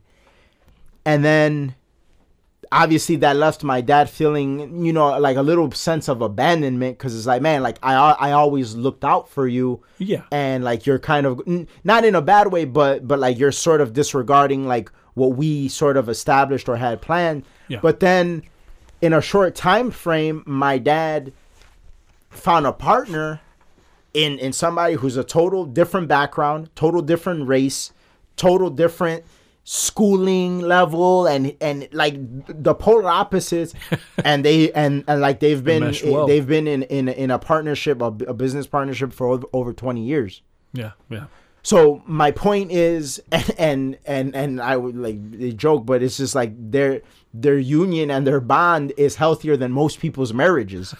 and 1.04 1.24
then 1.24 1.74
obviously 2.72 3.14
that 3.16 3.36
left 3.36 3.62
my 3.62 3.80
dad 3.80 4.08
feeling 4.08 4.84
you 4.84 4.92
know 4.92 5.18
like 5.18 5.36
a 5.36 5.42
little 5.42 5.70
sense 5.70 6.08
of 6.08 6.22
abandonment 6.22 6.96
because 6.98 7.14
it's 7.16 7.26
like 7.26 7.42
man 7.42 7.62
like 7.62 7.76
i 7.82 7.94
i 7.94 8.32
always 8.32 8.74
looked 8.74 9.04
out 9.04 9.28
for 9.28 9.46
you 9.46 9.82
Yeah. 9.98 10.22
and 10.32 10.64
like 10.64 10.86
you're 10.86 10.98
kind 10.98 11.26
of 11.26 11.40
not 11.84 12.04
in 12.04 12.14
a 12.14 12.22
bad 12.22 12.50
way 12.50 12.64
but 12.64 13.06
but 13.06 13.18
like 13.18 13.38
you're 13.38 13.52
sort 13.52 13.80
of 13.80 13.92
disregarding 13.92 14.66
like 14.66 14.90
what 15.12 15.36
we 15.36 15.68
sort 15.68 15.96
of 15.96 16.08
established 16.08 16.68
or 16.68 16.76
had 16.76 17.00
planned 17.02 17.44
Yeah. 17.68 17.80
but 17.82 18.00
then 18.00 18.42
in 19.02 19.12
a 19.12 19.20
short 19.20 19.54
time 19.54 19.90
frame 19.90 20.42
my 20.46 20.78
dad 20.78 21.32
found 22.30 22.66
a 22.66 22.72
partner 22.72 23.40
in 24.14 24.38
in 24.38 24.52
somebody 24.52 24.94
who's 24.94 25.16
a 25.16 25.24
total 25.24 25.64
different 25.66 26.08
background 26.08 26.70
total 26.74 27.02
different 27.02 27.46
race 27.48 27.92
total 28.36 28.70
different 28.70 29.24
schooling 29.64 30.60
level 30.60 31.26
and 31.26 31.56
and 31.60 31.88
like 31.92 32.14
the 32.62 32.74
polar 32.74 33.08
opposites 33.08 33.74
and 34.24 34.44
they 34.44 34.70
and 34.72 35.04
and 35.08 35.20
like 35.20 35.40
they've 35.40 35.64
been 35.64 35.84
mesh 35.84 36.04
well. 36.04 36.26
they've 36.26 36.46
been 36.46 36.66
in 36.68 36.82
in 36.84 37.08
in 37.08 37.30
a 37.30 37.38
partnership 37.38 38.00
a, 38.02 38.06
a 38.06 38.34
business 38.34 38.66
partnership 38.66 39.12
for 39.12 39.26
over, 39.26 39.46
over 39.52 39.72
20 39.72 40.02
years 40.04 40.42
Yeah. 40.74 40.92
Yeah. 41.08 41.24
so 41.62 42.02
my 42.06 42.30
point 42.30 42.70
is 42.72 43.22
and 43.58 43.96
and 44.04 44.36
and 44.36 44.60
i 44.60 44.76
would 44.76 44.96
like 44.96 45.18
they 45.32 45.52
joke 45.52 45.86
but 45.86 46.02
it's 46.02 46.18
just 46.18 46.34
like 46.34 46.52
their 46.70 47.00
their 47.32 47.58
union 47.58 48.10
and 48.10 48.26
their 48.26 48.40
bond 48.40 48.92
is 48.98 49.16
healthier 49.16 49.56
than 49.56 49.72
most 49.72 49.98
people's 49.98 50.32
marriages 50.34 50.94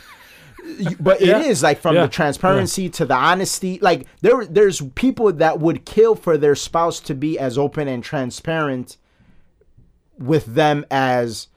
But 0.98 1.20
Yeah. 1.20 1.40
it 1.40 1.46
is 1.46 1.62
like 1.62 1.78
from 1.80 1.94
Yeah. 1.94 2.02
the 2.02 2.08
transparency 2.08 2.88
to 2.90 3.04
the 3.04 3.14
honesty. 3.14 3.78
Like 3.82 4.06
there, 4.22 4.44
there's 4.46 4.80
people 4.94 5.32
that 5.32 5.60
would 5.60 5.84
kill 5.84 6.14
for 6.14 6.36
their 6.38 6.54
spouse 6.54 7.00
to 7.00 7.14
be 7.14 7.38
as 7.38 7.58
open 7.58 7.86
and 7.88 8.02
transparent 8.02 8.96
with 10.18 10.46
them 10.46 10.84
as 10.90 11.48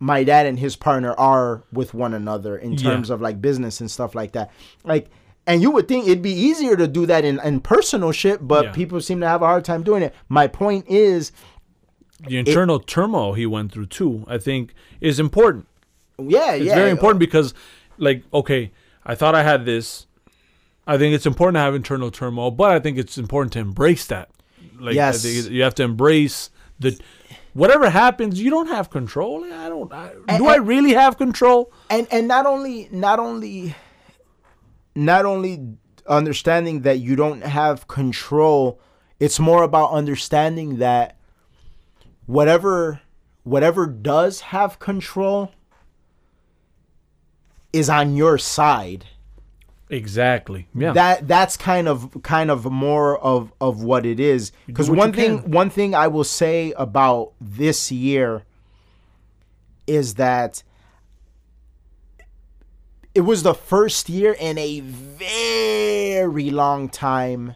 my 0.00 0.24
dad 0.24 0.46
and 0.46 0.58
his 0.58 0.76
partner 0.76 1.12
are 1.18 1.62
with 1.72 1.92
one 1.94 2.14
another 2.14 2.56
in 2.56 2.72
Yeah. 2.72 2.90
terms 2.90 3.10
of 3.10 3.20
like 3.20 3.40
business 3.40 3.80
and 3.80 3.90
stuff 3.90 4.14
like 4.14 4.32
that. 4.32 4.50
Like, 4.84 5.08
and 5.46 5.62
you 5.62 5.70
would 5.70 5.88
think 5.88 6.06
it'd 6.06 6.22
be 6.22 6.32
easier 6.32 6.76
to 6.76 6.86
do 6.86 7.06
that 7.06 7.24
in, 7.24 7.40
in 7.44 7.60
personal 7.60 8.12
shit, 8.12 8.46
but 8.46 8.64
Yeah. 8.66 8.72
people 8.72 9.00
seem 9.00 9.20
to 9.20 9.26
have 9.28 9.42
a 9.42 9.46
hard 9.46 9.64
time 9.64 9.82
doing 9.82 10.02
it. 10.02 10.14
My 10.28 10.46
point 10.46 10.84
is, 10.88 11.32
The 12.26 12.36
internal 12.38 12.80
turmoil 12.80 13.34
he 13.34 13.46
went 13.46 13.72
through 13.72 13.86
too, 13.86 14.24
I 14.28 14.38
think, 14.38 14.74
is 15.00 15.20
important. 15.20 15.66
yeah, 16.18 16.54
It's 16.54 16.64
yeah, 16.66 16.74
very 16.74 16.90
important 16.90 17.20
because, 17.20 17.54
like, 17.98 18.22
okay, 18.32 18.72
I 19.04 19.14
thought 19.14 19.34
I 19.34 19.42
had 19.42 19.64
this. 19.64 20.06
I 20.86 20.96
think 20.96 21.14
it's 21.14 21.26
important 21.26 21.56
to 21.56 21.60
have 21.60 21.74
internal 21.74 22.10
turmoil, 22.10 22.50
but 22.50 22.70
I 22.70 22.80
think 22.80 22.98
it's 22.98 23.18
important 23.18 23.52
to 23.54 23.58
embrace 23.58 24.06
that. 24.06 24.30
Like, 24.78 24.94
Yes. 24.94 25.24
You 25.24 25.62
have 25.62 25.74
to 25.76 25.82
embrace 25.82 26.50
the 26.78 26.98
whatever 27.52 27.90
happens. 27.90 28.40
You 28.40 28.50
don't 28.50 28.68
have 28.68 28.88
control. 28.88 29.44
I 29.44 29.68
don't. 29.68 29.92
I, 29.92 30.38
do 30.38 30.46
I 30.46 30.56
really 30.56 30.94
have 30.94 31.18
control? 31.18 31.72
and 31.90 32.06
and 32.10 32.28
not 32.28 32.46
only 32.46 32.88
not 32.90 33.18
only 33.18 33.74
not 34.94 35.26
only 35.26 35.76
understanding 36.06 36.82
that 36.82 36.98
you 37.00 37.14
don't 37.14 37.42
have 37.42 37.86
control 37.86 38.80
it's 39.20 39.38
more 39.38 39.62
about 39.62 39.90
understanding 39.90 40.78
that 40.78 41.16
whatever 42.26 43.00
whatever 43.42 43.86
does 43.86 44.40
have 44.40 44.78
control 44.78 45.52
is 47.72 47.88
on 47.90 48.16
your 48.16 48.38
side 48.38 49.06
Exactly. 49.90 50.68
Yeah. 50.74 50.92
that 50.92 51.26
that's 51.26 51.56
kind 51.56 51.88
of 51.88 52.22
kind 52.22 52.50
of 52.50 52.66
more 52.66 53.18
of 53.18 53.52
of 53.60 53.82
what 53.82 54.04
it 54.04 54.20
is 54.20 54.52
because 54.66 54.90
one 54.90 55.14
thing 55.14 55.40
can. 55.40 55.50
one 55.50 55.70
thing 55.70 55.94
i 55.94 56.06
will 56.08 56.24
say 56.24 56.72
about 56.76 57.32
this 57.40 57.90
year 57.90 58.44
is 59.86 60.16
that 60.16 60.62
it 63.14 63.22
was 63.22 63.42
the 63.42 63.54
first 63.54 64.08
year 64.08 64.36
in 64.38 64.58
a 64.58 64.80
very 64.80 66.50
long 66.50 66.88
time 66.88 67.54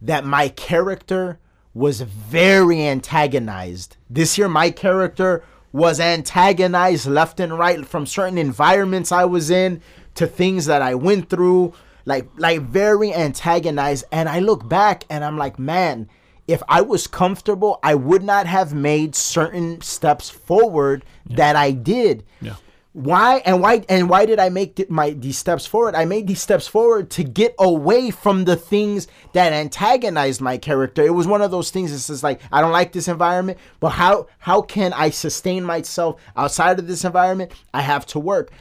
that 0.00 0.24
my 0.24 0.48
character 0.48 1.38
was 1.74 2.00
very 2.00 2.82
antagonized. 2.82 3.96
This 4.10 4.36
year, 4.36 4.48
my 4.48 4.70
character 4.70 5.44
was 5.72 6.00
antagonized 6.00 7.06
left 7.06 7.40
and 7.40 7.58
right 7.58 7.86
from 7.86 8.06
certain 8.06 8.38
environments 8.38 9.10
I 9.10 9.24
was 9.24 9.50
in 9.50 9.80
to 10.14 10.26
things 10.26 10.66
that 10.66 10.82
I 10.82 10.94
went 10.94 11.30
through, 11.30 11.72
like 12.04 12.28
like 12.36 12.60
very 12.62 13.12
antagonized. 13.12 14.04
And 14.12 14.28
I 14.28 14.40
look 14.40 14.68
back 14.68 15.04
and 15.08 15.24
I'm 15.24 15.38
like, 15.38 15.58
man, 15.58 16.08
if 16.46 16.62
I 16.68 16.82
was 16.82 17.06
comfortable, 17.06 17.78
I 17.82 17.94
would 17.94 18.22
not 18.22 18.46
have 18.46 18.74
made 18.74 19.14
certain 19.14 19.80
steps 19.80 20.28
forward 20.28 21.04
that 21.26 21.56
I 21.56 21.70
did 21.70 22.24
yeah. 22.40 22.56
Why 22.92 23.40
and 23.46 23.62
why 23.62 23.84
and 23.88 24.10
why 24.10 24.26
did 24.26 24.38
I 24.38 24.50
make 24.50 24.76
th- 24.76 24.90
my 24.90 25.10
these 25.10 25.38
steps 25.38 25.64
forward? 25.64 25.94
I 25.94 26.04
made 26.04 26.26
these 26.26 26.42
steps 26.42 26.68
forward 26.68 27.10
to 27.12 27.24
get 27.24 27.54
away 27.58 28.10
from 28.10 28.44
the 28.44 28.54
things 28.54 29.08
that 29.32 29.52
antagonized 29.52 30.42
my 30.42 30.58
character. 30.58 31.02
It 31.02 31.14
was 31.14 31.26
one 31.26 31.40
of 31.40 31.50
those 31.50 31.70
things. 31.70 31.90
It's 31.92 32.08
just 32.08 32.22
like 32.22 32.40
I 32.52 32.60
don't 32.60 32.72
like 32.72 32.92
this 32.92 33.08
environment, 33.08 33.58
but 33.80 33.90
how 33.90 34.26
how 34.38 34.60
can 34.60 34.92
I 34.92 35.08
sustain 35.08 35.64
myself 35.64 36.20
outside 36.36 36.78
of 36.78 36.86
this 36.86 37.04
environment? 37.04 37.52
I 37.72 37.80
have 37.80 38.04
to 38.06 38.18
work. 38.18 38.52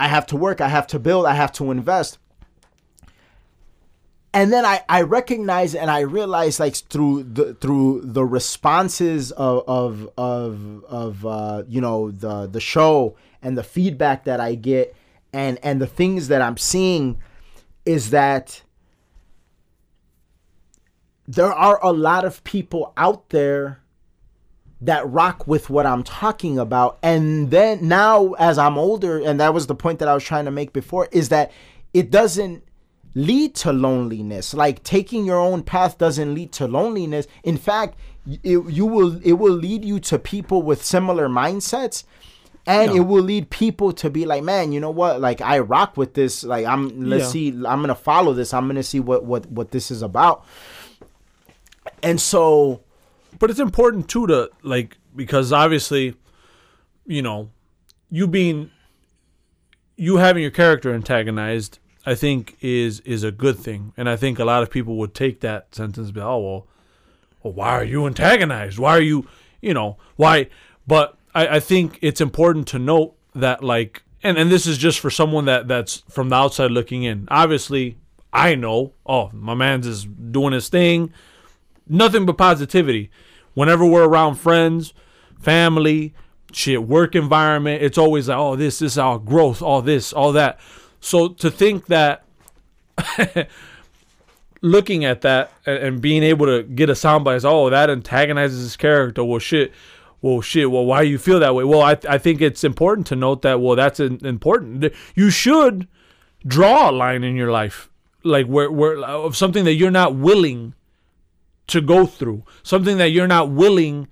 I 0.00 0.08
have 0.08 0.26
to 0.26 0.36
work. 0.36 0.60
I 0.60 0.68
have 0.68 0.88
to 0.88 0.98
build. 0.98 1.24
I 1.24 1.34
have 1.34 1.52
to 1.52 1.70
invest 1.70 2.18
and 4.34 4.52
then 4.52 4.66
I, 4.66 4.82
I 4.88 5.02
recognize 5.02 5.76
and 5.76 5.88
I 5.88 6.00
realize 6.00 6.58
like 6.58 6.74
through 6.74 7.22
the 7.22 7.54
through 7.54 8.00
the 8.02 8.24
responses 8.24 9.30
of 9.30 9.62
of 9.68 10.10
of, 10.18 10.84
of 10.86 11.24
uh, 11.24 11.62
you 11.68 11.80
know 11.80 12.10
the 12.10 12.48
the 12.48 12.60
show 12.60 13.16
and 13.44 13.56
the 13.56 13.62
feedback 13.62 14.24
that 14.24 14.40
I 14.40 14.56
get 14.56 14.96
and 15.32 15.58
and 15.62 15.80
the 15.80 15.86
things 15.86 16.28
that 16.28 16.42
I'm 16.42 16.56
seeing 16.56 17.18
is 17.84 18.10
that 18.10 18.62
there 21.26 21.52
are 21.52 21.78
a 21.82 21.92
lot 21.92 22.24
of 22.24 22.42
people 22.44 22.92
out 22.96 23.30
there 23.30 23.80
that 24.80 25.08
rock 25.08 25.46
with 25.46 25.70
what 25.70 25.86
I'm 25.86 26.02
talking 26.02 26.58
about. 26.58 26.98
And 27.02 27.50
then 27.50 27.88
now, 27.88 28.32
as 28.32 28.58
I'm 28.58 28.76
older, 28.76 29.18
and 29.18 29.40
that 29.40 29.54
was 29.54 29.66
the 29.66 29.74
point 29.74 29.98
that 30.00 30.08
I 30.08 30.14
was 30.14 30.24
trying 30.24 30.44
to 30.44 30.50
make 30.50 30.72
before, 30.72 31.08
is 31.10 31.30
that 31.30 31.50
it 31.94 32.10
doesn't 32.10 32.64
lead 33.14 33.54
to 33.56 33.72
loneliness. 33.72 34.52
Like 34.52 34.82
taking 34.82 35.24
your 35.24 35.38
own 35.38 35.62
path 35.62 35.96
doesn't 35.98 36.34
lead 36.34 36.52
to 36.52 36.66
loneliness. 36.66 37.26
In 37.42 37.56
fact, 37.56 37.96
it, 38.26 38.58
you 38.68 38.86
will 38.86 39.20
it 39.24 39.34
will 39.34 39.54
lead 39.54 39.84
you 39.84 40.00
to 40.00 40.18
people 40.18 40.62
with 40.62 40.84
similar 40.84 41.28
mindsets. 41.28 42.04
And 42.66 42.92
Yeah. 42.92 42.98
it 42.98 43.04
will 43.06 43.22
lead 43.22 43.50
people 43.50 43.92
to 43.92 44.08
be 44.08 44.24
like, 44.24 44.42
man, 44.42 44.72
you 44.72 44.80
know 44.80 44.90
what? 44.90 45.20
Like 45.20 45.40
I 45.42 45.58
rock 45.58 45.96
with 45.96 46.14
this. 46.14 46.44
Like 46.44 46.64
I'm 46.66 47.08
let's 47.08 47.24
Yeah. 47.24 47.28
see, 47.30 47.48
I'm 47.50 47.80
gonna 47.82 47.94
follow 47.94 48.32
this. 48.32 48.54
I'm 48.54 48.66
gonna 48.66 48.82
see 48.82 49.00
what 49.00 49.24
what 49.24 49.46
what 49.50 49.70
this 49.70 49.90
is 49.90 50.00
about. 50.02 50.44
And 52.02 52.20
so 52.20 52.80
but 53.38 53.50
it's 53.50 53.60
important 53.60 54.08
too 54.08 54.26
to 54.28 54.50
like 54.62 54.96
because 55.14 55.52
obviously 55.52 56.14
you 57.06 57.20
know 57.22 57.50
you 58.10 58.26
being 58.26 58.70
you 59.96 60.16
having 60.16 60.42
your 60.42 60.50
character 60.50 60.92
antagonized 60.94 61.78
i 62.06 62.14
think 62.14 62.56
is 62.60 63.00
is 63.00 63.22
a 63.22 63.30
good 63.30 63.58
thing 63.58 63.92
and 63.96 64.08
i 64.08 64.16
think 64.16 64.38
a 64.38 64.44
lot 64.44 64.62
of 64.62 64.70
people 64.70 64.96
would 64.96 65.14
take 65.14 65.40
that 65.40 65.72
sentence 65.74 66.06
and 66.08 66.14
be 66.14 66.20
oh 66.20 66.38
well, 66.38 66.66
well 67.42 67.52
why 67.52 67.68
are 67.70 67.84
you 67.84 68.06
antagonized 68.06 68.78
why 68.78 68.90
are 68.96 69.00
you 69.00 69.26
you 69.60 69.74
know 69.74 69.96
why 70.16 70.48
but 70.86 71.16
i 71.34 71.56
i 71.56 71.60
think 71.60 71.98
it's 72.02 72.20
important 72.20 72.66
to 72.68 72.78
note 72.78 73.14
that 73.34 73.62
like 73.62 74.02
and 74.22 74.38
and 74.38 74.50
this 74.50 74.66
is 74.66 74.78
just 74.78 75.00
for 75.00 75.10
someone 75.10 75.44
that 75.44 75.68
that's 75.68 76.02
from 76.08 76.28
the 76.28 76.36
outside 76.36 76.70
looking 76.70 77.02
in 77.02 77.26
obviously 77.30 77.96
i 78.32 78.54
know 78.54 78.92
oh 79.06 79.30
my 79.32 79.54
man's 79.54 79.86
is 79.86 80.04
doing 80.04 80.52
his 80.52 80.68
thing 80.68 81.12
nothing 81.86 82.26
but 82.26 82.38
positivity. 82.38 83.10
Whenever 83.54 83.84
we're 83.84 84.06
around 84.06 84.36
friends, 84.36 84.94
family, 85.40 86.14
shit, 86.52 86.82
work 86.82 87.14
environment, 87.14 87.82
it's 87.82 87.98
always 87.98 88.28
like, 88.28 88.38
oh, 88.38 88.56
this, 88.56 88.78
this 88.78 88.92
is 88.92 88.98
our 88.98 89.18
growth, 89.18 89.62
all 89.62 89.82
this, 89.82 90.12
all 90.12 90.32
that. 90.32 90.58
So 91.00 91.28
to 91.28 91.50
think 91.50 91.86
that 91.86 92.24
looking 94.60 95.04
at 95.04 95.20
that 95.20 95.52
and, 95.66 95.78
and 95.78 96.00
being 96.00 96.22
able 96.22 96.46
to 96.46 96.62
get 96.62 96.90
a 96.90 96.94
soundbite 96.94 97.36
is, 97.36 97.44
oh, 97.44 97.70
that 97.70 97.90
antagonizes 97.90 98.62
his 98.62 98.76
character. 98.76 99.22
Well, 99.24 99.38
shit. 99.38 99.72
Well, 100.24 100.40
shit. 100.40 100.70
Well, 100.70 100.86
why 100.86 101.02
do 101.02 101.10
you 101.10 101.18
feel 101.18 101.38
that 101.40 101.54
way? 101.54 101.64
Well, 101.64 101.82
I, 101.82 101.98
I 102.08 102.16
think 102.16 102.40
it's 102.40 102.64
important 102.64 103.06
to 103.08 103.14
note 103.14 103.42
that. 103.42 103.60
Well, 103.60 103.76
that's 103.76 104.00
important. 104.00 104.90
You 105.14 105.28
should 105.28 105.86
draw 106.46 106.88
a 106.88 106.92
line 106.92 107.22
in 107.22 107.36
your 107.36 107.50
life, 107.50 107.90
like 108.22 108.46
where 108.46 108.70
where 108.72 108.96
of 109.04 109.36
something 109.36 109.66
that 109.66 109.74
you're 109.74 109.90
not 109.90 110.16
willing 110.16 110.72
to 111.66 111.82
go 111.82 112.06
through, 112.06 112.42
something 112.62 112.96
that 112.96 113.10
you're 113.10 113.26
not 113.26 113.50
willing 113.50 114.08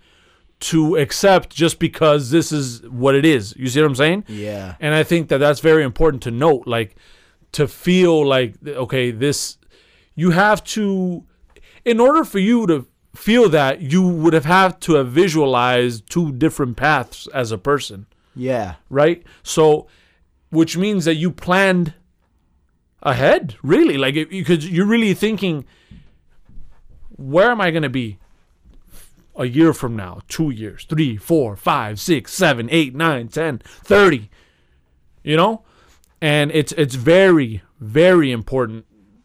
to 0.61 0.97
accept 0.97 1.49
just 1.49 1.79
because 1.79 2.31
this 2.31 2.53
is 2.53 2.87
what 2.91 3.15
it 3.15 3.25
is. 3.25 3.55
You 3.57 3.69
see 3.69 3.81
what 3.81 3.87
I'm 3.87 3.95
saying? 3.95 4.25
yeah. 4.29 4.75
And 4.81 4.95
I 4.95 5.05
think 5.05 5.29
that 5.29 5.39
that's 5.39 5.61
very 5.61 5.83
important 5.83 6.23
to 6.25 6.31
note, 6.31 6.67
like 6.67 6.95
to 7.53 7.67
feel 7.67 8.23
like 8.27 8.57
okay, 8.67 9.13
this 9.13 9.57
you 10.15 10.33
have 10.33 10.63
to 10.77 11.25
in 11.87 12.01
order 12.01 12.23
for 12.23 12.39
you 12.39 12.67
to 12.67 12.87
feel 13.15 13.49
that 13.51 13.81
you 13.83 14.03
would 14.07 14.33
have 14.33 14.45
had 14.47 14.81
to 14.83 14.95
have 14.95 15.09
visualized 15.09 16.09
two 16.09 16.33
different 16.33 16.77
paths 16.77 17.27
as 17.35 17.53
a 17.53 17.59
person, 17.59 18.07
Yeah. 18.35 18.75
right? 18.89 19.23
So 19.43 19.87
which 20.51 20.77
means 20.77 21.05
that 21.05 21.15
you 21.17 21.31
planned 21.31 21.95
ahead, 23.03 23.57
really. 23.63 23.97
Like 23.99 24.15
because 24.31 24.69
you're 24.69 24.87
really 24.87 25.15
thinking 25.15 25.65
where 27.17 27.51
am 27.51 27.61
I 27.61 27.71
going 27.71 27.83
to 27.83 27.89
be 27.91 28.19
a 29.37 29.45
year 29.47 29.73
from 29.73 29.97
now, 29.97 30.21
two 30.29 30.51
years, 30.51 30.85
three, 30.85 31.17
four, 31.17 31.57
five, 31.57 31.99
six, 32.01 32.33
seven, 32.33 32.69
eight, 32.71 32.95
nine, 32.95 33.29
ten, 33.29 33.59
thirty? 33.65 34.31
You 35.23 35.37
know, 35.37 35.63
and 36.21 36.51
it's 36.53 36.73
it's 36.73 36.95
very 36.97 37.63
very 37.81 38.31
important 38.33 38.85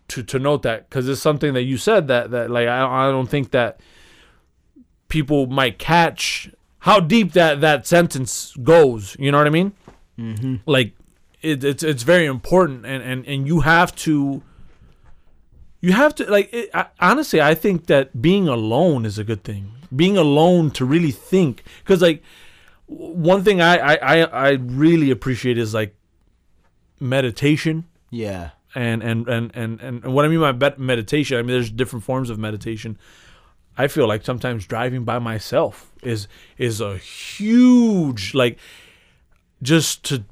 to 0.09 0.23
to 0.23 0.39
note 0.39 0.63
that 0.63 0.89
because 0.89 1.07
it's 1.07 1.21
something 1.21 1.53
that 1.53 1.63
you 1.63 1.77
said 1.77 2.07
that 2.07 2.31
that 2.31 2.49
like 2.49 2.67
I 2.67 3.07
I 3.07 3.11
don't 3.11 3.29
think 3.29 3.51
that 3.51 3.79
people 5.09 5.47
might 5.47 5.79
catch 5.79 6.51
how 6.79 6.99
deep 6.99 7.33
that 7.33 7.61
that 7.61 7.87
sentence 7.87 8.53
goes. 8.63 9.15
You 9.19 9.31
know 9.31 9.37
what 9.37 9.47
I 9.47 9.51
mean? 9.51 9.73
Mm-hmm. 10.17 10.55
Like 10.65 10.93
it, 11.41 11.63
it's 11.63 11.83
it's 11.83 12.03
very 12.03 12.25
important, 12.25 12.85
and 12.85 13.03
and 13.03 13.25
and 13.27 13.47
you 13.47 13.61
have 13.61 13.95
to 13.97 14.43
you 15.81 15.93
have 15.93 16.15
to 16.15 16.29
like 16.29 16.51
it, 16.53 16.69
I, 16.73 16.87
honestly 16.99 17.41
i 17.41 17.53
think 17.53 17.85
that 17.85 18.21
being 18.21 18.47
alone 18.47 19.05
is 19.05 19.17
a 19.17 19.23
good 19.23 19.43
thing 19.43 19.71
being 19.95 20.17
alone 20.17 20.71
to 20.71 20.85
really 20.85 21.11
think 21.11 21.63
because 21.79 22.01
like 22.01 22.23
one 22.87 23.43
thing 23.43 23.61
I, 23.61 23.77
I 23.77 23.95
i 23.95 24.23
i 24.23 24.49
really 24.51 25.11
appreciate 25.11 25.57
is 25.57 25.73
like 25.73 25.95
meditation 26.99 27.85
Yeah. 28.09 28.49
And 28.77 29.01
and 29.03 29.27
and 29.27 29.51
and 29.55 29.81
and 29.81 30.13
what 30.13 30.25
I 30.25 30.27
mean 30.27 30.39
by 30.39 30.73
meditation, 30.77 31.37
I 31.37 31.41
mean 31.41 31.51
there's 31.51 31.71
different 31.71 32.05
forms 32.05 32.29
of 32.29 32.37
meditation. 32.37 32.97
I 33.77 33.87
feel 33.87 34.07
like 34.07 34.23
sometimes 34.25 34.65
driving 34.65 35.03
by 35.03 35.19
myself 35.19 35.91
is 36.03 36.27
is 36.57 36.81
a 36.81 36.97
huge 36.97 38.33
like 38.33 38.57
just 39.61 40.03
to 40.05 40.23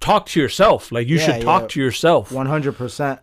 talk 0.00 0.26
to 0.26 0.40
yourself. 0.40 0.92
Like 0.92 1.08
you 1.08 1.16
Yeah, 1.16 1.26
should 1.26 1.42
talk 1.42 1.62
yeah. 1.62 1.68
to 1.68 1.80
yourself. 1.80 2.32
One 2.32 2.46
hundred 2.46 2.76
percent. 2.76 3.20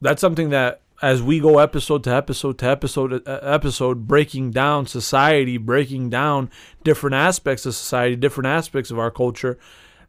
That's 0.00 0.20
something 0.20 0.50
that 0.50 0.80
as 1.02 1.22
we 1.22 1.40
go 1.40 1.58
episode 1.58 2.04
to 2.04 2.10
episode 2.14 2.58
to 2.58 2.66
episode 2.66 3.26
uh, 3.26 3.38
episode 3.42 4.06
breaking 4.06 4.50
down 4.52 4.86
society, 4.86 5.58
breaking 5.58 6.10
down 6.10 6.50
different 6.82 7.14
aspects 7.14 7.66
of 7.66 7.74
society, 7.74 8.16
different 8.16 8.46
aspects 8.46 8.90
of 8.90 8.98
our 8.98 9.10
culture, 9.10 9.58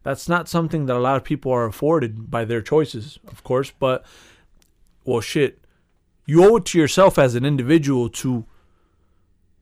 that's 0.05 0.29
not 0.29 0.47
something 0.47 0.85
that 0.85 0.95
a 0.95 0.99
lot 0.99 1.17
of 1.17 1.23
people 1.23 1.51
are 1.51 1.65
afforded 1.65 2.29
by 2.29 2.45
their 2.45 2.61
choices, 2.61 3.17
of 3.27 3.43
course, 3.43 3.71
but 3.71 4.05
well 5.03 5.19
shit. 5.19 5.65
You 6.27 6.45
owe 6.45 6.57
it 6.57 6.65
to 6.65 6.77
yourself 6.77 7.17
as 7.17 7.33
an 7.33 7.43
individual 7.43 8.09
to 8.09 8.45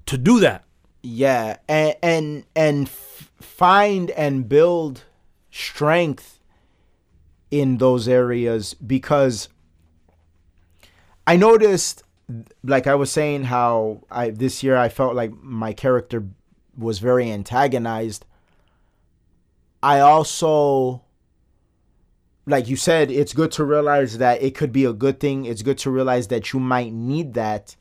to 0.06 0.18
do 0.18 0.42
that. 0.42 0.66
Yeah, 1.02 1.60
and 1.70 1.96
and 2.04 2.46
and 2.58 2.88
f- 2.88 3.32
find 3.40 4.12
and 4.12 4.50
build 4.50 5.06
strength 5.50 6.42
in 7.50 7.78
those 7.78 8.10
areas 8.10 8.74
because 8.74 9.48
I 11.26 11.38
noticed 11.38 12.04
like 12.66 12.86
I 12.86 12.96
was 12.96 13.14
saying 13.14 13.46
how 13.46 14.04
I 14.12 14.32
this 14.32 14.62
year 14.62 14.76
I 14.76 14.90
felt 14.90 15.16
like 15.16 15.32
my 15.42 15.72
character 15.72 16.28
was 16.78 17.00
very 17.00 17.32
antagonized. 17.32 18.26
I 19.84 20.00
also 20.00 21.04
like 22.46 22.68
you 22.68 22.76
said 22.76 23.12
it's 23.12 23.34
good 23.34 23.52
to 23.52 23.64
realize 23.64 24.18
that 24.18 24.42
it 24.42 24.56
could 24.56 24.72
be 24.72 24.86
a 24.86 24.94
good 24.94 25.20
thing. 25.20 25.46
It's 25.46 25.62
good 25.62 25.78
to 25.80 25.92
realize 25.92 26.28
that 26.30 26.54
you 26.54 26.60
might 26.60 26.92
need 26.94 27.34
that. 27.36 27.76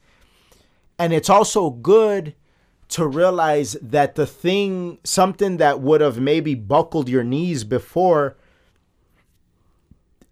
And 0.99 1.13
it's 1.13 1.31
also 1.31 1.71
good 1.71 2.35
to 2.89 3.07
realize 3.07 3.77
that 3.81 4.17
the 4.17 4.27
thing, 4.27 4.99
something 5.03 5.57
that 5.57 5.81
would 5.81 6.01
have 6.01 6.21
maybe 6.21 6.55
buckled 6.55 7.09
your 7.09 7.25
knees 7.25 7.65
before, 7.65 8.37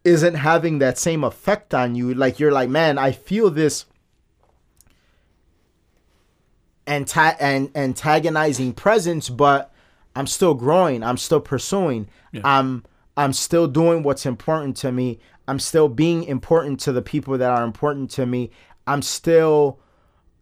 isn't 0.04 0.34
having 0.34 0.78
that 0.78 0.98
same 0.98 1.24
effect 1.24 1.72
on 1.74 1.94
you. 1.94 2.12
Like 2.12 2.38
you're 2.38 2.52
like, 2.52 2.68
man, 2.68 2.98
I 2.98 3.12
feel 3.12 3.50
this 3.50 3.86
anta- 6.86 7.36
and 7.40 7.70
antagonizing 7.74 8.74
presence, 8.74 9.28
but 9.28 9.69
I'm 10.16 10.26
still 10.26 10.54
growing. 10.54 11.02
I'm 11.02 11.16
still 11.16 11.40
pursuing. 11.40 12.08
I'm 12.44 12.84
I'm 13.16 13.32
still 13.32 13.66
doing 13.66 14.02
what's 14.02 14.24
important 14.24 14.76
to 14.78 14.92
me. 14.92 15.18
I'm 15.46 15.58
still 15.58 15.88
being 15.88 16.24
important 16.24 16.80
to 16.80 16.92
the 16.92 17.02
people 17.02 17.36
that 17.38 17.50
are 17.50 17.64
important 17.64 18.10
to 18.12 18.26
me. 18.26 18.50
I'm 18.86 19.02
still 19.02 19.80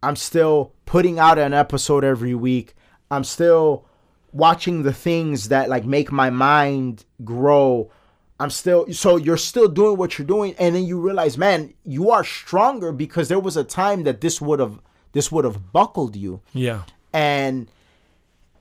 I'm 0.01 0.15
still 0.15 0.73
putting 0.85 1.19
out 1.19 1.37
an 1.37 1.53
episode 1.53 2.03
every 2.03 2.35
week. 2.35 2.75
I'm 3.11 3.23
still 3.23 3.85
watching 4.31 4.83
the 4.83 4.93
things 4.93 5.49
that 5.49 5.69
like 5.69 5.85
make 5.85 6.11
my 6.11 6.29
mind 6.29 7.05
grow. 7.23 7.91
I'm 8.39 8.49
still 8.49 8.91
so 8.93 9.17
you're 9.17 9.37
still 9.37 9.67
doing 9.67 9.97
what 9.97 10.17
you're 10.17 10.27
doing 10.27 10.55
and 10.57 10.75
then 10.75 10.85
you 10.85 10.99
realize, 10.99 11.37
man, 11.37 11.73
you 11.83 12.11
are 12.11 12.23
stronger 12.23 12.91
because 12.91 13.27
there 13.27 13.39
was 13.39 13.57
a 13.57 13.63
time 13.63 14.03
that 14.03 14.21
this 14.21 14.39
would 14.39 14.59
have 14.59 14.79
this 15.11 15.31
would 15.31 15.43
have 15.43 15.71
buckled 15.73 16.15
you. 16.15 16.41
Yeah. 16.53 16.83
And 17.11 17.69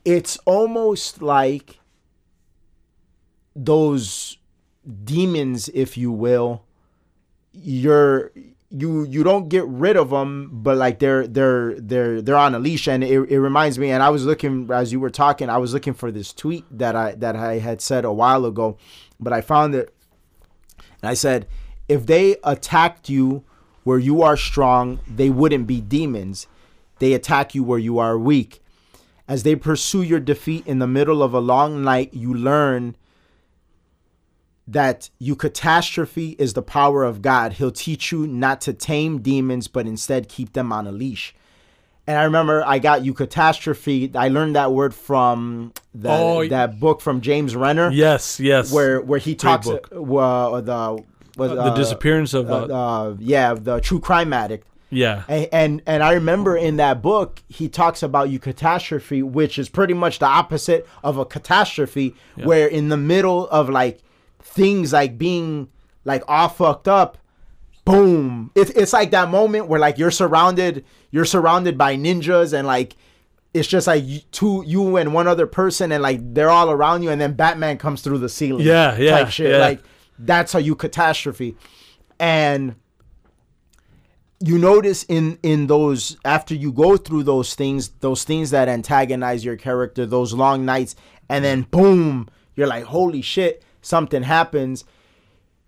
it's 0.09 0.38
almost 0.46 1.20
like 1.20 1.80
those 3.54 4.38
demons 5.04 5.68
if 5.74 5.98
you 5.98 6.11
will 6.11 6.64
you're 7.52 8.32
you 8.70 9.04
you 9.04 9.22
don't 9.22 9.50
get 9.50 9.66
rid 9.66 9.96
of 9.96 10.09
them 10.09 10.48
but 10.50 10.78
like 10.78 10.98
they're 10.98 11.26
they're 11.26 11.78
they're 11.78 12.22
they're 12.22 12.36
on 12.36 12.54
a 12.54 12.59
leash. 12.59 12.88
And 12.88 13.04
it, 13.04 13.30
it 13.30 13.38
reminds 13.38 13.78
me 13.78 13.90
and 13.90 14.02
i 14.02 14.09
was 14.09 14.24
looking 14.24 14.70
as 14.70 14.92
you 14.92 14.98
were 15.00 15.11
talking 15.11 15.50
i 15.50 15.59
was 15.59 15.74
looking 15.74 15.92
for 15.92 16.11
this 16.11 16.32
tweet 16.32 16.64
that 16.70 16.96
i 16.96 17.12
that 17.16 17.36
i 17.36 17.59
had 17.59 17.82
said 17.82 18.06
a 18.06 18.12
while 18.12 18.46
ago 18.46 18.78
but 19.20 19.34
i 19.34 19.42
found 19.42 19.74
it. 19.74 19.92
And 21.02 21.11
i 21.11 21.14
said 21.14 21.46
if 21.86 22.06
they 22.06 22.36
attacked 22.44 23.11
you 23.11 23.44
where 23.84 23.98
you 23.98 24.22
are 24.22 24.38
strong 24.38 25.00
they 25.06 25.28
wouldn't 25.28 25.66
be 25.66 25.82
demons. 25.82 26.46
They 26.98 27.12
attack 27.12 27.54
you 27.54 27.62
where 27.62 27.78
you 27.78 27.98
are 27.98 28.18
weak 28.18 28.62
as 29.29 29.43
they 29.43 29.55
pursue 29.55 30.03
your 30.03 30.18
defeat 30.18 30.66
in 30.66 30.79
the 30.79 30.87
middle 30.87 31.22
of 31.22 31.35
a 31.35 31.41
long 31.41 31.85
night 31.85 32.14
you 32.14 32.33
learn 32.33 32.97
that 34.66 35.11
eucatastrophe 35.20 36.35
is 36.39 36.55
the 36.55 36.62
power 36.62 37.05
of 37.05 37.22
God. 37.22 37.55
He'll 37.55 37.70
teach 37.70 38.12
you 38.12 38.26
not 38.26 38.61
to 38.62 38.72
tame 38.72 39.20
demons, 39.20 39.68
but 39.68 39.87
instead 39.87 40.29
keep 40.29 40.53
them 40.53 40.72
on 40.72 40.87
a 40.87 40.93
leash. 40.93 41.35
And 42.07 42.18
I 42.18 42.24
remember 42.24 42.62
I 42.66 42.79
got 42.79 43.03
eucatastrophe. 43.03 44.16
I 44.16 44.29
learned 44.29 44.57
that 44.57 44.72
word 44.72 44.95
from 44.95 45.72
the, 45.95 46.11
Oh, 46.11 46.49
that 46.49 46.81
book 46.81 47.01
from 47.03 47.20
James 47.20 47.55
Renner, 47.55 47.91
Yes, 47.91 48.41
yes. 48.41 48.72
where 48.72 49.01
where 49.01 49.18
he 49.18 49.35
talks 49.35 49.68
uh, 49.68 49.79
the 49.93 51.05
was, 51.37 51.51
the 51.51 51.74
disappearance 51.74 52.35
of 52.35 52.51
uh, 52.51 52.55
uh, 52.55 52.66
uh, 52.66 53.16
yeah 53.18 53.55
the 53.55 53.81
true 53.81 54.01
crime 54.01 54.33
addict. 54.33 54.67
Yeah. 54.91 55.24
And, 55.28 55.49
and 55.53 55.82
and 55.86 56.03
I 56.03 56.12
remember 56.14 56.57
in 56.57 56.76
that 56.76 57.03
book 57.03 57.43
he 57.49 57.68
talks 57.68 58.03
about 58.03 58.28
eucatastrophe, 58.28 59.22
which 59.22 59.59
is 59.59 59.68
pretty 59.68 59.95
much 59.95 60.18
the 60.18 60.26
opposite 60.26 60.89
of 61.05 61.18
a 61.18 61.24
catastrophe, 61.24 62.14
where 62.36 62.66
in 62.66 62.89
the 62.89 62.97
middle 62.97 63.49
of 63.49 63.68
like 63.68 64.01
things 64.41 64.93
like 64.93 65.18
being 65.18 65.68
like 66.05 66.22
all 66.26 66.49
fucked 66.49 66.89
up, 66.89 67.18
boom. 67.84 68.51
It's 68.55 68.70
it's 68.70 68.93
like 68.93 69.11
that 69.11 69.28
moment 69.30 69.68
where 69.68 69.80
like 69.80 69.99
you're 69.99 70.11
surrounded, 70.11 70.84
you're 71.11 71.24
surrounded 71.26 71.76
by 71.76 71.97
ninjas 71.97 72.53
and 72.53 72.66
like 72.66 72.97
it's 73.55 73.68
just 73.68 73.86
like 73.86 74.05
two 74.30 74.62
you 74.66 74.97
and 74.97 75.12
one 75.12 75.26
other 75.26 75.47
person 75.47 75.91
and 75.93 76.03
like 76.03 76.20
they're 76.34 76.51
all 76.51 76.70
around 76.70 77.03
you 77.03 77.11
and 77.11 77.20
then 77.20 77.34
Batman 77.34 77.76
comes 77.78 78.03
through 78.03 78.18
the 78.18 78.28
ceiling. 78.28 78.64
Yeah, 78.66 78.97
yeah, 78.97 79.11
Type 79.18 79.30
shit. 79.30 79.51
yeah. 79.51 79.59
Like 79.59 79.80
that's 80.18 80.53
how 80.53 80.61
eucatastrophe. 80.61 81.57
And 82.20 82.74
you 84.41 84.59
notice 84.59 85.05
in 85.09 85.39
in 85.43 85.66
those 85.66 86.16
after 86.24 86.55
you 86.55 86.70
go 86.72 86.97
through 86.97 87.24
those 87.24 87.55
things 87.55 87.89
those 88.01 88.22
things 88.24 88.51
that 88.51 88.68
antagonize 88.68 89.45
your 89.45 89.57
character 89.57 90.07
those 90.07 90.32
long 90.32 90.64
nights 90.64 90.95
and 91.28 91.45
then 91.45 91.62
boom 91.62 92.28
you're 92.55 92.66
like 92.68 92.84
holy 92.84 93.22
shit 93.22 93.62
something 93.82 94.22
happens. 94.24 94.84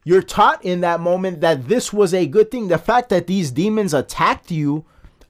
You're 0.05 0.23
taught 0.23 0.65
in 0.65 0.81
that 0.81 0.99
moment 1.01 1.41
that 1.43 1.69
this 1.69 1.93
was 1.93 2.15
a 2.15 2.27
good 2.27 2.51
thing. 2.51 2.69
The 2.69 2.79
fact 2.79 3.11
that 3.11 3.27
these 3.27 3.51
demons 3.51 3.93
attacked 3.95 4.51
you 4.51 4.85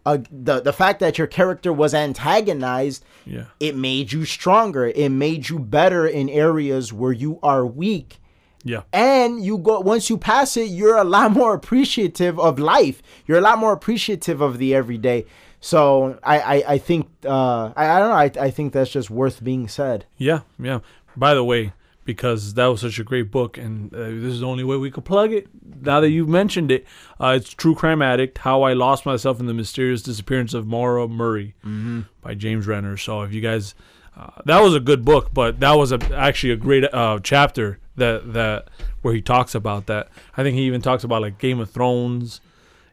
uh, 0.07 0.19
the 0.31 0.61
the 0.61 0.73
fact 0.73 1.01
that 1.01 1.19
your 1.19 1.27
character 1.27 1.73
was 1.73 1.93
antagonized 1.93 3.05
Yeah. 3.27 3.45
it 3.59 3.77
made 3.77 4.13
you 4.13 4.25
stronger. 4.25 4.87
It 4.87 5.11
made 5.11 5.49
you 5.49 5.59
better 5.59 6.07
in 6.07 6.29
areas 6.31 6.93
where 6.93 7.13
you 7.13 7.39
are 7.43 7.67
weak 7.67 8.20
Yeah. 8.65 8.83
and 8.93 9.43
you 9.45 9.59
go 9.59 9.81
once 9.81 10.11
you 10.11 10.19
pass 10.19 10.57
it 10.57 10.65
you're 10.71 10.97
a 10.97 11.05
lot 11.05 11.31
more 11.41 11.55
appreciative 11.55 12.39
of 12.39 12.59
life 12.59 13.03
you're 13.27 13.39
a 13.39 13.41
lot 13.41 13.59
more 13.59 13.73
appreciative 13.73 14.41
of 14.41 14.59
the 14.59 14.75
everyday 14.75 15.25
so 15.61 16.19
i 16.23 16.39
i, 16.41 16.65
I 16.75 16.79
think 16.79 17.09
uh 17.25 17.73
I, 17.77 17.87
I 17.89 17.99
don't 17.99 18.09
know 18.11 18.41
I, 18.41 18.47
I 18.47 18.51
think 18.51 18.73
that's 18.73 18.91
just 18.91 19.09
worth 19.11 19.43
being 19.43 19.67
said 19.69 20.05
Yeah, 20.19 20.41
yeah. 20.59 20.81
By 21.17 21.35
the 21.35 21.43
way, 21.45 21.73
because 22.05 22.55
that 22.55 22.67
was 22.67 22.81
such 22.81 22.99
a 22.99 23.05
great 23.05 23.31
book, 23.31 23.59
and 23.59 23.93
uh, 23.95 23.99
this 23.99 24.33
is 24.35 24.41
the 24.41 24.47
only 24.47 24.65
way 24.65 24.77
we 24.77 24.91
could 24.91 25.05
plug 25.05 25.33
it. 25.33 25.49
Now 25.83 26.01
that 26.01 26.11
you've 26.11 26.29
mentioned 26.29 26.71
it, 26.71 26.87
uh, 27.21 27.35
it's 27.37 27.51
True 27.51 27.75
Crime 27.75 28.01
Addict: 28.01 28.39
How 28.39 28.63
I 28.63 28.73
Lost 28.75 29.05
Myself 29.07 29.39
in 29.41 29.47
the 29.47 29.55
Mysterious 29.55 30.03
Disappearance 30.03 30.55
of 30.55 30.67
Maura 30.67 31.09
Murray 31.09 31.55
by 32.23 32.35
James 32.35 32.67
Renner. 32.67 32.97
So 32.97 33.23
if 33.23 33.33
you 33.33 33.41
guys, 33.41 33.75
uh, 34.17 34.31
that 34.45 34.61
was 34.61 34.75
a 34.75 34.81
good 34.81 35.05
book, 35.05 35.35
but 35.35 35.61
that 35.61 35.73
was 35.77 35.93
a, 35.93 35.99
actually 36.17 36.53
a 36.53 36.57
great 36.57 36.85
uh, 36.95 37.19
chapter 37.23 37.79
that 38.01 38.33
that 38.33 38.69
where 39.03 39.15
he 39.15 39.23
talks 39.23 39.55
about 39.55 39.87
that. 39.87 40.09
I 40.37 40.43
think 40.43 40.57
he 40.57 40.65
even 40.65 40.83
talks 40.83 41.05
about 41.05 41.23
like 41.23 41.39
Game 41.39 41.61
of 41.61 41.71
Thrones 41.71 42.41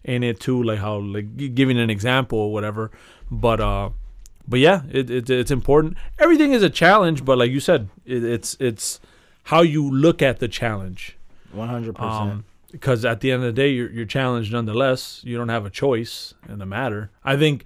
in 0.04 0.24
it 0.24 0.40
too, 0.40 0.62
like 0.64 0.80
how 0.80 0.98
like 1.00 1.56
giving 1.56 1.78
an 1.80 1.90
example 1.90 2.40
or 2.40 2.54
whatever. 2.54 2.92
But 3.30 3.60
uh, 3.60 3.90
but 4.48 4.60
yeah, 4.60 4.84
it, 4.92 5.10
it 5.10 5.30
it's 5.30 5.52
important. 5.52 5.98
Everything 6.20 6.54
is 6.54 6.64
a 6.64 6.70
challenge, 6.70 7.26
but 7.26 7.38
like 7.38 7.52
you 7.52 7.60
said, 7.60 7.90
it, 8.06 8.24
it's 8.24 8.56
it's 8.60 9.00
how 9.44 9.62
you 9.62 9.90
look 9.90 10.22
at 10.22 10.40
the 10.40 10.48
challenge. 10.48 11.18
100% 11.56 12.00
Um, 12.00 12.46
because 12.72 13.06
at 13.06 13.22
the 13.22 13.32
end 13.32 13.44
of 13.44 13.56
the 13.56 13.62
day, 13.62 13.70
you're 13.70 13.90
you're 13.90 14.06
challenged 14.06 14.52
nonetheless. 14.52 15.22
You 15.24 15.38
don't 15.38 15.50
have 15.50 15.66
a 15.66 15.70
choice 15.70 16.34
in 16.48 16.60
the 16.60 16.66
matter. 16.66 17.10
I 17.24 17.36
think 17.38 17.66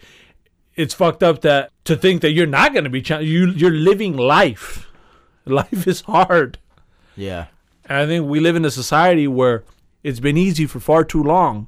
it's 0.76 0.94
fucked 0.94 1.22
up 1.24 1.42
that 1.42 1.72
to 1.86 1.96
think 1.96 2.22
that 2.22 2.32
you're 2.32 2.48
not 2.48 2.74
going 2.74 2.86
to 2.86 2.90
be 2.90 3.02
challenged. 3.02 3.30
You 3.30 3.50
you're 3.52 3.72
living 3.72 4.16
life. 4.18 4.88
Life 5.46 5.88
is 5.88 6.02
hard. 6.02 6.60
Yeah 7.28 7.46
And 7.90 7.98
I 8.04 8.06
think 8.10 8.22
we 8.34 8.40
live 8.40 8.56
in 8.56 8.66
a 8.66 8.72
society 8.84 9.28
where 9.28 9.64
it's 10.04 10.20
been 10.28 10.38
easy 10.48 10.66
for 10.68 10.80
far 10.80 11.04
too 11.14 11.24
long. 11.36 11.68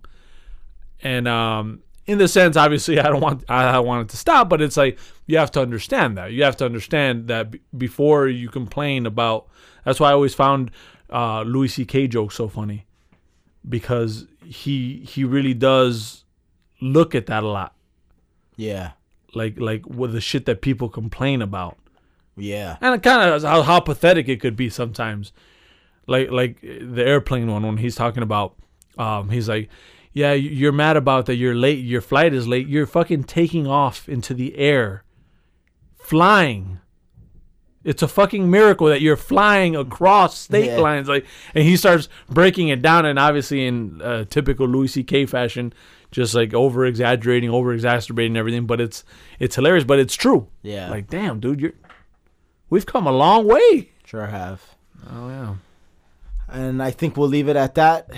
And 1.02 1.28
um, 1.28 1.66
in 2.06 2.18
the 2.18 2.28
sense, 2.28 2.56
obviously, 2.58 2.96
I 3.04 3.08
don't 3.12 3.22
want 3.28 3.44
I 3.50 3.80
want 3.80 4.00
it 4.06 4.10
to 4.12 4.18
stop, 4.18 4.44
but 4.50 4.60
it's 4.62 4.78
like 4.78 4.98
you 5.30 5.38
have 5.38 5.52
to 5.52 5.62
understand 5.62 6.18
that. 6.18 6.32
You 6.36 6.44
have 6.44 6.58
to 6.58 6.66
understand 6.66 7.28
that 7.28 7.52
b- 7.52 7.60
before 7.86 8.28
you 8.42 8.50
complain 8.50 9.06
about. 9.06 9.42
That's 9.86 10.00
why 10.00 10.10
I 10.10 10.14
always 10.14 10.34
found 10.34 10.72
uh, 11.12 11.42
Louis 11.54 11.68
C.K. 11.68 12.08
jokes 12.08 12.36
so 12.36 12.48
funny 12.48 12.86
because 13.68 14.26
he 14.46 15.04
he 15.14 15.24
really 15.24 15.54
does 15.54 16.24
look 16.82 17.16
at 17.16 17.26
that 17.28 17.44
a 17.44 17.48
lot, 17.60 17.72
Yeah. 18.58 18.92
like 19.36 19.60
like 19.60 19.86
with 20.00 20.12
the 20.14 20.22
shit 20.22 20.46
that 20.46 20.62
people 20.62 20.90
complain 20.90 21.42
about, 21.42 21.78
Yeah. 22.36 22.78
and 22.82 22.96
it 22.96 23.04
kind 23.04 23.30
of 23.30 23.44
how, 23.44 23.62
how 23.62 23.80
pathetic 23.80 24.28
it 24.30 24.40
could 24.42 24.56
be 24.56 24.70
sometimes, 24.70 25.32
like 26.08 26.32
like 26.32 26.62
the 26.62 27.04
airplane 27.06 27.52
one 27.52 27.64
when 27.64 27.78
he's 27.78 27.96
talking 27.96 28.24
about, 28.24 28.56
um, 28.98 29.30
he's 29.30 29.48
like. 29.50 29.70
Yeah, 30.16 30.34
you're 30.34 30.72
mad 30.72 30.96
about 30.96 31.26
that. 31.26 31.38
You're 31.38 31.56
late. 31.56 31.80
Your 31.84 32.00
flight 32.00 32.36
is 32.36 32.48
late. 32.48 32.68
You're 32.68 32.86
fucking 32.86 33.24
taking 33.24 33.66
off 33.66 34.08
into 34.08 34.36
the 34.36 34.56
air, 34.60 35.04
flying. 35.96 36.80
It's 37.84 38.02
a 38.02 38.08
fucking 38.08 38.50
miracle 38.50 38.88
that 38.88 39.02
you're 39.02 39.18
flying 39.18 39.76
across 39.76 40.38
state 40.38 40.68
Yeah. 40.68 40.78
lines. 40.78 41.10
Like, 41.10 41.26
and 41.54 41.64
he 41.66 41.76
starts 41.76 42.08
breaking 42.30 42.70
it 42.70 42.82
down, 42.84 43.06
and 43.06 43.20
obviously 43.20 43.66
in 43.66 44.02
uh, 44.02 44.26
typical 44.26 44.68
Louis 44.68 44.88
C.K. 44.88 45.26
fashion, 45.26 45.74
just 46.12 46.34
like 46.36 46.54
over 46.54 46.86
exaggerating, 46.86 47.50
over 47.50 47.74
exacerbating 47.74 48.38
everything. 48.38 48.66
But 48.68 48.80
it's 48.80 49.04
it's 49.40 49.56
hilarious, 49.56 49.84
but 49.84 49.98
it's 50.00 50.16
true. 50.16 50.48
Yeah. 50.62 50.90
Like, 50.92 51.10
damn, 51.10 51.40
dude, 51.40 51.60
you're 51.60 51.74
we've 52.74 52.86
come 52.86 53.06
a 53.08 53.12
long 53.12 53.46
way. 53.48 53.92
Sure 54.06 54.26
have. 54.28 54.60
Oh 55.12 55.30
yeah, 55.30 55.56
And 56.50 56.82
I 56.82 56.92
think 56.92 57.16
we'll 57.18 57.28
leave 57.38 57.48
it 57.50 57.56
at 57.56 57.76
that. 57.76 58.10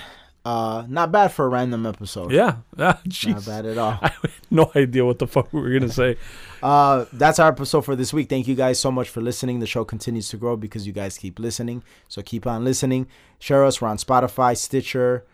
Uh, 0.46 0.86
not 0.88 1.12
bad 1.12 1.30
for 1.32 1.46
a 1.46 1.50
random 1.50 1.86
episode. 1.88 2.32
yeah. 2.32 2.58
Ah, 2.78 3.02
Not 3.26 3.46
bad 3.46 3.66
at 3.66 3.78
all. 3.80 3.98
I 4.02 4.10
had 4.22 4.32
no 4.52 4.72
idea 4.76 5.04
what 5.04 5.18
the 5.18 5.26
fuck 5.26 5.52
we 5.52 5.60
were 5.62 5.72
gonna 5.74 5.90
say. 5.92 6.18
Uh, 6.62 7.06
that's 7.14 7.40
our 7.40 7.50
episode 7.50 7.82
for 7.82 7.96
this 7.96 8.14
week. 8.14 8.30
Thank 8.30 8.48
you 8.48 8.54
guys 8.56 8.78
so 8.80 8.92
much 8.92 9.10
for 9.10 9.22
listening. 9.22 9.60
The 9.60 9.66
show 9.68 9.84
continues 9.84 10.30
to 10.30 10.38
grow 10.38 10.56
because 10.56 10.86
you 10.86 10.94
guys 10.94 11.18
keep 11.18 11.40
listening. 11.40 11.82
So 12.08 12.22
keep 12.22 12.46
on 12.46 12.64
listening. 12.64 13.08
Share 13.40 13.66
us. 13.66 13.82
We're 13.82 13.88
on 13.88 13.98
Spotify, 13.98 14.56
Stitcher, 14.56 15.26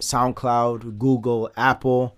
SoundCloud, 0.00 0.98
Google, 0.98 1.50
Apple. 1.56 2.16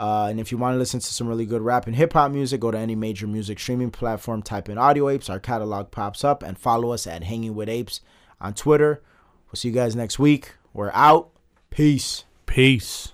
Uh, 0.00 0.28
and 0.30 0.40
if 0.40 0.50
you 0.50 0.56
want 0.56 0.72
to 0.72 0.78
listen 0.78 0.98
to 0.98 1.12
some 1.12 1.28
really 1.28 1.44
good 1.44 1.60
rap 1.60 1.86
and 1.86 1.94
hip 1.94 2.14
hop 2.14 2.32
music, 2.32 2.58
go 2.58 2.70
to 2.70 2.78
any 2.78 2.94
major 2.94 3.26
music 3.26 3.60
streaming 3.60 3.90
platform, 3.90 4.40
type 4.40 4.70
in 4.70 4.78
Audio 4.78 5.10
Apes. 5.10 5.28
Our 5.28 5.38
catalog 5.38 5.90
pops 5.90 6.24
up, 6.24 6.42
and 6.42 6.58
follow 6.58 6.92
us 6.92 7.06
at 7.06 7.22
Hanging 7.22 7.54
with 7.54 7.68
Apes 7.68 8.00
on 8.40 8.54
Twitter. 8.54 9.02
We'll 9.46 9.56
see 9.56 9.68
you 9.68 9.74
guys 9.74 9.94
next 9.94 10.18
week. 10.18 10.54
We're 10.72 10.90
out. 10.94 11.28
Peace. 11.68 12.24
Peace. 12.46 13.12